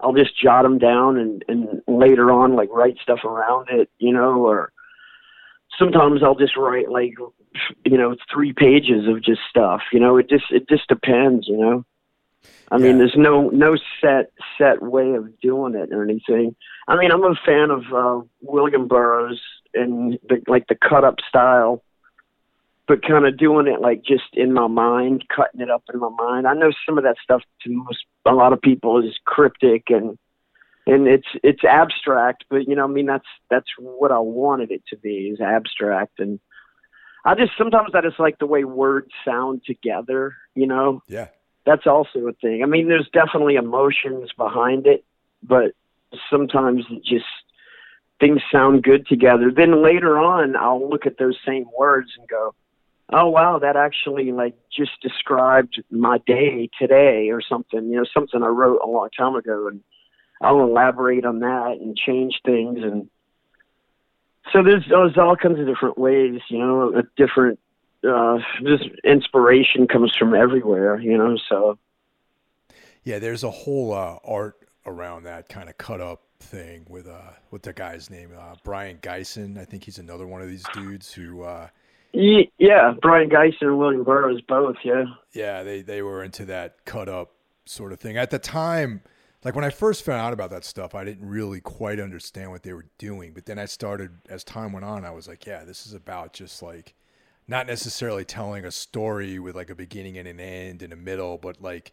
I'll 0.04 0.12
just 0.12 0.37
jot 0.37 0.64
them 0.64 0.78
down 0.78 1.16
and, 1.16 1.44
and 1.46 1.80
later 1.87 2.32
on 2.32 2.56
like 2.56 2.70
write 2.72 2.98
stuff 3.00 3.20
around 3.24 3.68
it, 3.70 3.88
you 3.98 4.12
know, 4.12 4.44
or 4.44 4.72
sometimes 5.78 6.24
I'll 6.24 6.35
just 6.35 6.56
write 6.56 6.90
like, 6.90 7.14
you 7.85 7.96
know, 7.96 8.16
three 8.28 8.52
pages 8.52 9.06
of 9.06 9.22
just 9.22 9.42
stuff, 9.48 9.80
you 9.92 10.00
know, 10.00 10.16
it 10.16 10.28
just, 10.28 10.46
it 10.50 10.68
just 10.68 10.88
depends, 10.88 11.46
you 11.46 11.56
know. 11.56 11.85
I 12.72 12.78
yeah. 12.78 12.87
mean, 12.87 12.98
there's 12.98 13.14
no, 13.16 13.50
no 13.50 13.76
set, 14.00 14.32
set 14.58 14.82
way 14.82 15.12
of 15.12 15.38
doing 15.40 15.76
it 15.76 15.92
or 15.92 16.02
anything. 16.02 16.56
I 16.88 16.96
mean, 16.96 17.12
I'm 17.12 17.22
a 17.22 17.37
fan 17.46 17.70
of, 17.70 17.85
uh, 17.94 18.26
William 18.40 18.88
Burroughs 18.88 19.40
and 19.72 20.18
the, 20.28 20.42
like 20.48 20.66
the 20.66 20.74
cut 20.74 21.04
up 21.04 21.18
style 21.28 21.85
but 22.88 23.03
kind 23.03 23.27
of 23.27 23.37
doing 23.37 23.66
it 23.66 23.81
like 23.81 24.03
just 24.05 24.35
in 24.35 24.53
my 24.53 24.66
mind, 24.66 25.25
cutting 25.35 25.61
it 25.61 25.71
up 25.71 25.85
in 25.92 26.01
my 26.01 26.11
mind. 26.11 26.47
I 26.47 26.55
know 26.55 26.73
some 26.87 26.99
of 26.99 27.05
that 27.05 27.16
stuff 27.23 27.42
to 27.62 27.71
most 27.71 28.05
a 28.27 28.33
lot 28.33 28.53
of 28.53 28.61
people 28.61 28.99
is 29.05 29.18
cryptic 29.25 29.85
and 29.88 30.18
and 30.87 31.07
it's 31.07 31.29
it's 31.45 31.64
abstract, 31.64 32.45
but 32.51 32.68
you 32.68 32.75
know, 32.75 32.85
I 32.85 32.88
mean 32.88 33.07
that's 33.07 33.29
that's 33.51 33.68
what 33.79 34.11
I 34.11 34.18
wanted 34.18 34.71
it 34.71 34.83
to 34.88 34.97
be 34.97 35.29
is 35.29 35.40
abstract 35.40 36.18
and 36.18 36.40
I 37.25 37.35
just 37.35 37.53
sometimes 37.57 37.90
I 37.95 38.01
just 38.01 38.18
like 38.18 38.38
the 38.38 38.47
way 38.47 38.64
words 38.64 39.11
sound 39.25 39.62
together, 39.64 40.35
you 40.55 40.66
know. 40.66 41.03
Yeah. 41.07 41.29
That's 41.64 41.87
also 41.87 42.27
a 42.27 42.33
thing. 42.33 42.64
I 42.64 42.66
mean, 42.66 42.88
there's 42.88 43.09
definitely 43.12 43.55
emotions 43.55 44.31
behind 44.37 44.88
it, 44.88 45.05
but 45.45 45.75
sometimes 46.29 46.85
it 46.90 47.05
just 47.05 47.25
things 48.18 48.40
sound 48.51 48.83
good 48.83 49.07
together. 49.07 49.53
Then 49.55 49.83
later 49.83 50.18
on, 50.18 50.57
I'll 50.57 50.88
look 50.88 51.07
at 51.07 51.18
those 51.18 51.37
same 51.47 51.66
words 51.77 52.11
and 52.18 52.27
go, 52.29 52.55
oh 53.12 53.29
wow 53.29 53.59
that 53.59 53.77
actually 53.77 54.33
like 54.33 54.55
just 54.75 55.01
described 55.01 55.83
my 55.90 56.18
day 56.27 56.68
today 56.79 57.31
or 57.31 57.40
something 57.42 57.90
you 57.90 57.96
know 57.96 58.07
something 58.12 58.42
i 58.42 58.46
wrote 58.46 58.81
a 58.83 58.87
long 58.87 59.09
time 59.16 59.35
ago 59.35 59.68
and 59.68 59.81
i'll 60.40 60.61
elaborate 60.61 61.25
on 61.25 61.40
that 61.40 61.79
and 61.81 61.96
change 61.96 62.40
things 62.44 62.79
and 62.83 63.09
so 64.53 64.62
there's 64.62 64.85
there's 64.88 65.16
all 65.16 65.37
kinds 65.37 65.61
of 65.61 65.66
different 65.66 65.98
ways 65.98 66.40
you 66.48 66.59
know 66.59 66.94
a 66.96 67.03
different 67.16 67.59
uh 68.09 68.38
just 68.64 68.88
inspiration 69.05 69.87
comes 69.87 70.12
from 70.18 70.35
everywhere 70.35 71.01
you 71.01 71.16
know 71.16 71.37
so. 71.48 71.79
Yeah 73.05 73.18
there's 73.18 73.44
a 73.44 73.51
whole 73.51 73.92
uh 73.92 74.18
art 74.25 74.57
around 74.87 75.25
that 75.25 75.48
kind 75.48 75.68
of 75.68 75.79
cut 75.79 76.01
up 76.01 76.22
thing 76.40 76.85
with 76.88 77.07
uh 77.07 77.33
with 77.53 77.62
the 77.62 77.72
guy's 77.72 78.11
name? 78.11 78.31
Uh 78.37 78.55
brion 78.64 78.98
gysin 78.98 79.59
i 79.59 79.64
think 79.64 79.85
he's 79.85 79.98
another 79.98 80.27
one 80.27 80.42
of 80.42 80.48
these 80.48 80.64
dudes 80.75 81.12
who 81.12 81.42
uh 81.42 81.68
yeah, 82.12 82.94
Brion 83.01 83.31
Gysin 83.31 83.62
and 83.62 83.79
William 83.79 84.05
Burroughs 84.05 84.42
both. 84.46 84.77
Yeah. 84.85 85.05
Yeah, 85.33 85.62
they 85.62 85.83
they 85.83 86.03
were 86.03 86.22
into 86.22 86.44
that 86.46 86.85
cut 86.85 87.09
up 87.09 87.33
sort 87.64 87.92
of 87.92 88.01
thing 88.01 88.16
at 88.16 88.31
the 88.31 88.38
time. 88.38 89.03
Like 89.44 89.57
when 89.57 89.64
I 89.64 89.70
first 89.70 90.05
found 90.05 90.20
out 90.20 90.33
about 90.33 90.51
that 90.51 90.64
stuff, 90.64 90.94
I 90.94 91.05
didn't 91.05 91.29
really 91.29 91.61
quite 91.61 91.98
understand 91.98 92.51
what 92.51 92.62
they 92.62 92.72
were 92.72 92.87
doing. 92.98 93.33
But 93.33 93.46
then 93.46 93.59
I 93.59 93.64
started, 93.64 94.11
as 94.29 94.44
time 94.44 94.72
went 94.72 94.85
on, 94.85 95.05
I 95.05 95.11
was 95.11 95.27
like, 95.27 95.46
yeah, 95.46 95.64
this 95.64 95.85
is 95.85 95.94
about 95.94 96.33
just 96.33 96.62
like 96.62 96.94
not 97.48 97.66
necessarily 97.66 98.25
telling 98.25 98.64
a 98.64 98.70
story 98.70 99.40
with 99.40 99.57
like 99.57 99.68
a 99.68 99.75
beginning 99.75 100.16
and 100.16 100.29
an 100.29 100.38
end 100.38 100.83
and 100.83 100.92
a 100.92 100.96
middle, 100.96 101.38
but 101.38 101.61
like 101.61 101.92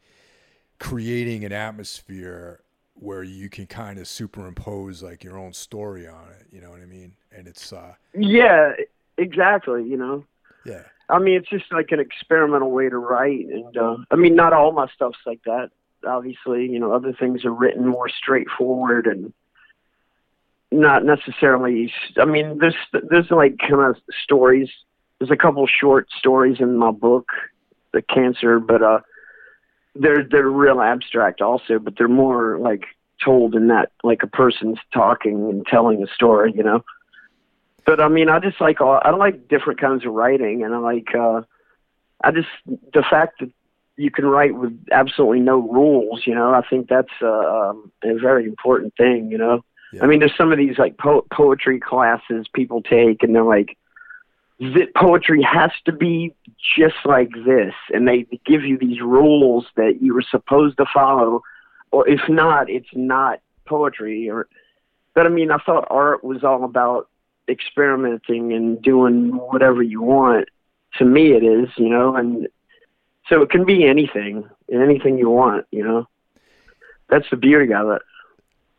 creating 0.80 1.44
an 1.44 1.52
atmosphere 1.52 2.62
where 2.94 3.24
you 3.24 3.50
can 3.50 3.66
kind 3.66 3.98
of 3.98 4.08
superimpose 4.08 5.02
like 5.02 5.24
your 5.24 5.38
own 5.38 5.54
story 5.54 6.08
on 6.08 6.28
it. 6.40 6.48
You 6.52 6.62
know 6.62 6.70
what 6.70 6.82
I 6.82 6.86
mean? 6.86 7.14
And 7.32 7.48
it's 7.48 7.74
uh 7.74 7.96
yeah, 8.14 8.74
exactly. 9.20 9.84
You 9.84 9.98
know. 9.98 10.26
Yeah. 10.66 10.84
I 11.10 11.18
mean, 11.18 11.36
it's 11.36 11.50
just 11.50 11.72
like 11.72 11.92
an 11.92 12.00
experimental 12.00 12.70
way 12.70 12.88
to 12.88 12.98
write, 12.98 13.48
and 13.48 13.76
uh, 13.76 13.98
I 14.12 14.16
mean, 14.16 14.36
not 14.36 14.54
all 14.54 14.72
my 14.72 14.88
stuff's 14.94 15.18
like 15.26 15.42
that. 15.46 15.72
Obviously, 16.08 16.68
you 16.68 16.80
know, 16.80 16.94
other 16.94 17.14
things 17.14 17.44
are 17.46 17.52
written 17.52 17.88
more 17.88 18.10
straightforward 18.10 19.08
and 19.08 19.34
not 20.72 21.04
necessarily. 21.04 21.92
I 22.18 22.26
mean, 22.26 22.60
there's 22.60 22.76
there's 23.10 23.32
like 23.32 23.58
kind 23.58 23.82
of 23.82 23.96
stories. 24.24 24.70
There's 25.18 25.32
a 25.32 25.36
couple 25.36 25.66
short 25.68 26.08
stories 26.18 26.58
in 26.60 26.78
my 26.78 26.92
book, 26.92 27.30
The 27.92 28.04
Cancer, 28.04 28.60
but 28.60 28.84
uh, 28.84 29.00
they're 29.96 30.24
they're 30.30 30.48
real 30.48 30.80
abstract 30.80 31.42
also, 31.42 31.80
but 31.80 31.96
they're 31.98 32.08
more 32.08 32.60
like 32.60 32.84
told 33.24 33.56
in 33.56 33.68
that 33.68 33.92
like 34.04 34.22
a 34.22 34.28
person's 34.28 34.78
talking 34.94 35.50
and 35.50 35.66
telling 35.66 36.04
a 36.04 36.08
story, 36.14 36.54
you 36.56 36.64
know 36.64 36.84
but 37.86 38.00
I 38.00 38.08
mean, 38.08 38.30
I 38.30 38.40
just 38.40 38.60
like 38.62 38.82
all, 38.82 39.00
I 39.02 39.12
like 39.12 39.48
different 39.48 39.80
kinds 39.80 40.06
of 40.06 40.14
writing, 40.14 40.64
and 40.64 40.74
I 40.74 40.78
like 40.78 41.14
uh, 41.16 41.42
I 42.24 42.32
just 42.32 42.48
the 42.66 43.04
fact 43.10 43.40
that 43.40 43.52
you 43.98 44.12
can 44.12 44.26
write 44.26 44.56
with 44.56 44.78
absolutely 44.92 45.42
no 45.42 45.60
rules. 45.60 46.26
You 46.26 46.36
know, 46.36 46.54
I 46.54 46.62
think 46.68 46.88
that's 46.88 47.14
uh, 47.22 47.28
um, 47.28 47.92
a 48.04 48.18
very 48.18 48.46
important 48.46 48.96
thing. 48.96 49.30
You 49.32 49.38
know, 49.38 49.64
yeah. 49.94 50.04
I 50.04 50.08
mean, 50.08 50.20
there's 50.20 50.36
some 50.38 50.52
of 50.52 50.58
these 50.58 50.78
like 50.78 50.98
po- 50.98 51.26
poetry 51.32 51.80
classes 51.80 52.48
people 52.54 52.82
take, 52.82 53.24
and 53.24 53.36
they're 53.36 53.44
like, 53.44 53.78
that 54.60 54.94
poetry 54.96 55.42
has 55.42 55.72
to 55.86 55.92
be 55.92 56.34
just 56.78 56.96
like 57.06 57.32
this, 57.46 57.74
and 57.94 58.08
they 58.08 58.26
give 58.46 58.64
you 58.64 58.78
these 58.78 59.02
rules 59.02 59.66
that 59.76 60.02
you 60.02 60.14
were 60.14 60.24
supposed 60.30 60.78
to 60.78 60.86
follow, 60.94 61.42
or 61.92 62.08
if 62.08 62.22
not, 62.30 62.70
it's 62.70 62.90
not 62.94 63.42
poetry. 63.66 64.30
Or, 64.30 64.48
but 65.14 65.26
I 65.26 65.30
mean, 65.30 65.52
I 65.52 65.58
thought 65.58 65.88
art 65.90 66.24
was 66.24 66.44
all 66.44 66.64
about 66.64 67.09
experimenting 67.50 68.54
and 68.54 68.82
doing 68.82 69.36
whatever 69.36 69.82
you 69.82 70.02
want. 70.02 70.48
To 70.98 71.06
me, 71.06 71.34
it 71.34 71.44
is, 71.44 71.70
you 71.78 71.90
know, 71.90 72.16
and 72.16 72.48
so 73.28 73.42
it 73.42 73.50
can 73.50 73.64
be 73.66 73.86
anything, 73.86 74.50
anything 74.72 75.18
you 75.18 75.30
want, 75.30 75.66
you 75.72 75.84
know. 75.84 76.08
That's 77.10 77.30
the 77.30 77.38
beauty 77.38 77.74
of 77.74 77.90
it. 77.90 78.02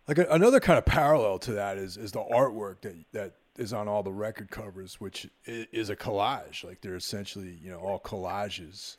Like 0.08 0.18
another 0.30 0.60
kind 0.60 0.78
of 0.78 0.84
parallel 0.84 1.38
to 1.40 1.52
that 1.52 1.78
is 1.78 1.96
is 1.96 2.12
the 2.12 2.24
artwork 2.24 2.80
that 2.80 2.96
that 3.12 3.34
is 3.56 3.72
on 3.72 3.86
all 3.86 4.02
the 4.02 4.12
record 4.12 4.50
covers, 4.50 5.00
which 5.00 5.28
is 5.44 5.90
a 5.90 5.96
collage. 5.96 6.64
Like 6.64 6.80
they're 6.80 6.96
essentially, 6.96 7.58
you 7.62 7.70
know, 7.70 7.78
all 7.78 8.00
collages. 8.00 8.96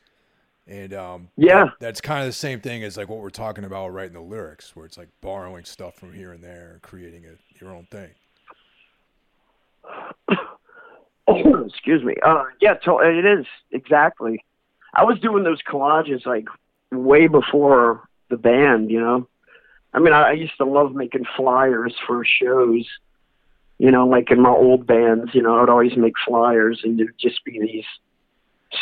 And 0.67 0.93
um, 0.93 1.29
yeah, 1.35 1.65
that, 1.65 1.73
that's 1.79 2.01
kind 2.01 2.21
of 2.21 2.27
the 2.27 2.33
same 2.33 2.61
thing 2.61 2.83
as 2.83 2.95
like 2.95 3.09
what 3.09 3.19
we're 3.19 3.29
talking 3.29 3.65
about 3.65 3.89
writing 3.89 4.13
the 4.13 4.21
lyrics, 4.21 4.75
where 4.75 4.85
it's 4.85 4.97
like 4.97 5.09
borrowing 5.19 5.65
stuff 5.65 5.95
from 5.95 6.13
here 6.13 6.31
and 6.31 6.43
there, 6.43 6.79
creating 6.81 7.25
a, 7.25 7.61
your 7.61 7.73
own 7.73 7.87
thing. 7.91 8.11
excuse 11.65 12.03
me. 12.03 12.15
Uh, 12.25 12.43
yeah, 12.59 12.75
to, 12.75 12.99
it 12.99 13.25
is 13.25 13.45
exactly. 13.71 14.43
I 14.93 15.03
was 15.03 15.19
doing 15.19 15.43
those 15.43 15.61
collages 15.61 16.25
like 16.25 16.47
way 16.91 17.27
before 17.27 18.07
the 18.29 18.37
band. 18.37 18.91
You 18.91 18.99
know, 18.99 19.27
I 19.93 19.99
mean, 19.99 20.13
I, 20.13 20.29
I 20.29 20.31
used 20.33 20.57
to 20.57 20.65
love 20.65 20.93
making 20.93 21.25
flyers 21.35 21.95
for 22.05 22.25
shows. 22.25 22.87
You 23.77 23.89
know, 23.89 24.07
like 24.07 24.29
in 24.29 24.41
my 24.41 24.49
old 24.49 24.85
bands, 24.85 25.31
you 25.33 25.41
know, 25.41 25.61
I'd 25.61 25.69
always 25.69 25.97
make 25.97 26.13
flyers, 26.25 26.81
and 26.83 26.99
there'd 26.99 27.17
just 27.19 27.43
be 27.43 27.59
these 27.59 27.85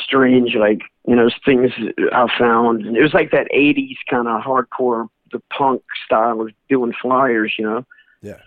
strange, 0.03 0.55
like 0.55 0.81
you 1.07 1.15
know, 1.15 1.29
things 1.45 1.71
I 2.11 2.27
found. 2.37 2.85
And 2.85 2.97
it 2.97 3.01
was 3.01 3.13
like 3.13 3.31
that 3.31 3.47
'80s 3.53 3.95
kind 4.09 4.27
of 4.27 4.41
hardcore, 4.41 5.07
the 5.31 5.41
punk 5.55 5.83
style 6.05 6.41
of 6.41 6.49
doing 6.67 6.93
flyers. 7.01 7.53
You 7.57 7.65
know. 7.65 7.85
Yeah 8.21 8.39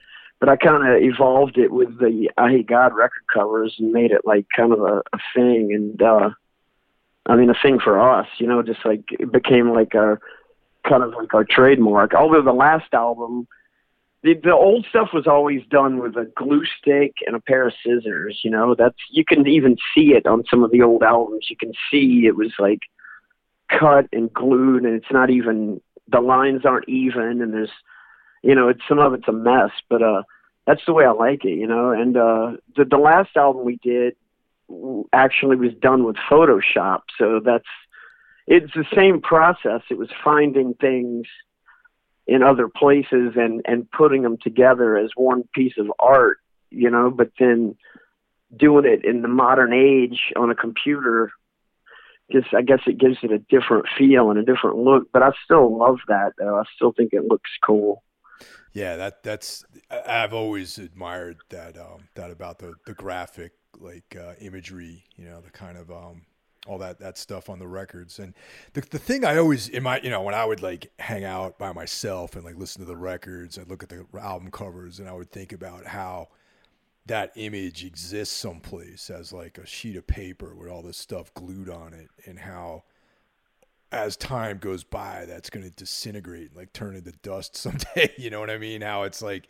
but 0.42 0.48
I 0.48 0.56
kind 0.56 0.84
of 0.84 1.00
evolved 1.00 1.56
it 1.56 1.70
with 1.70 2.00
the 2.00 2.28
Eyehategod 2.36 2.94
record 2.94 3.22
covers 3.32 3.76
and 3.78 3.92
made 3.92 4.10
it 4.10 4.22
like 4.24 4.44
kind 4.56 4.72
of 4.72 4.80
a, 4.80 5.00
a 5.12 5.18
thing. 5.36 5.72
And 5.72 6.02
uh, 6.02 6.30
I 7.26 7.36
mean, 7.36 7.48
a 7.48 7.54
thing 7.62 7.78
for 7.78 8.00
us, 8.00 8.26
you 8.38 8.48
know, 8.48 8.60
just 8.60 8.84
like 8.84 9.04
it 9.12 9.30
became 9.30 9.72
like 9.72 9.94
our 9.94 10.18
kind 10.84 11.04
of 11.04 11.14
like 11.14 11.32
our 11.32 11.44
trademark. 11.48 12.12
Although 12.12 12.42
the 12.42 12.52
last 12.52 12.92
album, 12.92 13.46
the 14.24 14.34
the 14.34 14.52
old 14.52 14.84
stuff 14.90 15.10
was 15.12 15.28
always 15.28 15.62
done 15.70 15.98
with 15.98 16.16
a 16.16 16.28
glue 16.34 16.64
stick 16.76 17.12
and 17.24 17.36
a 17.36 17.40
pair 17.40 17.68
of 17.68 17.74
scissors. 17.86 18.40
You 18.42 18.50
know, 18.50 18.74
that's 18.74 18.98
you 19.12 19.24
can 19.24 19.46
even 19.46 19.76
see 19.94 20.12
it 20.12 20.26
on 20.26 20.42
some 20.50 20.64
of 20.64 20.72
the 20.72 20.82
old 20.82 21.04
albums. 21.04 21.46
You 21.50 21.56
can 21.56 21.72
see 21.88 22.24
it 22.26 22.34
was 22.34 22.52
like 22.58 22.80
cut 23.68 24.08
and 24.12 24.32
glued, 24.32 24.82
and 24.82 24.96
it's 24.96 25.12
not 25.12 25.30
even 25.30 25.80
the 26.08 26.20
lines 26.20 26.62
aren't 26.64 26.88
even, 26.88 27.40
and 27.42 27.54
there's 27.54 27.70
you 28.42 28.54
know, 28.54 28.68
it's 28.68 28.82
some 28.88 28.98
of 28.98 29.14
it's 29.14 29.28
a 29.28 29.32
mess, 29.32 29.70
but 29.88 30.02
uh, 30.02 30.22
that's 30.66 30.82
the 30.86 30.92
way 30.92 31.04
I 31.04 31.12
like 31.12 31.44
it. 31.44 31.56
You 31.56 31.66
know, 31.66 31.90
and 31.90 32.16
uh, 32.16 32.52
the 32.76 32.84
the 32.84 32.98
last 32.98 33.36
album 33.36 33.64
we 33.64 33.78
did 33.82 34.14
actually 35.12 35.56
was 35.56 35.74
done 35.80 36.04
with 36.04 36.16
Photoshop, 36.30 37.02
so 37.18 37.40
that's 37.44 37.64
it's 38.46 38.72
the 38.74 38.84
same 38.94 39.20
process. 39.20 39.82
It 39.90 39.98
was 39.98 40.08
finding 40.24 40.74
things 40.74 41.26
in 42.26 42.42
other 42.42 42.68
places 42.68 43.32
and 43.36 43.62
and 43.64 43.90
putting 43.90 44.22
them 44.22 44.38
together 44.42 44.96
as 44.96 45.10
one 45.14 45.44
piece 45.54 45.74
of 45.78 45.92
art, 45.98 46.38
you 46.70 46.90
know, 46.90 47.10
but 47.10 47.30
then 47.38 47.76
doing 48.54 48.84
it 48.84 49.04
in 49.04 49.22
the 49.22 49.28
modern 49.28 49.72
age 49.72 50.32
on 50.36 50.50
a 50.50 50.54
computer 50.54 51.30
just 52.30 52.48
I 52.54 52.62
guess 52.62 52.80
it 52.86 52.98
gives 52.98 53.18
it 53.22 53.30
a 53.30 53.38
different 53.38 53.86
feel 53.98 54.30
and 54.30 54.38
a 54.38 54.44
different 54.44 54.78
look, 54.78 55.08
but 55.12 55.22
I 55.22 55.30
still 55.44 55.76
love 55.76 55.98
that 56.08 56.32
though. 56.38 56.56
I 56.56 56.62
still 56.74 56.92
think 56.92 57.12
it 57.12 57.24
looks 57.24 57.50
cool. 57.64 58.02
Yeah, 58.72 58.96
that 58.96 59.22
that's 59.22 59.64
I've 59.90 60.32
always 60.32 60.78
admired 60.78 61.38
that 61.50 61.76
um, 61.76 62.08
that 62.14 62.30
about 62.30 62.58
the 62.58 62.74
the 62.86 62.94
graphic 62.94 63.52
like 63.78 64.16
uh, 64.18 64.34
imagery, 64.40 65.04
you 65.16 65.26
know, 65.26 65.40
the 65.40 65.50
kind 65.50 65.76
of 65.76 65.90
um, 65.90 66.22
all 66.66 66.78
that 66.78 66.98
that 67.00 67.18
stuff 67.18 67.50
on 67.50 67.58
the 67.58 67.66
records. 67.68 68.18
And 68.18 68.34
the 68.72 68.80
the 68.80 68.98
thing 68.98 69.24
I 69.24 69.36
always 69.36 69.68
in 69.68 69.82
my 69.82 70.00
you 70.00 70.10
know 70.10 70.22
when 70.22 70.34
I 70.34 70.44
would 70.44 70.62
like 70.62 70.90
hang 70.98 71.24
out 71.24 71.58
by 71.58 71.72
myself 71.72 72.34
and 72.34 72.44
like 72.44 72.56
listen 72.56 72.80
to 72.80 72.88
the 72.88 72.96
records, 72.96 73.58
I'd 73.58 73.68
look 73.68 73.82
at 73.82 73.90
the 73.90 74.06
album 74.18 74.50
covers 74.50 74.98
and 74.98 75.08
I 75.08 75.12
would 75.12 75.30
think 75.30 75.52
about 75.52 75.86
how 75.86 76.28
that 77.06 77.32
image 77.36 77.84
exists 77.84 78.36
someplace 78.36 79.10
as 79.10 79.32
like 79.32 79.58
a 79.58 79.66
sheet 79.66 79.96
of 79.96 80.06
paper 80.06 80.54
with 80.54 80.70
all 80.70 80.82
this 80.82 80.96
stuff 80.96 81.34
glued 81.34 81.68
on 81.68 81.92
it 81.92 82.08
and 82.26 82.38
how 82.38 82.84
as 83.92 84.16
time 84.16 84.58
goes 84.58 84.82
by 84.84 85.24
that's 85.26 85.50
going 85.50 85.62
to 85.62 85.70
disintegrate 85.70 86.56
like 86.56 86.72
turn 86.72 86.96
into 86.96 87.12
dust 87.22 87.56
someday 87.56 88.12
you 88.16 88.30
know 88.30 88.40
what 88.40 88.50
i 88.50 88.58
mean 88.58 88.80
how 88.80 89.02
it's 89.02 89.22
like 89.22 89.46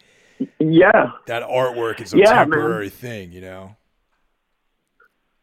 yeah 0.58 1.12
that 1.26 1.42
artwork 1.44 2.00
is 2.00 2.12
a 2.12 2.18
yeah, 2.18 2.32
temporary 2.32 2.86
man. 2.86 2.90
thing 2.90 3.32
you 3.32 3.40
know 3.40 3.76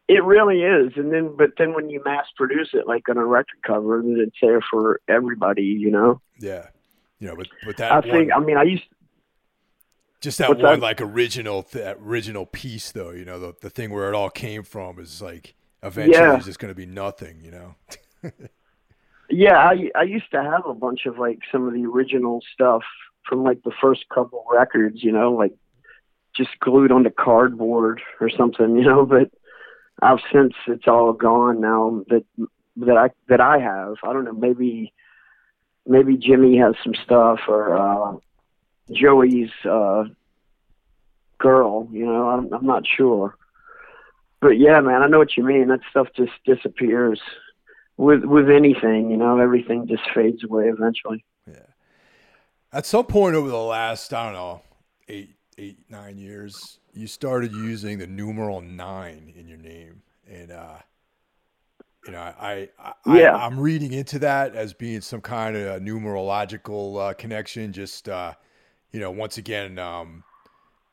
it 0.09 0.23
really 0.23 0.63
is, 0.63 0.93
and 0.95 1.13
then 1.13 1.35
but 1.37 1.51
then 1.59 1.75
when 1.75 1.91
you 1.91 2.01
mass 2.03 2.25
produce 2.35 2.69
it 2.73 2.87
like 2.87 3.07
on 3.09 3.17
a 3.17 3.25
record 3.25 3.61
cover, 3.61 4.01
then 4.01 4.17
it's 4.19 4.35
there 4.41 4.59
for 4.59 5.01
everybody, 5.07 5.61
you 5.61 5.91
know. 5.91 6.19
Yeah, 6.39 6.65
you 7.19 7.27
know, 7.27 7.35
but 7.35 7.47
but 7.63 7.77
that 7.77 7.91
I 7.91 7.99
one, 7.99 8.09
think 8.09 8.31
I 8.35 8.39
mean 8.39 8.57
I 8.57 8.63
used 8.63 8.85
just 10.19 10.39
that 10.39 10.49
one 10.49 10.61
that? 10.61 10.79
like 10.79 10.99
original 10.99 11.67
that 11.73 11.97
original 12.01 12.47
piece 12.47 12.91
though, 12.91 13.11
you 13.11 13.23
know, 13.23 13.39
the 13.39 13.55
the 13.61 13.69
thing 13.69 13.91
where 13.91 14.09
it 14.09 14.15
all 14.15 14.31
came 14.31 14.63
from 14.63 14.97
is 14.97 15.21
like 15.21 15.53
eventually 15.83 16.17
yeah. 16.17 16.35
it's 16.37 16.45
just 16.45 16.57
going 16.57 16.71
to 16.71 16.75
be 16.75 16.87
nothing, 16.87 17.41
you 17.43 17.51
know. 17.51 17.75
yeah, 19.29 19.57
I 19.57 19.91
I 19.95 20.03
used 20.03 20.31
to 20.31 20.41
have 20.41 20.65
a 20.65 20.73
bunch 20.73 21.05
of 21.05 21.17
like 21.17 21.39
some 21.51 21.67
of 21.67 21.73
the 21.73 21.85
original 21.85 22.41
stuff 22.53 22.83
from 23.27 23.43
like 23.43 23.63
the 23.63 23.71
first 23.81 24.05
couple 24.09 24.45
records, 24.51 25.03
you 25.03 25.11
know, 25.11 25.33
like 25.33 25.53
just 26.35 26.49
glued 26.59 26.91
onto 26.91 27.09
cardboard 27.09 28.01
or 28.19 28.29
something, 28.29 28.75
you 28.75 28.83
know, 28.83 29.05
but 29.05 29.31
I've 30.01 30.19
since 30.31 30.53
it's 30.67 30.87
all 30.87 31.13
gone 31.13 31.61
now 31.61 32.03
that 32.09 32.25
that 32.77 32.97
I 32.97 33.09
that 33.27 33.41
I 33.41 33.59
have. 33.59 33.95
I 34.03 34.13
don't 34.13 34.25
know. 34.25 34.33
Maybe 34.33 34.93
maybe 35.85 36.17
Jimmy 36.17 36.57
has 36.57 36.75
some 36.83 36.95
stuff 36.95 37.39
or 37.47 37.77
uh, 37.77 38.17
Joey's 38.91 39.51
uh, 39.69 40.05
girl. 41.37 41.87
You 41.91 42.05
know, 42.05 42.29
I'm, 42.29 42.53
I'm 42.53 42.65
not 42.65 42.83
sure. 42.87 43.35
But 44.41 44.57
yeah, 44.57 44.79
man, 44.79 45.03
I 45.03 45.07
know 45.07 45.17
what 45.17 45.35
you 45.35 45.43
mean. 45.43 45.67
That 45.67 45.81
stuff 45.89 46.07
just 46.15 46.31
disappears 46.45 47.19
with 47.99 48.23
with 48.23 48.49
anything. 48.49 49.11
You 49.11 49.17
know, 49.17 49.39
everything 49.39 49.85
just 49.85 50.03
fades 50.15 50.43
away 50.43 50.69
eventually. 50.69 51.23
Yeah. 51.45 51.67
At 52.71 52.85
some 52.85 53.05
point 53.05 53.35
over 53.35 53.49
the 53.49 53.57
last, 53.57 54.13
I 54.13 54.25
don't 54.25 54.33
know, 54.33 54.61
eight 55.09 55.35
eight 55.57 55.79
nine 55.89 56.17
years, 56.17 56.79
you 56.93 57.07
started 57.07 57.51
using 57.51 57.99
the 57.99 58.07
numeral 58.07 58.61
nine 58.61 59.33
in 59.35 59.47
your 59.47 59.57
name, 59.57 60.01
and 60.27 60.51
uh, 60.51 60.77
you 62.05 62.13
know, 62.13 62.19
I, 62.19 62.69
I, 62.79 62.93
yeah. 63.05 63.35
I 63.35 63.45
am 63.45 63.59
reading 63.59 63.91
into 63.91 64.17
that 64.19 64.55
as 64.55 64.73
being 64.73 65.01
some 65.01 65.21
kind 65.21 65.57
of 65.57 65.81
numerological 65.81 67.09
uh, 67.09 67.13
connection. 67.15 67.73
Just 67.73 68.07
uh, 68.07 68.33
you 68.93 69.01
know, 69.01 69.11
once 69.11 69.37
again, 69.37 69.77
um, 69.77 70.23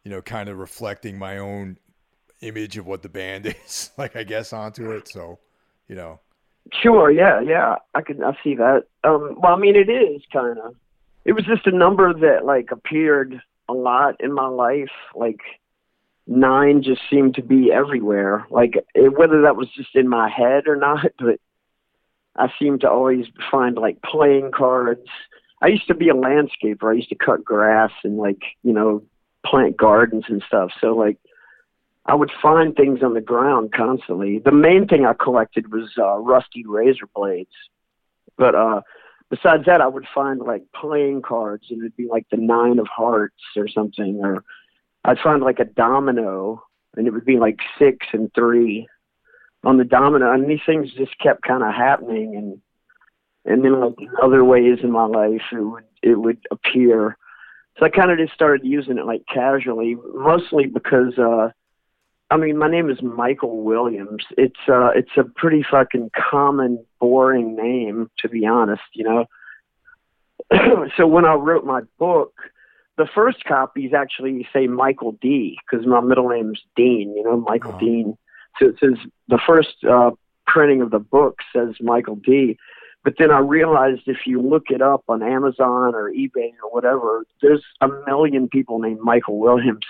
you 0.02 0.10
know, 0.10 0.20
kind 0.22 0.48
of 0.48 0.58
reflecting 0.58 1.16
my 1.18 1.38
own 1.38 1.78
image 2.40 2.76
of 2.76 2.86
what 2.86 3.02
the 3.02 3.08
band 3.08 3.46
is, 3.64 3.92
like 3.96 4.16
I 4.16 4.24
guess 4.24 4.52
onto 4.52 4.90
it. 4.90 5.06
So, 5.06 5.38
you 5.86 5.94
know. 5.94 6.18
Sure. 6.72 7.10
Yeah. 7.10 7.40
Yeah. 7.40 7.76
I 7.94 8.02
can. 8.02 8.22
I 8.22 8.36
see 8.42 8.54
that. 8.56 8.84
Um, 9.04 9.36
well, 9.38 9.54
I 9.54 9.58
mean, 9.58 9.76
it 9.76 9.90
is 9.90 10.22
kind 10.32 10.58
of. 10.58 10.74
It 11.24 11.32
was 11.32 11.44
just 11.44 11.66
a 11.66 11.76
number 11.76 12.12
that 12.12 12.44
like 12.44 12.70
appeared 12.70 13.40
a 13.68 13.72
lot 13.72 14.20
in 14.20 14.32
my 14.32 14.46
life, 14.46 14.90
like 15.14 15.40
nine 16.26 16.82
just 16.82 17.00
seemed 17.10 17.34
to 17.36 17.42
be 17.42 17.72
everywhere. 17.72 18.46
Like 18.50 18.74
it, 18.94 19.16
whether 19.16 19.42
that 19.42 19.56
was 19.56 19.68
just 19.76 19.94
in 19.94 20.08
my 20.08 20.28
head 20.28 20.66
or 20.66 20.76
not, 20.76 21.06
but 21.18 21.40
I 22.36 22.48
seemed 22.58 22.82
to 22.82 22.90
always 22.90 23.26
find 23.50 23.76
like 23.76 24.02
playing 24.02 24.50
cards. 24.54 25.08
I 25.62 25.68
used 25.68 25.86
to 25.88 25.94
be 25.94 26.08
a 26.08 26.14
landscaper. 26.14 26.90
I 26.90 26.96
used 26.96 27.08
to 27.08 27.14
cut 27.14 27.44
grass 27.44 27.92
and 28.04 28.18
like 28.18 28.42
you 28.62 28.72
know 28.72 29.02
plant 29.44 29.76
gardens 29.76 30.24
and 30.28 30.42
stuff. 30.46 30.70
So 30.80 30.88
like 30.88 31.18
I 32.06 32.14
would 32.14 32.30
find 32.40 32.74
things 32.74 33.02
on 33.02 33.14
the 33.14 33.20
ground 33.20 33.72
constantly. 33.72 34.38
The 34.38 34.52
main 34.52 34.86
thing 34.86 35.04
I 35.04 35.12
collected 35.12 35.72
was 35.72 35.90
uh, 35.98 36.18
rusty 36.18 36.64
razor 36.64 37.08
blades, 37.14 37.50
but 38.38 38.54
uh, 38.54 38.82
besides 39.28 39.64
that, 39.66 39.80
I 39.80 39.88
would 39.88 40.06
find 40.14 40.40
like 40.40 40.62
playing 40.74 41.22
cards 41.22 41.66
and 41.70 41.80
it'd 41.80 41.96
be 41.96 42.06
like 42.06 42.26
the 42.30 42.36
nine 42.36 42.78
of 42.78 42.86
hearts 42.86 43.42
or 43.56 43.68
something 43.68 44.20
or 44.22 44.44
I'd 45.06 45.20
find 45.20 45.40
like 45.40 45.60
a 45.60 45.64
domino, 45.64 46.64
and 46.96 47.06
it 47.06 47.12
would 47.12 47.24
be 47.24 47.38
like 47.38 47.60
six 47.78 48.06
and 48.12 48.30
three 48.34 48.88
on 49.64 49.76
the 49.78 49.84
domino, 49.84 50.32
and 50.32 50.50
these 50.50 50.60
things 50.66 50.92
just 50.96 51.16
kept 51.20 51.42
kind 51.42 51.62
of 51.62 51.72
happening, 51.72 52.34
and 52.36 52.60
and 53.44 53.64
then 53.64 53.80
like 53.80 53.94
in 54.00 54.10
other 54.20 54.44
ways 54.44 54.78
in 54.82 54.90
my 54.90 55.06
life, 55.06 55.42
it 55.52 55.60
would 55.62 55.84
it 56.02 56.16
would 56.16 56.44
appear. 56.50 57.16
So 57.78 57.84
I 57.86 57.88
kind 57.88 58.10
of 58.10 58.18
just 58.18 58.34
started 58.34 58.66
using 58.66 58.98
it 58.98 59.06
like 59.06 59.22
casually, 59.32 59.96
mostly 60.12 60.66
because 60.66 61.16
uh, 61.18 61.50
I 62.30 62.36
mean 62.36 62.58
my 62.58 62.68
name 62.68 62.90
is 62.90 63.02
Michael 63.02 63.62
Williams. 63.62 64.24
It's 64.36 64.60
uh, 64.68 64.90
it's 64.94 65.16
a 65.16 65.24
pretty 65.24 65.64
fucking 65.68 66.10
common, 66.30 66.84
boring 67.00 67.56
name 67.56 68.10
to 68.18 68.28
be 68.28 68.46
honest, 68.46 68.82
you 68.92 69.04
know. 69.04 69.26
so 70.96 71.06
when 71.06 71.24
I 71.24 71.34
wrote 71.34 71.64
my 71.64 71.82
book 71.98 72.32
the 72.96 73.06
first 73.14 73.44
copies 73.44 73.92
actually 73.92 74.46
say 74.52 74.66
Michael 74.66 75.12
D 75.20 75.58
because 75.70 75.86
my 75.86 76.00
middle 76.00 76.28
name's 76.28 76.60
Dean, 76.76 77.14
you 77.14 77.22
know, 77.22 77.36
Michael 77.36 77.74
oh. 77.74 77.78
Dean. 77.78 78.18
So 78.58 78.68
it 78.68 78.76
says 78.80 78.94
the 79.28 79.38
first 79.46 79.84
uh, 79.88 80.12
printing 80.46 80.80
of 80.80 80.90
the 80.90 80.98
book 80.98 81.40
says 81.54 81.74
Michael 81.80 82.16
D. 82.16 82.58
But 83.04 83.14
then 83.18 83.30
I 83.30 83.38
realized 83.38 84.02
if 84.06 84.26
you 84.26 84.40
look 84.40 84.64
it 84.70 84.82
up 84.82 85.04
on 85.08 85.22
Amazon 85.22 85.94
or 85.94 86.10
eBay 86.10 86.52
or 86.62 86.70
whatever, 86.70 87.24
there's 87.40 87.62
a 87.80 87.88
million 88.06 88.48
people 88.48 88.80
named 88.80 89.00
Michael 89.00 89.38
Williams. 89.38 89.84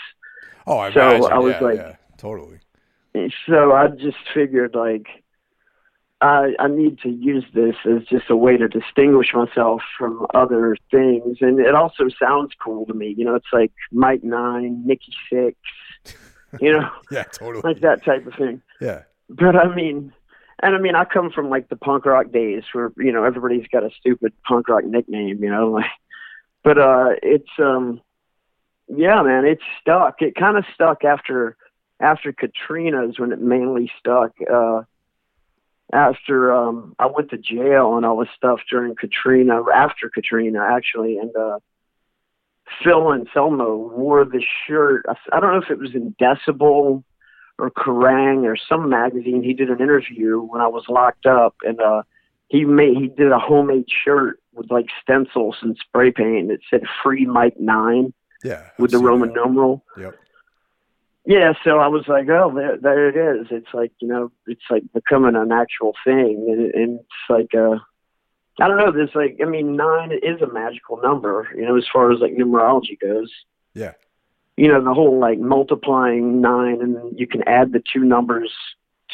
Oh, 0.66 0.78
I 0.78 0.92
so 0.92 1.00
imagine. 1.00 1.32
I 1.32 1.38
was 1.38 1.54
yeah, 1.54 1.60
like, 1.60 1.76
yeah, 1.76 1.96
totally. 2.16 2.60
So 3.46 3.72
I 3.72 3.88
just 3.88 4.18
figured 4.34 4.74
like 4.74 5.06
I, 6.20 6.54
I 6.58 6.68
need 6.68 6.98
to 7.00 7.10
use 7.10 7.44
this 7.54 7.76
as 7.84 8.04
just 8.08 8.30
a 8.30 8.36
way 8.36 8.56
to 8.56 8.68
distinguish 8.68 9.32
myself 9.34 9.82
from 9.98 10.26
other 10.34 10.76
things. 10.90 11.38
And 11.40 11.60
it 11.60 11.74
also 11.74 12.08
sounds 12.18 12.52
cool 12.62 12.86
to 12.86 12.94
me. 12.94 13.14
You 13.16 13.24
know, 13.24 13.34
it's 13.34 13.52
like 13.52 13.72
Mike 13.92 14.24
Nine, 14.24 14.82
Nikki 14.86 15.12
Sixx, 15.30 15.54
you 16.60 16.72
know, 16.72 16.90
yeah, 17.10 17.24
totally. 17.24 17.62
Like 17.62 17.80
that 17.80 18.04
type 18.04 18.26
of 18.26 18.34
thing. 18.34 18.62
Yeah. 18.80 19.02
But 19.28 19.56
I 19.56 19.74
mean, 19.74 20.12
and 20.62 20.74
I 20.74 20.78
mean, 20.78 20.94
I 20.94 21.04
come 21.04 21.30
from 21.30 21.50
like 21.50 21.68
the 21.68 21.76
punk 21.76 22.06
rock 22.06 22.32
days 22.32 22.62
where, 22.72 22.92
you 22.96 23.12
know, 23.12 23.24
everybody's 23.24 23.66
got 23.68 23.84
a 23.84 23.90
stupid 23.98 24.32
punk 24.44 24.68
rock 24.68 24.84
nickname, 24.84 25.42
you 25.42 25.50
know, 25.50 25.70
like, 25.72 25.84
but, 26.64 26.78
uh, 26.78 27.10
it's, 27.22 27.50
um, 27.58 28.00
yeah, 28.88 29.22
man, 29.22 29.44
it's 29.44 29.62
stuck. 29.80 30.22
It 30.22 30.34
kind 30.34 30.56
of 30.56 30.64
stuck 30.74 31.04
after, 31.04 31.56
after 32.00 32.32
Katrina's 32.32 33.18
when 33.18 33.32
it 33.32 33.40
mainly 33.40 33.90
stuck. 33.98 34.32
Uh, 34.52 34.82
after 35.92 36.52
um 36.52 36.94
I 36.98 37.06
went 37.06 37.30
to 37.30 37.38
jail 37.38 37.96
and 37.96 38.04
all 38.04 38.18
this 38.18 38.28
stuff 38.36 38.60
during 38.70 38.96
Katrina, 38.96 39.62
after 39.72 40.10
Katrina 40.10 40.60
actually, 40.60 41.18
and 41.18 41.34
uh 41.36 41.58
Phil 42.82 43.12
Anselmo 43.12 43.76
wore 43.76 44.24
the 44.24 44.42
shirt. 44.66 45.06
I, 45.08 45.14
I 45.36 45.40
don't 45.40 45.52
know 45.52 45.62
if 45.62 45.70
it 45.70 45.78
was 45.78 45.94
in 45.94 46.14
Decibel 46.20 47.04
or 47.58 47.70
Kerrang 47.70 48.42
or 48.44 48.56
some 48.56 48.88
magazine. 48.88 49.42
He 49.44 49.54
did 49.54 49.70
an 49.70 49.80
interview 49.80 50.40
when 50.40 50.60
I 50.60 50.66
was 50.66 50.84
locked 50.88 51.26
up, 51.26 51.54
and 51.62 51.80
uh 51.80 52.02
he 52.48 52.64
made 52.64 52.96
he 52.96 53.08
did 53.08 53.30
a 53.30 53.38
homemade 53.38 53.86
shirt 53.88 54.40
with 54.52 54.70
like 54.70 54.86
stencils 55.02 55.56
and 55.62 55.76
spray 55.76 56.10
paint 56.10 56.48
that 56.48 56.58
said 56.68 56.82
"Free 57.02 57.26
Mike 57.26 57.58
9. 57.60 58.12
Yeah. 58.44 58.68
with 58.78 58.90
the 58.90 58.98
Roman 58.98 59.30
that. 59.30 59.34
numeral. 59.34 59.84
Yep. 59.98 60.16
Yeah, 61.28 61.54
so 61.64 61.78
I 61.78 61.88
was 61.88 62.04
like, 62.06 62.28
oh, 62.28 62.52
there, 62.54 62.76
there 62.80 63.08
it 63.08 63.40
is. 63.40 63.48
It's 63.50 63.74
like 63.74 63.90
you 63.98 64.06
know, 64.06 64.30
it's 64.46 64.62
like 64.70 64.84
becoming 64.94 65.34
an 65.34 65.50
actual 65.50 65.92
thing, 66.04 66.46
and, 66.48 66.72
and 66.72 67.00
it's 67.00 67.28
like, 67.28 67.52
uh, 67.52 67.78
I 68.60 68.68
don't 68.68 68.78
know. 68.78 68.92
There's 68.92 69.14
like, 69.14 69.38
I 69.42 69.44
mean, 69.44 69.74
nine 69.74 70.12
is 70.12 70.40
a 70.40 70.52
magical 70.52 70.98
number, 71.02 71.48
you 71.56 71.62
know, 71.62 71.76
as 71.76 71.84
far 71.92 72.12
as 72.12 72.20
like 72.20 72.32
numerology 72.32 72.98
goes. 73.00 73.32
Yeah. 73.74 73.92
You 74.56 74.68
know, 74.68 74.82
the 74.82 74.94
whole 74.94 75.18
like 75.18 75.40
multiplying 75.40 76.40
nine, 76.40 76.80
and 76.80 77.18
you 77.18 77.26
can 77.26 77.42
add 77.48 77.72
the 77.72 77.82
two 77.92 78.04
numbers 78.04 78.52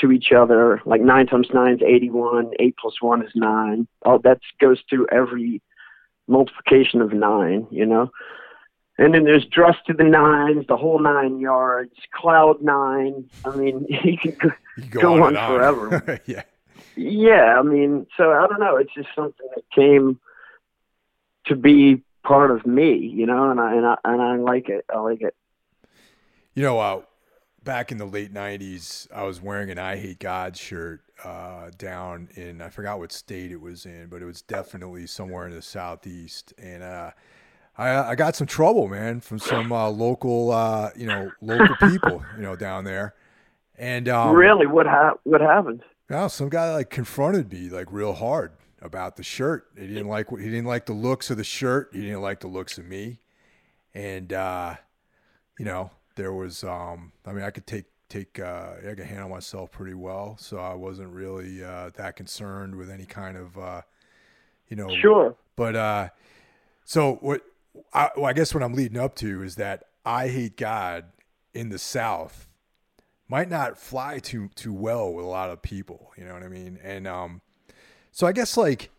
to 0.00 0.12
each 0.12 0.32
other. 0.32 0.82
Like 0.84 1.00
nine 1.00 1.26
times 1.26 1.48
nine 1.54 1.76
is 1.76 1.82
eighty-one. 1.82 2.50
Eight 2.60 2.76
plus 2.78 3.00
one 3.00 3.24
is 3.24 3.32
nine. 3.34 3.88
Oh, 4.04 4.18
that 4.22 4.40
goes 4.60 4.80
through 4.88 5.06
every 5.10 5.62
multiplication 6.28 7.00
of 7.00 7.14
nine. 7.14 7.66
You 7.70 7.86
know. 7.86 8.10
And 8.98 9.14
then 9.14 9.24
there's 9.24 9.46
dress 9.46 9.76
to 9.86 9.94
the 9.94 10.04
nines, 10.04 10.66
the 10.68 10.76
whole 10.76 10.98
nine 10.98 11.40
yards, 11.40 11.92
cloud 12.12 12.62
nine. 12.62 13.28
I 13.44 13.56
mean, 13.56 13.86
you 14.04 14.18
can 14.18 14.32
go, 14.32 14.50
go, 14.90 15.00
go 15.00 15.24
on, 15.24 15.36
on 15.36 15.56
forever. 15.56 16.20
yeah. 16.26 16.42
Yeah, 16.94 17.58
I 17.58 17.62
mean, 17.62 18.06
so 18.16 18.32
I 18.32 18.46
don't 18.46 18.60
know. 18.60 18.76
It's 18.76 18.92
just 18.94 19.08
something 19.14 19.46
that 19.54 19.64
came 19.74 20.20
to 21.46 21.56
be 21.56 22.02
part 22.22 22.50
of 22.50 22.66
me, 22.66 22.96
you 22.96 23.26
know, 23.26 23.50
and 23.50 23.60
I 23.60 23.74
and 23.74 23.86
I 23.86 23.96
and 24.04 24.22
I 24.22 24.36
like 24.36 24.68
it. 24.68 24.84
I 24.94 24.98
like 24.98 25.22
it. 25.22 25.34
You 26.54 26.62
know, 26.62 26.78
uh, 26.78 27.02
back 27.64 27.92
in 27.92 27.98
the 27.98 28.04
late 28.04 28.32
'90s, 28.32 29.08
I 29.12 29.22
was 29.22 29.40
wearing 29.40 29.70
an 29.70 29.78
"Eyehategod" 29.78 30.56
shirt 30.56 31.00
uh, 31.24 31.70
down 31.76 32.28
in 32.34 32.60
I 32.60 32.68
forgot 32.68 32.98
what 32.98 33.12
state 33.12 33.52
it 33.52 33.60
was 33.60 33.86
in, 33.86 34.08
but 34.08 34.22
it 34.22 34.26
was 34.26 34.42
definitely 34.42 35.06
somewhere 35.06 35.46
in 35.46 35.54
the 35.54 35.62
southeast, 35.62 36.52
and 36.58 36.82
uh, 36.82 37.10
I, 37.76 38.10
I 38.10 38.14
got 38.14 38.36
some 38.36 38.46
trouble, 38.46 38.88
man, 38.88 39.20
from 39.20 39.38
some 39.38 39.72
uh, 39.72 39.88
local, 39.88 40.50
uh, 40.50 40.90
you 40.96 41.06
know, 41.06 41.32
local 41.40 41.74
people, 41.88 42.22
you 42.36 42.42
know, 42.42 42.54
down 42.54 42.84
there. 42.84 43.14
And 43.78 44.08
um, 44.08 44.36
really, 44.36 44.66
what 44.66 44.86
ha- 44.86 45.14
what 45.24 45.40
happened? 45.40 45.82
Well, 46.08 46.28
some 46.28 46.50
guy 46.50 46.72
like 46.72 46.90
confronted 46.90 47.50
me 47.50 47.70
like 47.70 47.90
real 47.90 48.12
hard 48.12 48.52
about 48.82 49.16
the 49.16 49.22
shirt. 49.22 49.66
He 49.76 49.86
didn't 49.86 50.08
like 50.08 50.28
he 50.30 50.44
didn't 50.44 50.66
like 50.66 50.86
the 50.86 50.92
looks 50.92 51.30
of 51.30 51.38
the 51.38 51.44
shirt. 51.44 51.90
He 51.92 52.02
didn't 52.02 52.20
like 52.20 52.40
the 52.40 52.48
looks 52.48 52.76
of 52.76 52.86
me, 52.86 53.18
and 53.94 54.32
uh, 54.32 54.76
you 55.58 55.64
know, 55.64 55.90
there 56.16 56.32
was. 56.32 56.62
Um, 56.64 57.12
I 57.26 57.32
mean, 57.32 57.42
I 57.42 57.50
could 57.50 57.66
take 57.66 57.86
take 58.12 58.38
uh, 58.38 58.72
I 58.78 58.94
could 58.94 59.06
handle 59.06 59.30
myself 59.30 59.72
pretty 59.72 59.94
well, 59.94 60.36
so 60.38 60.58
I 60.58 60.74
wasn't 60.74 61.08
really 61.08 61.64
uh, 61.64 61.90
that 61.96 62.14
concerned 62.16 62.76
with 62.76 62.90
any 62.90 63.06
kind 63.06 63.36
of, 63.36 63.58
uh, 63.58 63.82
you 64.68 64.76
know. 64.76 64.94
Sure. 65.00 65.34
But 65.56 65.76
uh, 65.76 66.08
so 66.84 67.14
what 67.22 67.42
I, 67.92 68.10
well, 68.16 68.26
I 68.26 68.32
guess 68.32 68.54
what 68.54 68.62
I'm 68.62 68.74
leading 68.74 68.98
up 68.98 69.14
to 69.16 69.42
is 69.42 69.56
that 69.56 69.84
I 70.04 70.28
hate 70.28 70.56
God 70.56 71.04
in 71.54 71.68
the 71.68 71.78
South 71.78 72.48
might 73.28 73.48
not 73.48 73.78
fly 73.78 74.18
too 74.18 74.50
too 74.54 74.72
well 74.74 75.12
with 75.12 75.24
a 75.24 75.28
lot 75.28 75.50
of 75.50 75.62
people. 75.62 76.12
You 76.16 76.24
know 76.26 76.34
what 76.34 76.42
I 76.42 76.48
mean? 76.48 76.78
And 76.82 77.06
um, 77.06 77.40
so 78.10 78.26
I 78.26 78.32
guess 78.32 78.56
like 78.56 78.90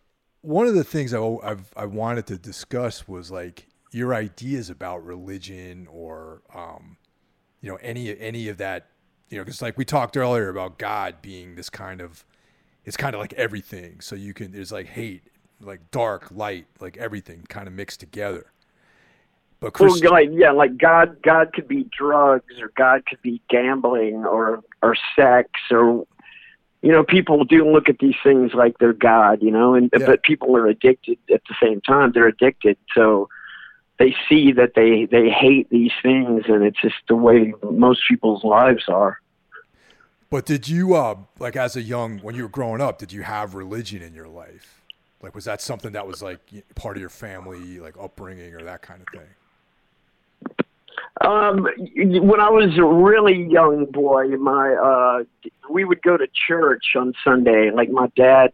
one 0.41 0.65
of 0.67 0.74
the 0.74 0.84
things 0.84 1.13
I've, 1.13 1.38
I've 1.43 1.74
I 1.76 1.86
wanted 1.86 2.26
to 2.28 2.38
discuss 2.38 3.07
was 3.07 3.30
like 3.30 3.67
your 3.91 4.13
ideas 4.13 4.69
about 4.69 5.05
religion 5.05 5.88
or 5.91 6.41
um, 6.53 6.97
you 7.61 7.69
know 7.69 7.78
any 7.82 8.17
any 8.19 8.49
of 8.49 8.57
that. 8.57 8.88
You 9.30 9.38
know, 9.38 9.45
because 9.45 9.61
like 9.61 9.78
we 9.78 9.86
talked 9.86 10.15
earlier 10.17 10.49
about 10.49 10.78
God 10.78 11.21
being 11.21 11.55
this 11.55 11.69
kind 11.69 12.01
of 12.01 12.26
it's 12.86 12.97
kind 12.97 13.15
of 13.15 13.21
like 13.21 13.34
everything. 13.34 13.99
So 14.01 14.15
you 14.15 14.34
can 14.34 14.51
there's 14.51 14.71
like 14.71 14.88
hate, 14.88 15.24
like 15.61 15.91
dark, 15.91 16.30
light, 16.32 16.67
like 16.80 16.97
everything 16.97 17.45
kind 17.49 17.67
of 17.67 17.74
mixed 17.74 17.99
together. 17.99 18.53
But 19.64 19.72
Christ- 19.72 20.03
well, 20.03 20.11
like 20.11 20.30
yeah, 20.34 20.51
like 20.51 20.78
God, 20.78 21.22
God 21.22 21.53
could 21.53 21.70
be 21.70 21.88
drugs, 21.97 22.59
or 22.59 22.70
God 22.76 23.05
could 23.05 23.22
be 23.22 23.41
gambling, 23.49 24.26
or 24.26 24.61
or 24.82 24.97
sex, 25.16 25.49
or 25.72 26.05
you 26.82 26.91
know, 26.91 27.05
people 27.05 27.45
do 27.45 27.66
look 27.72 27.88
at 27.88 27.99
these 27.99 28.18
things 28.22 28.53
like 28.53 28.78
they're 28.80 28.91
God, 28.91 29.41
you 29.41 29.51
know, 29.51 29.74
and 29.74 29.89
yeah. 29.97 30.05
but 30.05 30.22
people 30.24 30.57
are 30.57 30.68
addicted 30.68 31.18
at 31.34 31.43
the 31.47 31.55
same 31.64 31.80
time. 31.80 32.11
They're 32.14 32.28
addicted, 32.28 32.78
so 32.93 33.30
they 33.99 34.14
see 34.28 34.51
that 34.51 34.74
they 34.76 35.05
they 35.05 35.30
hate 35.30 35.70
these 35.70 35.93
things, 36.01 36.43
and 36.49 36.66
it's 36.66 36.82
just 36.82 36.95
the 37.07 37.16
way 37.16 37.53
most 37.64 38.01
people's 38.05 38.43
lives 38.43 38.89
are. 38.89 39.22
But 40.30 40.45
did 40.45 40.68
you, 40.68 40.93
uh, 40.95 41.16
like, 41.39 41.55
as 41.55 41.78
a 41.78 41.82
young, 41.82 42.20
when 42.20 42.36
you 42.36 42.43
were 42.43 42.49
growing 42.49 42.82
up, 42.82 42.97
did 42.97 43.14
you 43.14 43.22
have 43.22 43.55
religion 43.55 44.01
in 44.01 44.14
your 44.14 44.28
life? 44.28 44.82
Like, 45.22 45.36
was 45.36 45.45
that 45.45 45.61
something 45.61 45.93
that 45.93 46.05
was 46.05 46.22
like 46.22 46.41
part 46.76 46.97
of 46.97 47.01
your 47.01 47.09
family, 47.09 47.80
like 47.80 47.95
upbringing, 47.97 48.53
or 48.55 48.64
that 48.64 48.82
kind 48.82 49.01
of 49.01 49.07
thing? 49.07 49.30
Um, 51.22 51.68
when 51.95 52.39
I 52.39 52.49
was 52.49 52.78
a 52.78 52.84
really 52.84 53.45
young 53.49 53.86
boy, 53.86 54.30
my 54.38 54.74
uh, 54.74 55.24
we 55.70 55.86
would 55.86 56.01
go 56.01 56.18
to 56.18 56.28
church 56.47 56.95
on 56.95 57.14
Sunday. 57.24 57.70
Like 57.72 57.89
my 57.89 58.07
dad 58.16 58.51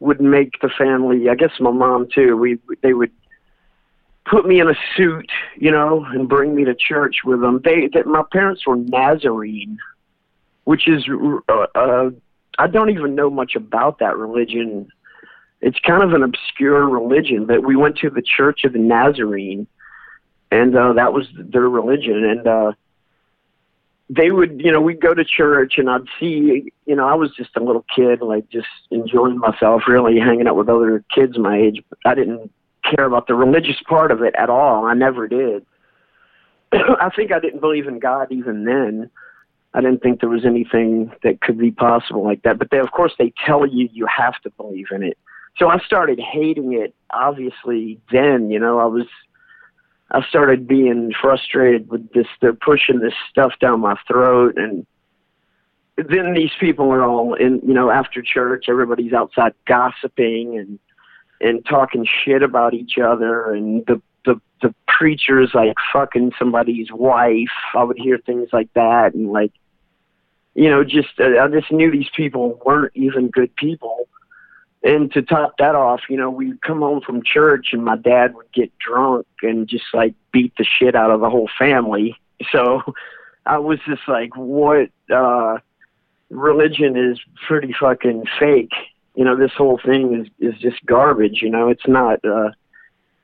would 0.00 0.20
make 0.20 0.60
the 0.60 0.70
family. 0.78 1.28
I 1.28 1.34
guess 1.34 1.50
my 1.60 1.70
mom 1.70 2.08
too. 2.12 2.36
We 2.36 2.58
they 2.82 2.94
would 2.94 3.12
put 4.24 4.46
me 4.46 4.60
in 4.60 4.68
a 4.68 4.74
suit, 4.96 5.30
you 5.56 5.70
know, 5.70 6.04
and 6.04 6.28
bring 6.28 6.54
me 6.54 6.64
to 6.64 6.74
church 6.74 7.16
with 7.24 7.40
them. 7.40 7.60
They 7.62 7.90
my 8.06 8.22
parents 8.32 8.66
were 8.66 8.76
Nazarene, 8.76 9.78
which 10.64 10.88
is 10.88 11.06
uh, 11.48 11.66
uh, 11.74 12.10
I 12.58 12.66
don't 12.66 12.90
even 12.90 13.14
know 13.14 13.28
much 13.28 13.56
about 13.56 13.98
that 13.98 14.16
religion. 14.16 14.88
It's 15.60 15.78
kind 15.80 16.02
of 16.02 16.12
an 16.12 16.22
obscure 16.22 16.88
religion, 16.88 17.44
but 17.44 17.64
we 17.64 17.76
went 17.76 17.98
to 17.98 18.10
the 18.10 18.22
Church 18.22 18.64
of 18.64 18.72
the 18.72 18.78
Nazarene 18.78 19.66
and 20.50 20.76
uh, 20.76 20.92
that 20.94 21.12
was 21.12 21.26
their 21.36 21.68
religion. 21.68 22.24
And 22.24 22.46
uh, 22.46 22.72
they 24.10 24.30
would, 24.30 24.60
you 24.62 24.72
know, 24.72 24.80
we'd 24.80 25.00
go 25.00 25.14
to 25.14 25.24
church, 25.24 25.74
and 25.76 25.90
I'd 25.90 26.06
see, 26.18 26.72
you 26.86 26.96
know, 26.96 27.06
I 27.06 27.14
was 27.14 27.34
just 27.34 27.50
a 27.56 27.62
little 27.62 27.84
kid, 27.94 28.22
like 28.22 28.48
just 28.48 28.68
enjoying 28.90 29.38
myself, 29.38 29.82
really 29.86 30.18
hanging 30.18 30.46
out 30.46 30.56
with 30.56 30.68
other 30.68 31.04
kids 31.14 31.38
my 31.38 31.58
age. 31.58 31.82
I 32.04 32.14
didn't 32.14 32.50
care 32.84 33.04
about 33.04 33.26
the 33.26 33.34
religious 33.34 33.80
part 33.86 34.10
of 34.10 34.22
it 34.22 34.34
at 34.36 34.48
all. 34.48 34.86
I 34.86 34.94
never 34.94 35.28
did. 35.28 35.66
I 36.72 37.10
think 37.14 37.32
I 37.32 37.40
didn't 37.40 37.60
believe 37.60 37.86
in 37.86 37.98
God 37.98 38.28
even 38.30 38.64
then. 38.64 39.10
I 39.74 39.82
didn't 39.82 40.02
think 40.02 40.20
there 40.20 40.30
was 40.30 40.46
anything 40.46 41.12
that 41.22 41.42
could 41.42 41.58
be 41.58 41.70
possible 41.70 42.24
like 42.24 42.42
that. 42.42 42.58
But 42.58 42.70
they, 42.70 42.78
of 42.78 42.90
course, 42.90 43.12
they 43.18 43.32
tell 43.44 43.66
you 43.66 43.88
you 43.92 44.06
have 44.06 44.40
to 44.42 44.50
believe 44.50 44.86
in 44.90 45.02
it. 45.02 45.18
So 45.58 45.68
I 45.68 45.78
started 45.80 46.18
hating 46.18 46.72
it. 46.72 46.94
Obviously, 47.10 48.00
then 48.10 48.50
you 48.50 48.58
know 48.58 48.78
I 48.78 48.86
was 48.86 49.06
I 50.10 50.22
started 50.28 50.66
being 50.66 51.12
frustrated 51.20 51.90
with 51.90 52.10
this. 52.12 52.26
They're 52.40 52.54
pushing 52.54 53.00
this 53.00 53.14
stuff 53.30 53.52
down 53.60 53.80
my 53.80 53.96
throat, 54.06 54.54
and 54.56 54.86
then 55.96 56.32
these 56.32 56.52
people 56.58 56.90
are 56.90 57.04
all 57.04 57.34
in. 57.34 57.60
You 57.66 57.74
know, 57.74 57.90
after 57.90 58.22
church, 58.22 58.66
everybody's 58.68 59.12
outside 59.12 59.52
gossiping 59.66 60.56
and 60.56 60.78
and 61.40 61.64
talking 61.66 62.06
shit 62.24 62.42
about 62.42 62.72
each 62.72 62.96
other, 62.98 63.52
and 63.52 63.84
the 63.86 64.00
the 64.24 64.40
the 64.62 64.74
preacher's 64.86 65.50
like 65.54 65.74
fucking 65.92 66.32
somebody's 66.38 66.90
wife. 66.90 67.48
I 67.74 67.84
would 67.84 67.98
hear 67.98 68.18
things 68.18 68.48
like 68.50 68.72
that, 68.72 69.12
and 69.12 69.30
like, 69.30 69.52
you 70.54 70.70
know, 70.70 70.84
just 70.84 71.20
uh, 71.20 71.38
I 71.38 71.48
just 71.48 71.70
knew 71.70 71.90
these 71.90 72.10
people 72.16 72.60
weren't 72.64 72.92
even 72.94 73.28
good 73.28 73.54
people 73.56 74.08
and 74.82 75.12
to 75.12 75.22
top 75.22 75.56
that 75.58 75.74
off, 75.74 76.02
you 76.08 76.16
know, 76.16 76.30
we'd 76.30 76.62
come 76.62 76.80
home 76.80 77.00
from 77.00 77.22
church 77.22 77.68
and 77.72 77.84
my 77.84 77.96
dad 77.96 78.34
would 78.34 78.50
get 78.52 78.76
drunk 78.78 79.26
and 79.42 79.66
just 79.66 79.84
like 79.92 80.14
beat 80.32 80.52
the 80.56 80.64
shit 80.64 80.94
out 80.94 81.10
of 81.10 81.20
the 81.20 81.30
whole 81.30 81.50
family. 81.58 82.16
So 82.52 82.94
I 83.44 83.58
was 83.58 83.80
just 83.84 84.02
like, 84.06 84.36
what, 84.36 84.90
uh, 85.12 85.58
religion 86.30 86.96
is 86.96 87.18
pretty 87.48 87.74
fucking 87.78 88.26
fake. 88.38 88.70
You 89.16 89.24
know, 89.24 89.34
this 89.34 89.50
whole 89.58 89.80
thing 89.84 90.14
is, 90.14 90.28
is 90.38 90.56
just 90.60 90.86
garbage. 90.86 91.42
You 91.42 91.50
know, 91.50 91.68
it's 91.68 91.88
not, 91.88 92.24
uh, 92.24 92.50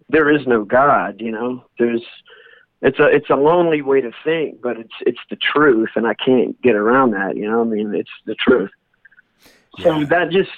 there 0.08 0.28
is 0.34 0.48
no 0.48 0.64
God, 0.64 1.20
you 1.20 1.30
know, 1.30 1.64
there's, 1.78 2.02
it's 2.82 2.98
a, 2.98 3.06
it's 3.06 3.30
a 3.30 3.36
lonely 3.36 3.82
way 3.82 4.00
to 4.00 4.10
think, 4.24 4.60
but 4.60 4.78
it's, 4.78 4.94
it's 5.02 5.20
the 5.30 5.36
truth 5.36 5.90
and 5.94 6.04
I 6.04 6.14
can't 6.14 6.60
get 6.60 6.74
around 6.74 7.12
that. 7.12 7.36
You 7.36 7.48
know, 7.48 7.60
I 7.60 7.64
mean, 7.64 7.94
it's 7.94 8.10
the 8.26 8.34
truth. 8.34 8.72
Yeah. 9.78 9.84
So 9.84 10.04
that 10.06 10.30
just 10.30 10.50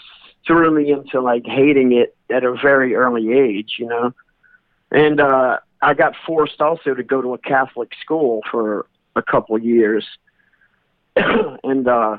threw 0.47 0.71
me 0.71 0.93
into 0.93 1.21
like 1.21 1.45
hating 1.45 1.93
it 1.93 2.17
at 2.31 2.45
a 2.45 2.55
very 2.55 2.95
early 2.95 3.33
age, 3.33 3.75
you 3.79 3.87
know. 3.87 4.13
And 4.91 5.21
uh 5.21 5.59
I 5.83 5.95
got 5.95 6.15
forced 6.27 6.61
also 6.61 6.95
to 6.95 7.03
go 7.03 7.21
to 7.21 7.35
a 7.35 7.39
Catholic 7.39 7.93
school 8.01 8.41
for 8.51 8.87
a 9.15 9.23
couple 9.23 9.59
years. 9.59 10.07
and 11.17 11.89
uh 11.89 12.19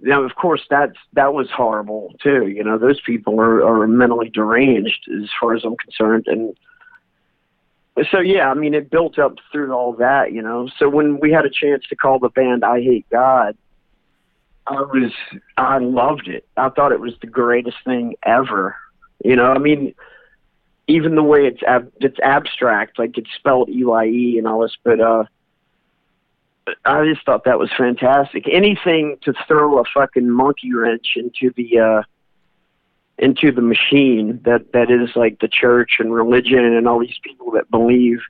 you 0.00 0.08
know, 0.08 0.24
of 0.24 0.34
course 0.34 0.62
that's 0.68 0.96
that 1.12 1.32
was 1.32 1.48
horrible 1.50 2.14
too. 2.22 2.48
You 2.48 2.64
know, 2.64 2.78
those 2.78 3.00
people 3.00 3.40
are, 3.40 3.64
are 3.64 3.86
mentally 3.86 4.30
deranged 4.30 5.08
as 5.08 5.30
far 5.40 5.54
as 5.54 5.64
I'm 5.64 5.76
concerned. 5.76 6.24
And 6.26 6.56
so 8.10 8.18
yeah, 8.20 8.50
I 8.50 8.54
mean 8.54 8.74
it 8.74 8.90
built 8.90 9.18
up 9.18 9.36
through 9.52 9.72
all 9.72 9.92
that, 9.94 10.32
you 10.32 10.42
know. 10.42 10.68
So 10.78 10.88
when 10.88 11.20
we 11.20 11.30
had 11.30 11.44
a 11.44 11.50
chance 11.50 11.84
to 11.88 11.96
call 11.96 12.18
the 12.18 12.30
band 12.30 12.62
Eyehategod, 12.62 13.54
I 14.66 14.80
was 14.80 15.12
I 15.56 15.78
loved 15.78 16.28
it. 16.28 16.46
I 16.56 16.68
thought 16.68 16.92
it 16.92 17.00
was 17.00 17.14
the 17.20 17.26
greatest 17.26 17.78
thing 17.84 18.14
ever. 18.22 18.76
You 19.24 19.36
know, 19.36 19.52
I 19.52 19.58
mean, 19.58 19.94
even 20.86 21.14
the 21.14 21.22
way 21.22 21.46
it's 21.46 21.62
ab- 21.62 21.92
it's 22.00 22.18
abstract, 22.20 22.98
like 22.98 23.18
it's 23.18 23.30
spelled 23.36 23.68
E 23.68 23.84
Y 23.84 24.06
E 24.06 24.38
and 24.38 24.46
all 24.46 24.60
this, 24.60 24.76
but 24.82 25.00
uh, 25.00 25.24
I 26.84 27.04
just 27.06 27.24
thought 27.24 27.44
that 27.44 27.58
was 27.58 27.70
fantastic. 27.76 28.44
Anything 28.50 29.16
to 29.22 29.34
throw 29.48 29.78
a 29.78 29.84
fucking 29.92 30.30
monkey 30.30 30.72
wrench 30.72 31.16
into 31.16 31.52
the 31.56 31.78
uh, 31.78 32.02
into 33.18 33.52
the 33.52 33.62
machine 33.62 34.40
that 34.44 34.72
that 34.72 34.90
is 34.90 35.14
like 35.16 35.40
the 35.40 35.48
church 35.48 35.96
and 35.98 36.12
religion 36.12 36.64
and 36.64 36.86
all 36.88 37.00
these 37.00 37.18
people 37.22 37.52
that 37.52 37.70
believe 37.70 38.20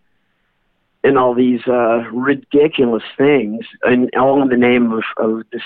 in 1.05 1.17
all 1.17 1.35
these 1.35 1.67
uh, 1.67 2.05
ridiculous 2.13 3.03
things, 3.19 3.67
and 3.83 4.11
all 4.15 4.41
in 4.43 4.49
the 4.49 4.57
name 4.57 4.93
of, 4.93 5.03
of 5.17 5.43
this 5.53 5.63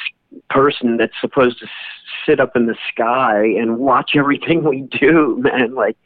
person 0.51 0.97
that's 0.97 1.19
supposed 1.21 1.59
to 1.61 1.67
sit 2.25 2.41
up 2.41 2.57
in 2.57 2.67
the 2.67 2.77
sky 2.93 3.45
and 3.45 3.79
watch 3.79 4.13
everything 4.17 4.65
we 4.65 4.83
do, 4.83 5.39
man. 5.41 5.75
Like 5.75 5.97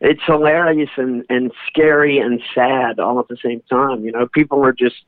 it's 0.00 0.22
hilarious 0.26 0.90
and 0.96 1.24
and 1.28 1.52
scary 1.68 2.18
and 2.18 2.40
sad 2.54 2.98
all 2.98 3.18
at 3.20 3.28
the 3.28 3.38
same 3.42 3.62
time. 3.70 4.04
You 4.04 4.12
know, 4.12 4.26
people 4.26 4.64
are 4.64 4.72
just 4.72 5.02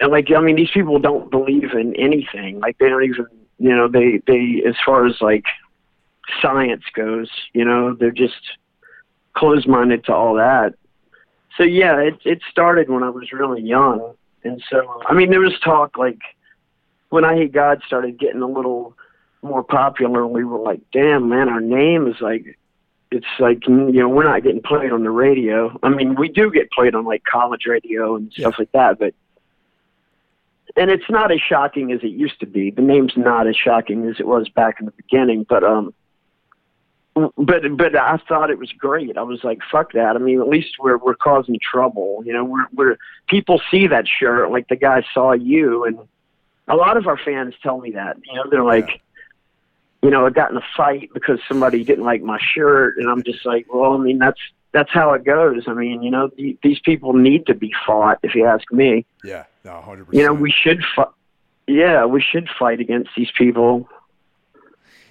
and 0.00 0.10
like 0.10 0.30
I 0.30 0.40
mean, 0.40 0.56
these 0.56 0.70
people 0.70 0.98
don't 0.98 1.30
believe 1.30 1.72
in 1.72 1.94
anything. 1.96 2.60
Like 2.60 2.78
they 2.78 2.88
don't 2.88 3.04
even, 3.04 3.26
you 3.58 3.74
know, 3.74 3.88
they 3.88 4.20
they 4.26 4.62
as 4.66 4.74
far 4.84 5.06
as 5.06 5.20
like 5.20 5.44
science 6.42 6.84
goes, 6.94 7.30
you 7.52 7.64
know, 7.64 7.94
they're 7.94 8.10
just 8.10 8.40
closed 9.34 9.68
minded 9.68 10.04
to 10.04 10.14
all 10.14 10.34
that. 10.34 10.74
So 11.56 11.64
yeah, 11.64 11.98
it 12.00 12.14
it 12.24 12.40
started 12.50 12.88
when 12.88 13.02
I 13.02 13.10
was 13.10 13.32
really 13.32 13.62
young, 13.62 14.14
and 14.44 14.62
so 14.70 15.02
I 15.06 15.14
mean, 15.14 15.30
there 15.30 15.40
was 15.40 15.58
talk 15.60 15.98
like 15.98 16.18
when 17.08 17.24
Eyehategod 17.24 17.82
started 17.84 18.18
getting 18.18 18.42
a 18.42 18.46
little 18.46 18.94
more 19.42 19.62
popular, 19.62 20.26
we 20.26 20.44
were 20.44 20.58
like, 20.58 20.80
damn 20.92 21.28
man, 21.28 21.48
our 21.48 21.60
name 21.60 22.06
is 22.06 22.20
like 22.20 22.58
it's 23.10 23.26
like 23.38 23.66
you 23.66 23.92
know 23.92 24.08
we're 24.08 24.24
not 24.24 24.42
getting 24.42 24.62
played 24.62 24.92
on 24.92 25.02
the 25.02 25.10
radio. 25.10 25.76
I 25.82 25.88
mean, 25.88 26.14
we 26.14 26.28
do 26.28 26.50
get 26.50 26.70
played 26.70 26.94
on 26.94 27.04
like 27.04 27.24
college 27.24 27.66
radio 27.66 28.16
and 28.16 28.32
stuff 28.32 28.54
yeah. 28.58 28.62
like 28.62 28.72
that, 28.72 28.98
but 28.98 29.14
and 30.76 30.90
it's 30.90 31.08
not 31.08 31.32
as 31.32 31.40
shocking 31.40 31.92
as 31.92 32.00
it 32.02 32.10
used 32.10 32.38
to 32.40 32.46
be. 32.46 32.70
The 32.70 32.82
name's 32.82 33.16
not 33.16 33.46
as 33.46 33.56
shocking 33.56 34.06
as 34.06 34.16
it 34.20 34.26
was 34.26 34.48
back 34.48 34.78
in 34.80 34.86
the 34.86 34.92
beginning, 34.92 35.44
but 35.48 35.64
um, 35.64 35.94
but 37.36 37.62
but 37.76 37.96
I 37.96 38.18
thought 38.28 38.50
it 38.50 38.58
was 38.58 38.72
great. 38.72 39.16
I 39.16 39.22
was 39.22 39.42
like, 39.44 39.60
fuck 39.70 39.92
that. 39.92 40.16
I 40.16 40.18
mean, 40.18 40.40
at 40.40 40.48
least 40.48 40.76
we're 40.78 40.98
we're 40.98 41.14
causing 41.14 41.58
trouble. 41.60 42.22
You 42.24 42.32
know, 42.32 42.44
we're 42.44 42.66
we're 42.74 42.96
people 43.28 43.60
see 43.70 43.86
that 43.88 44.06
shirt 44.08 44.50
like 44.50 44.68
the 44.68 44.76
guy 44.76 45.04
saw 45.14 45.32
you, 45.32 45.84
and 45.84 45.98
a 46.66 46.76
lot 46.76 46.96
of 46.96 47.06
our 47.06 47.18
fans 47.18 47.54
tell 47.62 47.80
me 47.80 47.92
that. 47.92 48.16
You 48.24 48.34
know, 48.34 48.44
they're 48.50 48.64
like. 48.64 48.88
Yeah 48.88 48.96
you 50.02 50.10
know, 50.10 50.26
I 50.26 50.30
got 50.30 50.50
in 50.50 50.56
a 50.56 50.62
fight 50.76 51.10
because 51.12 51.40
somebody 51.48 51.82
didn't 51.82 52.04
like 52.04 52.22
my 52.22 52.38
shirt, 52.54 52.98
and 52.98 53.10
I'm 53.10 53.22
just 53.24 53.44
like, 53.44 53.66
well, 53.72 53.94
I 53.94 53.96
mean, 53.96 54.18
that's 54.18 54.38
that's 54.72 54.90
how 54.92 55.12
it 55.14 55.24
goes. 55.24 55.64
I 55.66 55.72
mean, 55.72 56.02
you 56.02 56.10
know, 56.10 56.28
th- 56.28 56.58
these 56.62 56.78
people 56.80 57.14
need 57.14 57.46
to 57.46 57.54
be 57.54 57.72
fought, 57.86 58.18
if 58.22 58.34
you 58.34 58.46
ask 58.46 58.70
me. 58.72 59.06
Yeah, 59.24 59.44
no, 59.64 59.80
hundred 59.80 60.06
percent. 60.06 60.20
You 60.20 60.26
know, 60.26 60.34
we 60.34 60.52
should 60.52 60.84
fight. 60.94 61.08
Yeah, 61.66 62.04
we 62.06 62.22
should 62.22 62.48
fight 62.58 62.80
against 62.80 63.10
these 63.16 63.30
people 63.36 63.88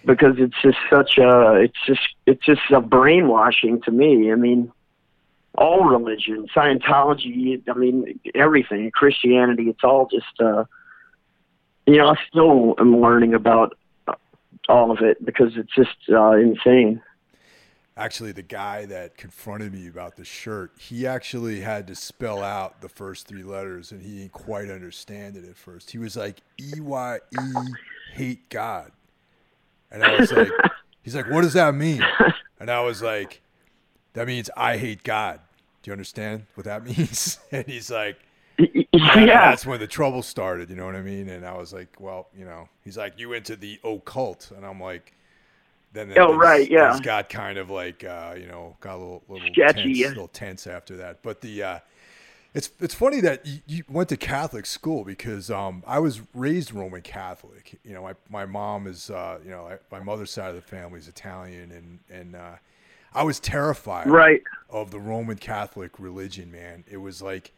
because 0.07 0.35
it's 0.39 0.55
just 0.63 0.77
such 0.89 1.19
a, 1.19 1.55
it's 1.55 1.77
just, 1.85 2.01
it's 2.25 2.43
just 2.43 2.61
a 2.71 2.81
brainwashing 2.81 3.81
to 3.83 3.91
me. 3.91 4.31
I 4.31 4.35
mean, 4.35 4.71
all 5.55 5.83
religion, 5.83 6.47
Scientology, 6.55 7.61
I 7.69 7.73
mean, 7.73 8.19
everything, 8.33 8.89
Christianity, 8.91 9.63
it's 9.69 9.83
all 9.83 10.07
just, 10.07 10.39
uh, 10.39 10.63
you 11.85 11.97
know, 11.97 12.09
I 12.09 12.15
still 12.29 12.75
am 12.79 13.01
learning 13.01 13.33
about 13.33 13.77
all 14.69 14.91
of 14.91 14.99
it 15.01 15.23
because 15.25 15.53
it's 15.55 15.73
just 15.75 15.97
uh, 16.09 16.31
insane. 16.31 17.01
Actually, 17.95 18.31
the 18.31 18.43
guy 18.43 18.85
that 18.85 19.17
confronted 19.17 19.73
me 19.73 19.87
about 19.87 20.15
the 20.17 20.23
shirt, 20.25 20.71
he 20.77 21.07
actually 21.07 21.61
had 21.61 21.87
to 21.87 21.95
spell 21.95 22.43
out 22.43 22.81
the 22.81 22.89
first 22.89 23.27
three 23.27 23.41
letters, 23.41 23.91
and 23.91 24.03
he 24.03 24.19
didn't 24.19 24.33
quite 24.33 24.69
understand 24.69 25.35
it 25.35 25.43
at 25.43 25.57
first. 25.57 25.89
He 25.89 25.97
was 25.97 26.15
like, 26.15 26.41
"E 26.59 26.79
Y 26.79 27.17
E, 27.17 27.53
hate 28.13 28.49
God," 28.49 28.91
and 29.91 30.03
I 30.03 30.19
was 30.19 30.31
like, 30.31 30.49
"He's 31.01 31.15
like, 31.15 31.29
what 31.29 31.41
does 31.41 31.53
that 31.53 31.73
mean?" 31.75 32.03
And 32.59 32.69
I 32.69 32.81
was 32.81 33.01
like, 33.01 33.41
"That 34.13 34.27
means 34.27 34.49
I 34.55 34.77
hate 34.77 35.03
God." 35.03 35.39
Do 35.81 35.89
you 35.89 35.93
understand 35.93 36.45
what 36.55 36.65
that 36.65 36.83
means? 36.97 37.39
And 37.51 37.65
he's 37.65 37.89
like, 37.89 38.17
yeah. 38.57 39.49
that's 39.49 39.65
when 39.65 39.79
the 39.79 39.87
trouble 39.87 40.21
started. 40.21 40.69
You 40.69 40.75
know 40.75 40.85
what 40.85 40.95
I 40.95 41.01
mean? 41.01 41.29
And 41.29 41.45
I 41.45 41.55
was 41.57 41.73
like, 41.73 41.99
well, 41.99 42.27
you 42.37 42.45
know, 42.45 42.67
he's 42.83 42.97
like, 42.97 43.19
you 43.19 43.33
into 43.33 43.55
the 43.55 43.79
occult, 43.83 44.51
and 44.55 44.65
I'm 44.65 44.79
like, 44.79 45.13
then 45.93 46.13
oh 46.17 46.35
right, 46.35 46.69
yeah, 46.69 46.91
it's 46.91 46.99
got 46.99 47.29
kind 47.29 47.57
of 47.57 47.69
like, 47.69 48.03
uh, 48.03 48.35
you 48.37 48.47
know, 48.47 48.75
got 48.81 48.95
a 48.95 48.97
little 48.97 49.23
little 49.29 49.47
sketchy, 49.53 49.83
tense, 49.83 49.97
yeah. 49.97 50.07
little 50.09 50.27
tense 50.27 50.67
after 50.67 50.97
that. 50.97 51.23
But 51.23 51.41
the 51.41 51.63
uh, 51.63 51.79
it's 52.53 52.71
it's 52.79 52.93
funny 52.93 53.21
that 53.21 53.45
you, 53.45 53.59
you, 53.67 53.83
went 53.89 54.09
to 54.09 54.17
Catholic 54.17 54.65
school 54.65 55.03
because 55.03 55.51
um, 55.51 55.83
I 55.85 55.99
was 55.99 56.21
raised 56.33 56.73
Roman 56.73 57.01
Catholic. 57.01 57.79
You 57.83 57.93
know, 57.93 58.03
my 58.03 58.15
my 58.29 58.45
mom 58.45 58.87
is 58.87 59.09
uh, 59.09 59.39
you 59.43 59.51
know 59.51 59.77
my 59.91 59.99
mother's 59.99 60.31
side 60.31 60.49
of 60.49 60.55
the 60.55 60.61
family 60.61 60.99
is 60.99 61.07
Italian, 61.07 61.71
and 61.71 61.99
and 62.09 62.35
uh, 62.35 62.55
I 63.13 63.23
was 63.23 63.39
terrified 63.39 64.07
right. 64.09 64.41
of 64.69 64.91
the 64.91 64.99
Roman 64.99 65.37
Catholic 65.37 65.99
religion. 65.99 66.51
Man, 66.51 66.83
it 66.89 66.97
was 66.97 67.21
like 67.21 67.51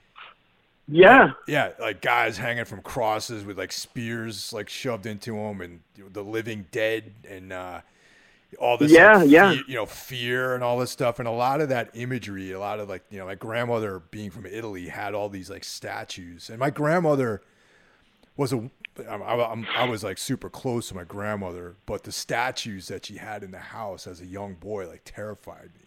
yeah. 0.91 1.31
Yeah, 1.47 1.71
like 1.79 2.01
guys 2.01 2.37
hanging 2.37 2.65
from 2.65 2.81
crosses 2.81 3.45
with 3.45 3.57
like 3.57 3.71
spears 3.71 4.51
like 4.51 4.69
shoved 4.69 5.05
into 5.05 5.33
them, 5.33 5.61
and 5.61 5.81
the 6.13 6.23
living 6.23 6.65
dead, 6.71 7.13
and 7.27 7.53
uh, 7.53 7.81
all 8.57 8.77
this. 8.77 8.91
Yeah, 8.91 9.17
like, 9.17 9.29
yeah. 9.29 9.51
you 9.67 9.75
know, 9.75 9.85
fear 9.85 10.55
and 10.55 10.63
all 10.63 10.79
this 10.79 10.91
stuff, 10.91 11.19
and 11.19 11.27
a 11.27 11.31
lot 11.31 11.61
of 11.61 11.69
that 11.69 11.91
imagery, 11.93 12.51
a 12.51 12.59
lot 12.59 12.79
of 12.79 12.89
like 12.89 13.03
you 13.09 13.19
know, 13.19 13.25
my 13.25 13.35
grandmother 13.35 13.99
being 14.11 14.31
from 14.31 14.45
Italy 14.45 14.87
had 14.87 15.13
all 15.13 15.29
these 15.29 15.49
like 15.49 15.63
statues, 15.63 16.49
and 16.49 16.59
my 16.59 16.69
grandmother 16.69 17.41
was 18.35 18.53
a. 18.53 18.69
I, 19.07 19.15
I, 19.15 19.65
I 19.77 19.83
was 19.85 20.03
like 20.03 20.17
super 20.17 20.49
close 20.49 20.89
to 20.89 20.95
my 20.95 21.05
grandmother, 21.05 21.75
but 21.85 22.03
the 22.03 22.11
statues 22.11 22.89
that 22.89 23.05
she 23.05 23.15
had 23.15 23.43
in 23.43 23.51
the 23.51 23.57
house 23.59 24.05
as 24.07 24.19
a 24.19 24.25
young 24.25 24.55
boy 24.55 24.87
like 24.87 25.03
terrified 25.05 25.69
me. 25.73 25.85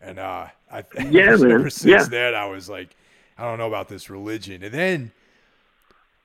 And 0.00 0.18
uh, 0.18 0.46
I 0.70 0.84
yeah, 1.10 1.32
ever 1.32 1.68
since 1.68 1.84
yeah. 1.84 2.04
then, 2.04 2.34
I 2.34 2.46
was 2.46 2.68
like, 2.68 2.96
I 3.36 3.44
don't 3.44 3.58
know 3.58 3.66
about 3.66 3.88
this 3.88 4.08
religion. 4.08 4.62
And 4.62 4.72
then 4.72 5.12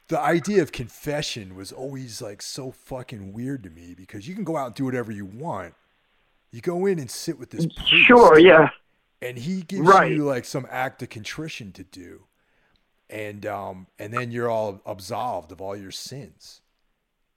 the 0.09 0.19
idea 0.19 0.61
of 0.63 0.71
confession 0.71 1.55
was 1.55 1.71
always 1.71 2.21
like 2.21 2.41
so 2.41 2.71
fucking 2.71 3.31
weird 3.31 3.63
to 3.63 3.69
me 3.69 3.93
because 3.95 4.27
you 4.27 4.33
can 4.35 4.43
go 4.43 4.57
out 4.57 4.65
and 4.65 4.75
do 4.75 4.83
whatever 4.83 5.11
you 5.11 5.25
want. 5.25 5.75
You 6.51 6.61
go 6.61 6.87
in 6.87 6.97
and 6.97 7.09
sit 7.09 7.37
with 7.39 7.51
this 7.51 7.67
priest. 7.67 8.07
Sure, 8.07 8.39
yeah. 8.39 8.69
And 9.21 9.37
he 9.37 9.61
gives 9.61 9.87
right. 9.87 10.11
you 10.11 10.25
like 10.25 10.45
some 10.45 10.65
act 10.69 11.03
of 11.03 11.09
contrition 11.09 11.71
to 11.73 11.83
do. 11.83 12.23
And 13.07 13.45
um 13.45 13.87
and 13.99 14.11
then 14.11 14.31
you're 14.31 14.49
all 14.49 14.81
absolved 14.85 15.51
of 15.51 15.61
all 15.61 15.75
your 15.75 15.91
sins. 15.91 16.61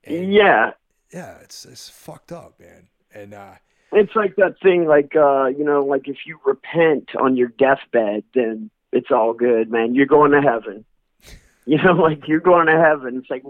And, 0.04 0.32
yeah. 0.32 0.72
Yeah, 1.12 1.36
it's 1.42 1.66
it's 1.66 1.90
fucked 1.90 2.32
up, 2.32 2.58
man. 2.58 2.88
And 3.14 3.34
uh 3.34 3.54
it's 3.92 4.16
like 4.16 4.36
that 4.36 4.54
thing 4.62 4.86
like 4.86 5.14
uh 5.14 5.46
you 5.46 5.64
know 5.64 5.84
like 5.84 6.08
if 6.08 6.18
you 6.26 6.40
repent 6.46 7.10
on 7.20 7.36
your 7.36 7.48
deathbed 7.48 8.24
then 8.34 8.70
it's 8.92 9.10
all 9.10 9.34
good, 9.34 9.70
man. 9.70 9.94
You're 9.94 10.06
going 10.06 10.32
to 10.32 10.40
heaven. 10.40 10.86
You 11.66 11.80
know, 11.80 11.92
like 11.92 12.26
you're 12.26 12.40
going 12.40 12.66
to 12.66 12.72
heaven. 12.72 13.18
It's 13.18 13.30
like 13.30 13.44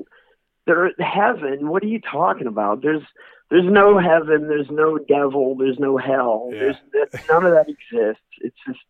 there 0.67 0.91
heaven. 0.99 1.69
What 1.69 1.83
are 1.83 1.87
you 1.87 1.99
talking 1.99 2.47
about? 2.47 2.83
There's 2.83 3.03
there's 3.49 3.65
no 3.65 3.99
heaven. 3.99 4.49
There's 4.49 4.71
no 4.71 4.99
devil. 4.99 5.55
There's 5.57 5.79
no 5.79 5.97
hell. 5.97 6.51
Yeah. 6.53 6.73
There's 6.93 7.27
none 7.29 7.47
of 7.47 7.53
that 7.53 7.69
exists. 7.69 8.23
It's 8.41 8.57
just 8.67 8.81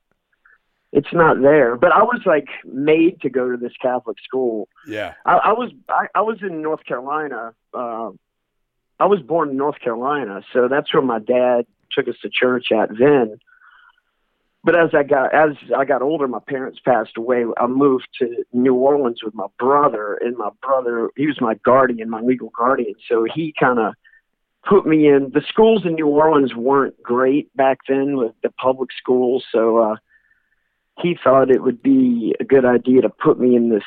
it's 0.92 1.12
not 1.12 1.40
there. 1.40 1.76
But 1.76 1.92
I 1.92 2.02
was 2.02 2.20
like 2.26 2.48
made 2.64 3.20
to 3.22 3.30
go 3.30 3.50
to 3.50 3.56
this 3.56 3.72
Catholic 3.80 4.18
school. 4.22 4.68
Yeah, 4.86 5.14
I, 5.24 5.36
I 5.36 5.52
was 5.52 5.70
I, 5.88 6.06
I 6.14 6.20
was 6.22 6.38
in 6.42 6.60
North 6.60 6.84
Carolina. 6.84 7.54
Uh, 7.72 8.10
I 9.00 9.06
was 9.06 9.20
born 9.20 9.50
in 9.50 9.56
North 9.56 9.80
Carolina, 9.80 10.42
so 10.52 10.68
that's 10.68 10.92
where 10.92 11.02
my 11.02 11.18
dad 11.18 11.66
took 11.90 12.08
us 12.08 12.16
to 12.22 12.30
church 12.30 12.72
at 12.72 12.90
then 12.98 13.38
but 14.64 14.78
as 14.78 14.90
I 14.94 15.02
got 15.02 15.34
as 15.34 15.56
I 15.76 15.84
got 15.84 16.02
older, 16.02 16.28
my 16.28 16.38
parents 16.38 16.78
passed 16.84 17.16
away. 17.16 17.44
I 17.56 17.66
moved 17.66 18.06
to 18.20 18.44
New 18.52 18.74
Orleans 18.74 19.22
with 19.24 19.34
my 19.34 19.48
brother, 19.58 20.18
and 20.20 20.36
my 20.36 20.50
brother 20.62 21.10
he 21.16 21.26
was 21.26 21.40
my 21.40 21.54
guardian, 21.64 22.08
my 22.08 22.20
legal 22.20 22.50
guardian. 22.56 22.94
So 23.08 23.26
he 23.32 23.52
kind 23.58 23.80
of 23.80 23.94
put 24.64 24.86
me 24.86 25.08
in. 25.08 25.32
The 25.34 25.42
schools 25.48 25.84
in 25.84 25.94
New 25.94 26.06
Orleans 26.06 26.54
weren't 26.54 27.02
great 27.02 27.54
back 27.56 27.78
then 27.88 28.16
with 28.16 28.34
the 28.42 28.50
public 28.50 28.90
schools, 28.96 29.44
so 29.50 29.78
uh, 29.78 29.96
he 31.00 31.18
thought 31.22 31.50
it 31.50 31.62
would 31.62 31.82
be 31.82 32.34
a 32.38 32.44
good 32.44 32.64
idea 32.64 33.02
to 33.02 33.08
put 33.08 33.40
me 33.40 33.56
in 33.56 33.68
this 33.68 33.84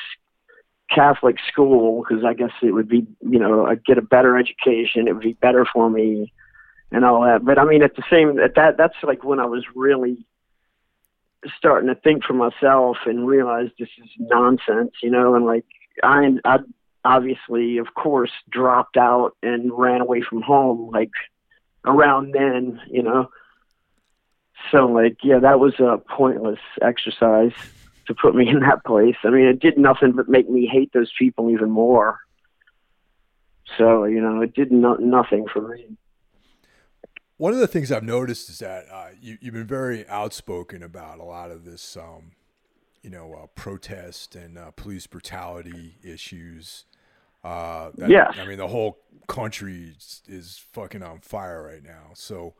Catholic 0.94 1.36
school 1.50 2.04
because 2.06 2.22
I 2.22 2.34
guess 2.34 2.52
it 2.62 2.72
would 2.72 2.88
be 2.88 3.06
you 3.20 3.38
know 3.38 3.64
I'd 3.64 3.84
get 3.84 3.96
a 3.96 4.02
better 4.02 4.36
education. 4.36 5.08
It 5.08 5.14
would 5.14 5.22
be 5.22 5.32
better 5.32 5.64
for 5.64 5.88
me 5.88 6.34
and 6.92 7.02
all 7.02 7.22
that. 7.22 7.46
But 7.46 7.58
I 7.58 7.64
mean, 7.64 7.82
at 7.82 7.96
the 7.96 8.04
same 8.10 8.38
at 8.38 8.56
that 8.56 8.76
that's 8.76 8.96
like 9.02 9.24
when 9.24 9.40
I 9.40 9.46
was 9.46 9.64
really 9.74 10.26
starting 11.56 11.88
to 11.88 11.94
think 11.94 12.24
for 12.24 12.32
myself 12.32 12.98
and 13.06 13.26
realize 13.26 13.68
this 13.78 13.88
is 14.02 14.10
nonsense, 14.18 14.92
you 15.02 15.10
know, 15.10 15.34
and 15.34 15.44
like 15.44 15.64
I 16.02 16.30
I 16.44 16.58
obviously 17.04 17.78
of 17.78 17.94
course 17.94 18.32
dropped 18.50 18.96
out 18.96 19.36
and 19.42 19.72
ran 19.72 20.00
away 20.00 20.22
from 20.22 20.42
home 20.42 20.90
like 20.92 21.12
around 21.84 22.32
then, 22.32 22.80
you 22.90 23.02
know. 23.02 23.30
so 24.70 24.86
like 24.86 25.18
yeah, 25.22 25.38
that 25.38 25.60
was 25.60 25.78
a 25.78 25.98
pointless 25.98 26.60
exercise 26.82 27.52
to 28.06 28.14
put 28.14 28.34
me 28.34 28.48
in 28.54 28.60
that 28.60 28.84
place. 28.84 29.16
I 29.24 29.30
mean, 29.30 29.46
it 29.46 29.60
did 29.60 29.78
nothing 29.78 30.12
but 30.12 30.28
make 30.28 30.48
me 30.48 30.66
hate 30.66 30.92
those 30.92 31.12
people 31.18 31.50
even 31.50 31.70
more. 31.70 32.18
So 33.78 34.04
you 34.04 34.20
know, 34.20 34.40
it 34.42 34.54
did 34.54 34.72
no- 34.72 34.96
nothing 34.96 35.46
for 35.52 35.68
me. 35.68 35.86
One 37.38 37.52
of 37.52 37.58
the 37.58 37.66
things 37.66 37.92
I've 37.92 38.02
noticed 38.02 38.48
is 38.48 38.60
that 38.60 38.86
uh, 38.90 39.08
you, 39.20 39.36
have 39.42 39.52
been 39.52 39.66
very 39.66 40.08
outspoken 40.08 40.82
about 40.82 41.18
a 41.18 41.22
lot 41.22 41.50
of 41.50 41.64
this, 41.64 41.96
um, 41.96 42.32
you 43.02 43.10
know, 43.10 43.34
uh, 43.34 43.46
protest 43.54 44.34
and 44.34 44.56
uh, 44.56 44.70
police 44.70 45.06
brutality 45.06 45.96
issues. 46.02 46.84
Uh, 47.44 47.90
that, 47.96 48.08
yes. 48.08 48.34
I 48.38 48.46
mean, 48.46 48.56
the 48.56 48.68
whole 48.68 48.98
country 49.28 49.94
is, 49.96 50.22
is, 50.26 50.64
fucking 50.72 51.02
on 51.02 51.20
fire 51.20 51.62
right 51.62 51.84
now. 51.84 52.12
So, 52.14 52.54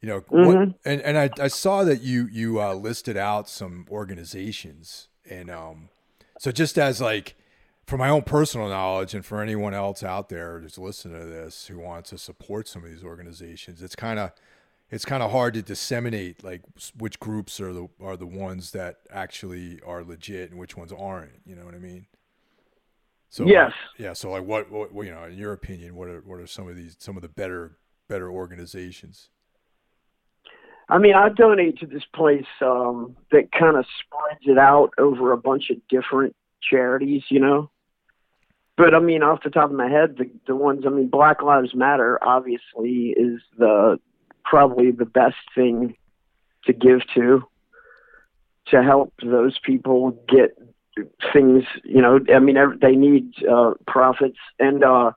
you 0.00 0.08
know, 0.08 0.22
mm-hmm. 0.22 0.46
what, 0.46 0.56
and, 0.84 1.00
and 1.02 1.18
I, 1.18 1.30
I 1.38 1.48
saw 1.48 1.84
that 1.84 2.00
you, 2.00 2.26
you 2.32 2.60
uh, 2.60 2.74
listed 2.74 3.16
out 3.16 3.48
some 3.48 3.86
organizations. 3.90 5.08
And 5.28 5.50
um, 5.50 5.90
so 6.38 6.50
just 6.50 6.78
as 6.78 7.00
like, 7.00 7.36
for 7.90 7.98
my 7.98 8.08
own 8.08 8.22
personal 8.22 8.68
knowledge 8.68 9.14
and 9.14 9.26
for 9.26 9.42
anyone 9.42 9.74
else 9.74 10.04
out 10.04 10.28
there 10.28 10.60
who's 10.60 10.78
listening 10.78 11.20
to 11.20 11.26
this 11.26 11.66
who 11.66 11.80
wants 11.80 12.10
to 12.10 12.18
support 12.18 12.68
some 12.68 12.84
of 12.84 12.88
these 12.88 13.02
organizations, 13.02 13.82
it's 13.82 13.96
kind 13.96 14.20
of 14.20 14.30
it's 14.90 15.04
kind 15.04 15.24
of 15.24 15.32
hard 15.32 15.54
to 15.54 15.62
disseminate 15.62 16.44
like 16.44 16.62
which 16.96 17.18
groups 17.18 17.60
are 17.60 17.72
the 17.72 17.88
are 18.00 18.16
the 18.16 18.28
ones 18.28 18.70
that 18.70 18.98
actually 19.10 19.80
are 19.84 20.04
legit 20.04 20.50
and 20.50 20.60
which 20.60 20.76
ones 20.76 20.92
aren't. 20.92 21.32
You 21.44 21.56
know 21.56 21.64
what 21.64 21.74
I 21.74 21.78
mean? 21.78 22.06
So 23.28 23.44
yes, 23.44 23.72
yeah. 23.98 24.12
So 24.12 24.30
like, 24.30 24.44
what, 24.44 24.70
what 24.70 25.04
you 25.04 25.12
know, 25.12 25.24
in 25.24 25.36
your 25.36 25.52
opinion, 25.52 25.96
what 25.96 26.08
are 26.08 26.20
what 26.20 26.38
are 26.38 26.46
some 26.46 26.68
of 26.68 26.76
these 26.76 26.94
some 27.00 27.16
of 27.16 27.22
the 27.22 27.28
better 27.28 27.76
better 28.08 28.30
organizations? 28.30 29.30
I 30.88 30.98
mean, 30.98 31.14
I 31.14 31.28
donate 31.28 31.78
to 31.78 31.86
this 31.86 32.04
place 32.14 32.46
um, 32.62 33.16
that 33.32 33.50
kind 33.50 33.76
of 33.76 33.84
spreads 33.98 34.42
it 34.42 34.58
out 34.58 34.90
over 34.96 35.32
a 35.32 35.36
bunch 35.36 35.70
of 35.70 35.76
different 35.88 36.36
charities. 36.62 37.22
You 37.30 37.40
know, 37.40 37.70
but 38.80 38.94
I 38.94 38.98
mean, 38.98 39.22
off 39.22 39.42
the 39.44 39.50
top 39.50 39.68
of 39.68 39.76
my 39.76 39.90
head, 39.90 40.16
the 40.16 40.30
the 40.46 40.56
ones 40.56 40.84
I 40.86 40.88
mean, 40.88 41.08
Black 41.08 41.42
Lives 41.42 41.74
Matter 41.74 42.18
obviously 42.22 43.14
is 43.14 43.40
the 43.58 44.00
probably 44.42 44.90
the 44.90 45.04
best 45.04 45.36
thing 45.54 45.96
to 46.64 46.72
give 46.72 47.00
to 47.14 47.42
to 48.68 48.82
help 48.82 49.12
those 49.22 49.58
people 49.62 50.18
get 50.26 50.56
things. 51.32 51.64
You 51.84 52.00
know, 52.00 52.20
I 52.34 52.38
mean, 52.38 52.56
they 52.80 52.96
need 52.96 53.34
uh, 53.46 53.72
profits, 53.86 54.38
and 54.58 54.82
uh, 54.82 55.12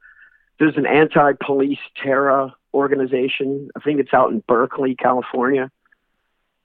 there's 0.60 0.76
an 0.76 0.86
anti-police 0.86 1.80
terror 2.02 2.52
organization. 2.74 3.70
I 3.78 3.80
think 3.80 4.02
it's 4.02 4.14
out 4.14 4.32
in 4.32 4.44
Berkeley, 4.46 4.96
California. 4.96 5.72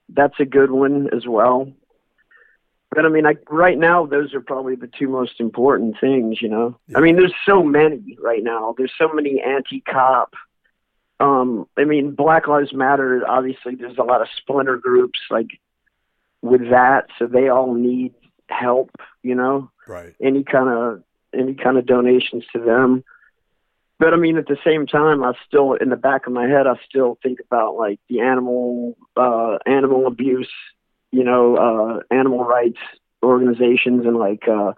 That's 0.09 0.41
a 0.41 0.45
good 0.45 0.73
one 0.73 1.09
as 1.15 1.29
well. 1.29 1.73
But 2.91 3.05
I 3.05 3.09
mean, 3.09 3.27
I, 3.27 3.35
right 3.51 3.79
now, 3.79 4.07
those 4.07 4.33
are 4.35 4.41
probably 4.41 4.75
the 4.75 4.87
two 4.87 5.09
most 5.09 5.41
important 5.41 5.97
things, 6.01 6.41
you 6.41 6.49
know? 6.49 6.79
Yeah. 6.89 6.99
I 6.99 7.01
mean, 7.01 7.17
there's 7.17 7.35
so 7.45 7.63
many 7.63 8.17
right 8.21 8.43
now. 8.43 8.75
There's 8.77 8.93
so 8.97 9.13
many 9.13 9.43
anti 9.43 9.81
cop. 9.81 10.35
Um, 11.21 11.67
I 11.77 11.85
mean, 11.85 12.13
Black 12.13 12.47
Lives 12.47 12.73
Matter, 12.73 13.23
obviously, 13.29 13.75
there's 13.75 13.99
a 13.99 14.05
lot 14.05 14.23
of 14.23 14.29
splinter 14.37 14.79
groups 14.79 15.19
like 15.31 15.49
with 16.41 16.71
that. 16.71 17.07
So 17.19 17.27
they 17.27 17.49
all 17.49 17.75
need 17.75 18.15
help, 18.49 18.91
you 19.23 19.35
know? 19.35 19.71
Right. 19.87 20.15
Any 20.23 20.45
kind 20.45 20.69
of, 20.71 21.03
any 21.35 21.55
kind 21.55 21.77
of 21.77 21.85
donations 21.85 22.45
to 22.55 22.61
them. 22.61 23.05
But 23.99 24.15
I 24.15 24.17
mean, 24.17 24.39
at 24.39 24.47
the 24.47 24.59
same 24.65 24.87
time, 24.87 25.25
I 25.25 25.33
still, 25.47 25.75
in 25.75 25.91
the 25.91 25.97
back 25.97 26.27
of 26.27 26.33
my 26.33 26.47
head, 26.47 26.67
I 26.67 26.77
still 26.89 27.19
think 27.23 27.41
about 27.41 27.75
like 27.75 28.01
the 28.09 28.21
animal, 28.21 28.97
uh, 29.17 29.59
animal 29.67 30.07
abuse 30.07 30.49
you 31.11 31.25
know, 31.25 31.57
uh, 31.57 32.15
animal 32.15 32.45
rights 32.45 32.79
organizations 33.23 34.07
and 34.07 34.17
like 34.17 34.45
uh, 34.49 34.73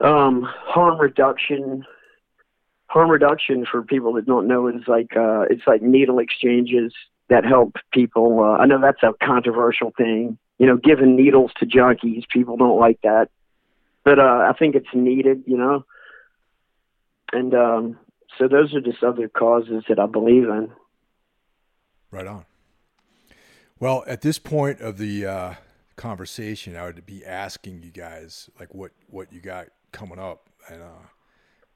um, 0.00 0.42
harm 0.42 0.98
reduction. 1.00 1.84
Harm 2.86 3.10
reduction 3.10 3.64
for 3.64 3.82
people 3.82 4.12
that 4.14 4.26
don't 4.26 4.46
know 4.46 4.68
is 4.68 4.86
like 4.86 5.16
uh, 5.16 5.46
it's 5.48 5.62
like 5.66 5.80
needle 5.80 6.18
exchanges 6.18 6.92
that 7.30 7.42
help 7.42 7.76
people. 7.90 8.40
Uh, 8.40 8.58
I 8.58 8.66
know 8.66 8.78
that's 8.80 9.02
a 9.02 9.14
controversial 9.24 9.92
thing. 9.96 10.36
You 10.58 10.66
know, 10.66 10.76
giving 10.76 11.16
needles 11.16 11.52
to 11.58 11.66
junkies, 11.66 12.28
people 12.28 12.58
don't 12.58 12.78
like 12.78 13.00
that, 13.02 13.30
but 14.04 14.18
uh, 14.18 14.46
I 14.46 14.52
think 14.58 14.74
it's 14.74 14.92
needed. 14.92 15.44
You 15.46 15.56
know, 15.56 15.86
and 17.32 17.54
um, 17.54 17.98
so 18.38 18.46
those 18.46 18.74
are 18.74 18.80
just 18.82 19.02
other 19.02 19.28
causes 19.28 19.84
that 19.88 19.98
I 19.98 20.06
believe 20.06 20.44
in. 20.44 20.70
Right 22.10 22.26
on. 22.26 22.44
Well, 23.82 24.04
at 24.06 24.20
this 24.20 24.38
point 24.38 24.80
of 24.80 24.96
the 24.96 25.26
uh, 25.26 25.54
conversation, 25.96 26.76
I 26.76 26.84
would 26.84 27.04
be 27.04 27.26
asking 27.26 27.82
you 27.82 27.90
guys 27.90 28.48
like 28.60 28.72
what 28.72 28.92
what 29.10 29.32
you 29.32 29.40
got 29.40 29.70
coming 29.90 30.20
up, 30.20 30.48
and 30.68 30.80
uh, 30.80 31.08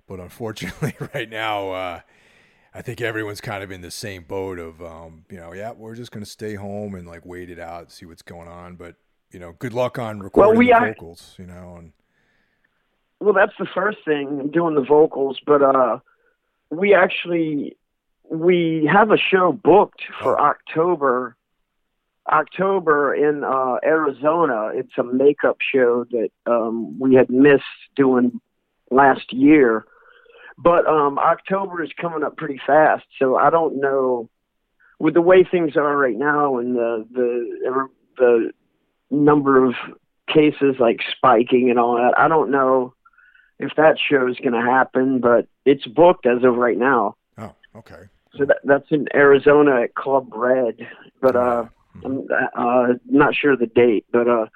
but 0.06 0.20
unfortunately, 0.20 0.94
right 1.14 1.28
now, 1.28 1.70
uh, 1.70 2.00
I 2.72 2.82
think 2.82 3.00
everyone's 3.00 3.40
kind 3.40 3.64
of 3.64 3.72
in 3.72 3.80
the 3.80 3.90
same 3.90 4.22
boat 4.22 4.60
of 4.60 4.80
um, 4.80 5.24
you 5.28 5.36
know, 5.36 5.52
yeah, 5.52 5.72
we're 5.72 5.96
just 5.96 6.12
gonna 6.12 6.26
stay 6.26 6.54
home 6.54 6.94
and 6.94 7.08
like 7.08 7.26
wait 7.26 7.50
it 7.50 7.58
out, 7.58 7.90
see 7.90 8.06
what's 8.06 8.22
going 8.22 8.46
on. 8.46 8.76
But 8.76 8.94
you 9.32 9.40
know, 9.40 9.56
good 9.58 9.72
luck 9.72 9.98
on 9.98 10.20
recording 10.20 10.50
well, 10.50 10.56
we 10.56 10.66
the 10.66 10.74
are, 10.74 10.94
vocals, 10.94 11.34
you 11.40 11.46
know. 11.46 11.74
And 11.76 11.92
well, 13.18 13.34
that's 13.34 13.54
the 13.58 13.66
first 13.74 13.98
thing, 14.04 14.52
doing 14.52 14.76
the 14.76 14.84
vocals. 14.84 15.40
But 15.44 15.60
uh, 15.60 15.98
we 16.70 16.94
actually 16.94 17.76
we 18.30 18.88
have 18.92 19.10
a 19.10 19.18
show 19.18 19.50
booked 19.50 20.04
for 20.22 20.40
oh. 20.40 20.44
October 20.44 21.36
October 22.28 23.14
in 23.14 23.44
uh, 23.44 23.76
Arizona. 23.84 24.70
It's 24.74 24.96
a 24.98 25.04
makeup 25.04 25.58
show 25.72 26.04
that 26.10 26.30
um, 26.46 26.98
we 26.98 27.14
had 27.14 27.30
missed 27.30 27.64
doing 27.94 28.40
last 28.90 29.32
year. 29.32 29.86
But 30.58 30.86
um, 30.86 31.18
October 31.18 31.82
is 31.82 31.90
coming 32.00 32.22
up 32.22 32.36
pretty 32.36 32.60
fast, 32.66 33.04
so 33.18 33.36
I 33.36 33.50
don't 33.50 33.80
know. 33.80 34.30
With 34.98 35.12
the 35.12 35.20
way 35.20 35.44
things 35.44 35.76
are 35.76 35.96
right 35.96 36.16
now 36.16 36.56
and 36.56 36.74
the 36.74 37.06
the 37.12 37.88
the 38.16 38.52
number 39.10 39.62
of 39.62 39.74
cases 40.26 40.76
like 40.78 41.00
spiking 41.14 41.68
and 41.68 41.78
all 41.78 41.96
that, 41.96 42.18
I 42.18 42.28
don't 42.28 42.50
know 42.50 42.94
if 43.58 43.72
that 43.76 43.98
show 43.98 44.26
is 44.28 44.38
going 44.38 44.54
to 44.54 44.62
happen. 44.62 45.20
But 45.20 45.48
it's 45.66 45.86
booked 45.86 46.24
as 46.24 46.42
of 46.42 46.56
right 46.56 46.78
now. 46.78 47.16
Oh, 47.36 47.54
okay. 47.76 48.08
So 48.38 48.46
that, 48.46 48.58
that's 48.64 48.90
in 48.90 49.06
Arizona 49.14 49.82
at 49.82 49.94
Club 49.94 50.32
Red. 50.34 50.76
But 51.20 51.36
uh, 51.36 51.66
I'm 52.04 52.26
uh, 52.56 52.94
not 53.06 53.34
sure 53.34 53.56
the 53.56 53.66
date, 53.66 54.06
but 54.12 54.28
uh, 54.28 54.46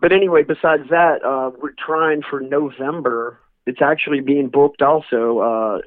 but 0.00 0.12
anyway, 0.12 0.42
besides 0.42 0.88
that, 0.90 1.24
uh, 1.24 1.50
we're 1.60 1.74
trying 1.78 2.22
for 2.28 2.40
November. 2.40 3.40
It's 3.66 3.82
actually 3.82 4.20
being 4.20 4.48
booked 4.48 4.82
also. 4.82 5.38
Uh, 5.38 5.78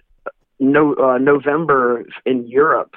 no, 0.60 0.94
uh, 0.96 1.18
November 1.18 2.06
in 2.26 2.48
Europe. 2.48 2.96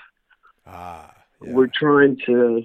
Ah, 0.66 1.14
yeah. 1.42 1.52
We're 1.52 1.70
trying 1.72 2.18
to. 2.26 2.62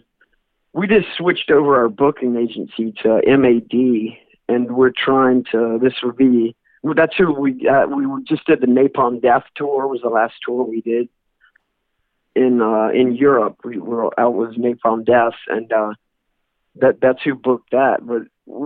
We 0.74 0.88
just 0.88 1.07
switched 1.17 1.49
over 1.51 1.78
our 1.78 1.89
booking 1.89 2.36
agency 2.36 2.93
to 3.03 3.22
MAD, 3.26 4.17
and 4.47 4.72
we're 4.76 4.93
trying 4.95 5.45
to. 5.51 5.80
This 5.82 5.93
would 6.03 6.17
be. 6.17 6.55
That's 6.84 7.15
who 7.17 7.34
we 7.34 7.67
uh, 7.67 7.88
we 7.88 8.05
just 8.24 8.45
did 8.45 8.61
the 8.61 8.67
Napalm 8.67 9.22
Death 9.22 9.43
tour. 9.55 9.88
Was 9.88 10.01
the 10.01 10.09
last 10.09 10.36
tour 10.45 10.63
we 10.63 10.82
did 10.82 11.09
in 12.39 12.61
uh, 12.61 12.89
in 12.89 13.15
Europe. 13.15 13.57
We 13.63 13.77
were 13.77 14.17
out 14.19 14.33
with 14.33 14.55
Napalm 14.55 15.05
Death, 15.05 15.35
and 15.47 15.71
uh, 15.71 15.93
that 16.75 17.01
that's 17.01 17.21
who 17.23 17.35
booked 17.35 17.71
that. 17.71 18.05
But 18.05 18.23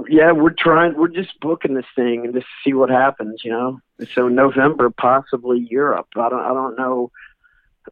yeah, 0.08 0.32
we're 0.32 0.54
trying. 0.58 0.96
We're 0.96 1.08
just 1.08 1.40
booking 1.40 1.74
this 1.74 1.86
thing 1.96 2.24
and 2.24 2.34
just 2.34 2.48
see 2.64 2.74
what 2.74 2.90
happens. 2.90 3.42
You 3.44 3.52
know. 3.52 3.80
So 4.14 4.28
November, 4.28 4.92
possibly 4.92 5.68
Europe. 5.70 6.08
I 6.16 6.30
don't. 6.30 6.40
I 6.40 6.54
don't 6.54 6.78
know. 6.78 7.12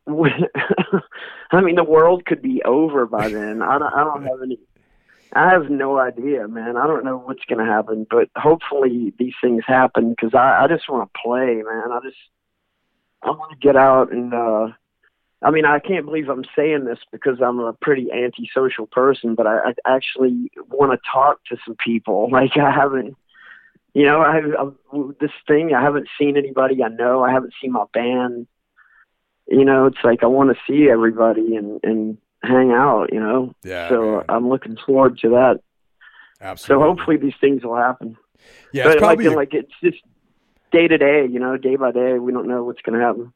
I 1.51 1.61
mean, 1.61 1.75
the 1.75 1.84
world 1.84 2.25
could 2.25 2.41
be 2.41 2.61
over 2.63 3.05
by 3.07 3.29
then. 3.29 3.61
I 3.61 3.79
don't. 3.79 3.93
I 3.93 4.03
don't 4.03 4.23
have 4.23 4.41
any. 4.43 4.59
I 5.34 5.49
have 5.49 5.69
no 5.69 5.97
idea, 5.97 6.47
man. 6.47 6.77
I 6.77 6.86
don't 6.88 7.05
know 7.05 7.17
what's 7.17 7.45
going 7.45 7.65
to 7.65 7.71
happen, 7.71 8.05
but 8.09 8.29
hopefully 8.36 9.13
these 9.17 9.34
things 9.41 9.63
happen 9.65 10.11
because 10.11 10.34
I, 10.34 10.63
I 10.63 10.67
just 10.67 10.89
want 10.89 11.09
to 11.11 11.19
play, 11.23 11.61
man. 11.63 11.91
I 11.91 11.99
just 12.03 12.17
I 13.23 13.29
want 13.32 13.51
to 13.51 13.57
get 13.57 13.77
out 13.77 14.11
and 14.11 14.34
uh 14.34 14.67
I 15.43 15.49
mean, 15.49 15.65
I 15.65 15.79
can't 15.79 16.05
believe 16.05 16.29
I'm 16.29 16.45
saying 16.55 16.85
this 16.85 16.99
because 17.11 17.41
I'm 17.41 17.59
a 17.59 17.73
pretty 17.73 18.09
antisocial 18.11 18.85
person, 18.85 19.33
but 19.33 19.47
I, 19.47 19.69
I 19.69 19.95
actually 19.95 20.51
want 20.69 20.91
to 20.91 20.99
talk 21.11 21.43
to 21.45 21.57
some 21.65 21.75
people. 21.75 22.29
Like 22.41 22.57
I 22.57 22.71
haven't, 22.71 23.17
you 23.93 24.05
know, 24.05 24.21
I 24.21 24.35
have 24.35 24.73
this 25.19 25.31
thing. 25.47 25.73
I 25.73 25.81
haven't 25.81 26.07
seen 26.17 26.37
anybody 26.37 26.81
I 26.83 26.87
know. 26.87 27.23
I 27.23 27.31
haven't 27.31 27.53
seen 27.61 27.71
my 27.71 27.85
band. 27.93 28.47
You 29.47 29.65
know, 29.65 29.87
it's 29.87 29.97
like 30.03 30.23
I 30.23 30.27
want 30.27 30.55
to 30.55 30.61
see 30.67 30.89
everybody 30.89 31.55
and 31.55 31.79
and 31.83 32.17
hang 32.41 32.71
out. 32.71 33.11
You 33.11 33.19
know. 33.19 33.55
Yeah. 33.63 33.89
So 33.89 34.11
man. 34.17 34.25
I'm 34.29 34.49
looking 34.49 34.77
forward 34.77 35.17
to 35.19 35.29
that. 35.29 35.59
Absolutely. 36.39 36.83
So 36.83 36.87
hopefully 36.87 37.17
these 37.17 37.35
things 37.41 37.63
will 37.63 37.75
happen. 37.75 38.17
Yeah, 38.71 38.85
but 38.85 38.91
it's 38.93 39.01
probably 39.01 39.27
like, 39.27 39.35
like 39.35 39.53
it's 39.53 39.73
just 39.83 40.03
day 40.71 40.87
to 40.87 40.97
day. 40.97 41.25
You 41.25 41.39
know, 41.39 41.57
day 41.57 41.75
by 41.75 41.91
day. 41.91 42.17
We 42.17 42.31
don't 42.31 42.47
know 42.47 42.63
what's 42.63 42.81
going 42.81 42.97
to 42.97 43.05
happen. 43.05 43.33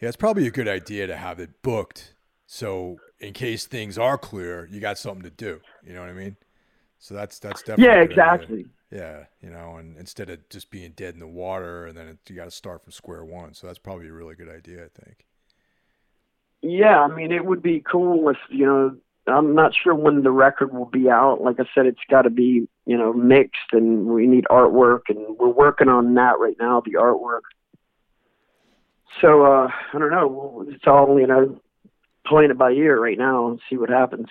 Yeah, 0.00 0.08
it's 0.08 0.16
probably 0.16 0.46
a 0.46 0.50
good 0.50 0.68
idea 0.68 1.06
to 1.06 1.16
have 1.16 1.40
it 1.40 1.62
booked. 1.62 2.14
So 2.46 2.98
in 3.18 3.32
case 3.32 3.66
things 3.66 3.98
are 3.98 4.16
clear, 4.16 4.68
you 4.70 4.80
got 4.80 4.98
something 4.98 5.22
to 5.22 5.30
do. 5.30 5.60
You 5.84 5.92
know 5.92 6.00
what 6.00 6.08
I 6.08 6.14
mean? 6.14 6.36
So 6.98 7.14
that's 7.14 7.38
that's 7.38 7.62
definitely 7.62 7.86
yeah, 7.86 8.02
exactly. 8.02 8.58
Idea. 8.58 8.70
Yeah, 8.90 9.24
you 9.42 9.50
know, 9.50 9.76
and 9.76 9.96
instead 9.98 10.30
of 10.30 10.48
just 10.48 10.70
being 10.70 10.92
dead 10.92 11.14
in 11.14 11.20
the 11.20 11.26
water, 11.26 11.84
and 11.84 11.96
then 11.96 12.08
it, 12.08 12.18
you 12.28 12.36
got 12.36 12.46
to 12.46 12.50
start 12.50 12.82
from 12.82 12.92
square 12.92 13.24
one. 13.24 13.52
So 13.52 13.66
that's 13.66 13.78
probably 13.78 14.08
a 14.08 14.12
really 14.12 14.34
good 14.34 14.48
idea, 14.48 14.84
I 14.84 14.88
think. 15.02 15.26
Yeah, 16.62 17.00
I 17.00 17.08
mean, 17.08 17.30
it 17.30 17.44
would 17.44 17.62
be 17.62 17.80
cool 17.80 18.28
if 18.28 18.38
you 18.50 18.66
know. 18.66 18.96
I'm 19.26 19.54
not 19.54 19.74
sure 19.74 19.94
when 19.94 20.22
the 20.22 20.30
record 20.30 20.72
will 20.72 20.86
be 20.86 21.10
out. 21.10 21.42
Like 21.42 21.60
I 21.60 21.64
said, 21.74 21.84
it's 21.84 22.00
got 22.08 22.22
to 22.22 22.30
be 22.30 22.66
you 22.86 22.96
know 22.96 23.12
mixed, 23.12 23.72
and 23.72 24.06
we 24.06 24.26
need 24.26 24.46
artwork, 24.50 25.02
and 25.08 25.36
we're 25.38 25.48
working 25.48 25.88
on 25.88 26.14
that 26.14 26.38
right 26.38 26.56
now. 26.58 26.80
The 26.82 26.94
artwork. 26.94 27.42
So 29.20 29.44
uh, 29.44 29.68
I 29.92 29.98
don't 29.98 30.10
know. 30.10 30.64
It's 30.68 30.86
all 30.86 31.18
you 31.18 31.26
know, 31.26 31.60
playing 32.26 32.50
it 32.50 32.58
by 32.58 32.70
ear 32.70 33.00
right 33.00 33.18
now 33.18 33.48
and 33.48 33.60
see 33.68 33.76
what 33.76 33.90
happens. 33.90 34.26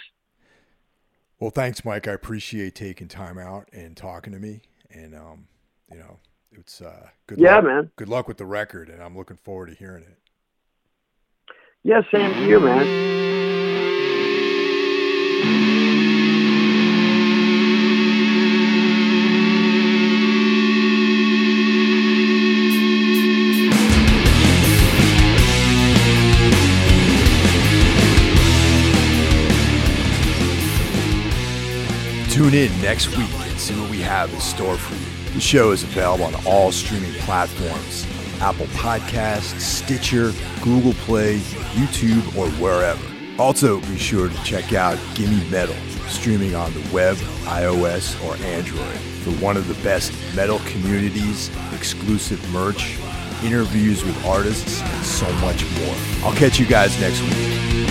Well, 1.39 1.51
thanks, 1.51 1.86
Mike. 1.86 2.07
I 2.07 2.13
appreciate 2.13 2.73
taking 2.73 3.07
time 3.07 3.38
out 3.38 3.69
and 3.71 3.95
talking 3.95 4.34
to 4.34 4.39
me. 4.39 4.61
And 4.89 5.13
um, 5.13 5.47
you 5.91 5.97
know, 5.97 6.19
it's 6.51 6.82
uh, 6.82 7.09
good. 7.28 7.39
Yeah, 7.39 7.55
luck. 7.55 7.65
man. 7.65 7.91
Good 7.95 8.09
luck 8.09 8.28
with 8.28 8.38
the 8.38 8.45
record, 8.45 8.89
and 8.89 9.01
I'm 9.03 9.15
looking 9.17 9.38
forward 9.38 9.67
to 9.67 9.75
hearing 9.75 10.03
it. 10.03 10.17
Yeah, 11.84 12.01
same 12.11 12.34
to 12.34 12.47
you, 12.47 12.59
man. 12.59 12.86
In 32.58 32.82
next 32.82 33.16
week 33.16 33.30
and 33.32 33.60
see 33.60 33.80
what 33.80 33.89
we 33.91 34.01
have 34.01 34.34
in 34.34 34.39
store 34.39 34.78
for 34.78 34.95
you. 34.95 35.34
The 35.34 35.39
show 35.39 35.72
is 35.72 35.84
available 35.84 36.26
on 36.26 36.34
all 36.45 36.72
streaming 36.72 37.14
platforms 37.22 38.08
Apple 38.39 38.66
Podcasts, 38.68 39.60
Stitcher, 39.60 40.32
Google 40.62 40.93
Play, 41.05 41.39
YouTube, 41.74 42.36
or 42.36 42.49
wherever. 42.62 43.01
Also, 43.39 43.80
be 43.82 43.97
sure 43.97 44.30
to 44.30 44.43
check 44.43 44.74
out 44.74 44.97
Gimme 45.16 45.43
Metal, 45.49 45.76
streaming 46.08 46.53
on 46.53 46.72
the 46.74 46.88
web, 46.93 47.16
iOS, 47.45 48.24
or 48.24 48.36
Android, 48.45 48.99
for 49.24 49.32
one 49.43 49.58
of 49.58 49.68
the 49.68 49.84
best 49.84 50.14
metal 50.36 50.60
communities, 50.66 51.49
exclusive 51.74 52.43
merch, 52.51 52.97
interviews 53.43 54.03
with 54.03 54.26
artists, 54.26 54.82
and 54.82 55.05
so 55.05 55.32
much 55.34 55.64
more. 55.80 55.95
I'll 56.24 56.36
catch 56.36 56.60
you 56.60 56.68
guys 56.68 56.99
next 57.01 57.22
week. 57.22 57.87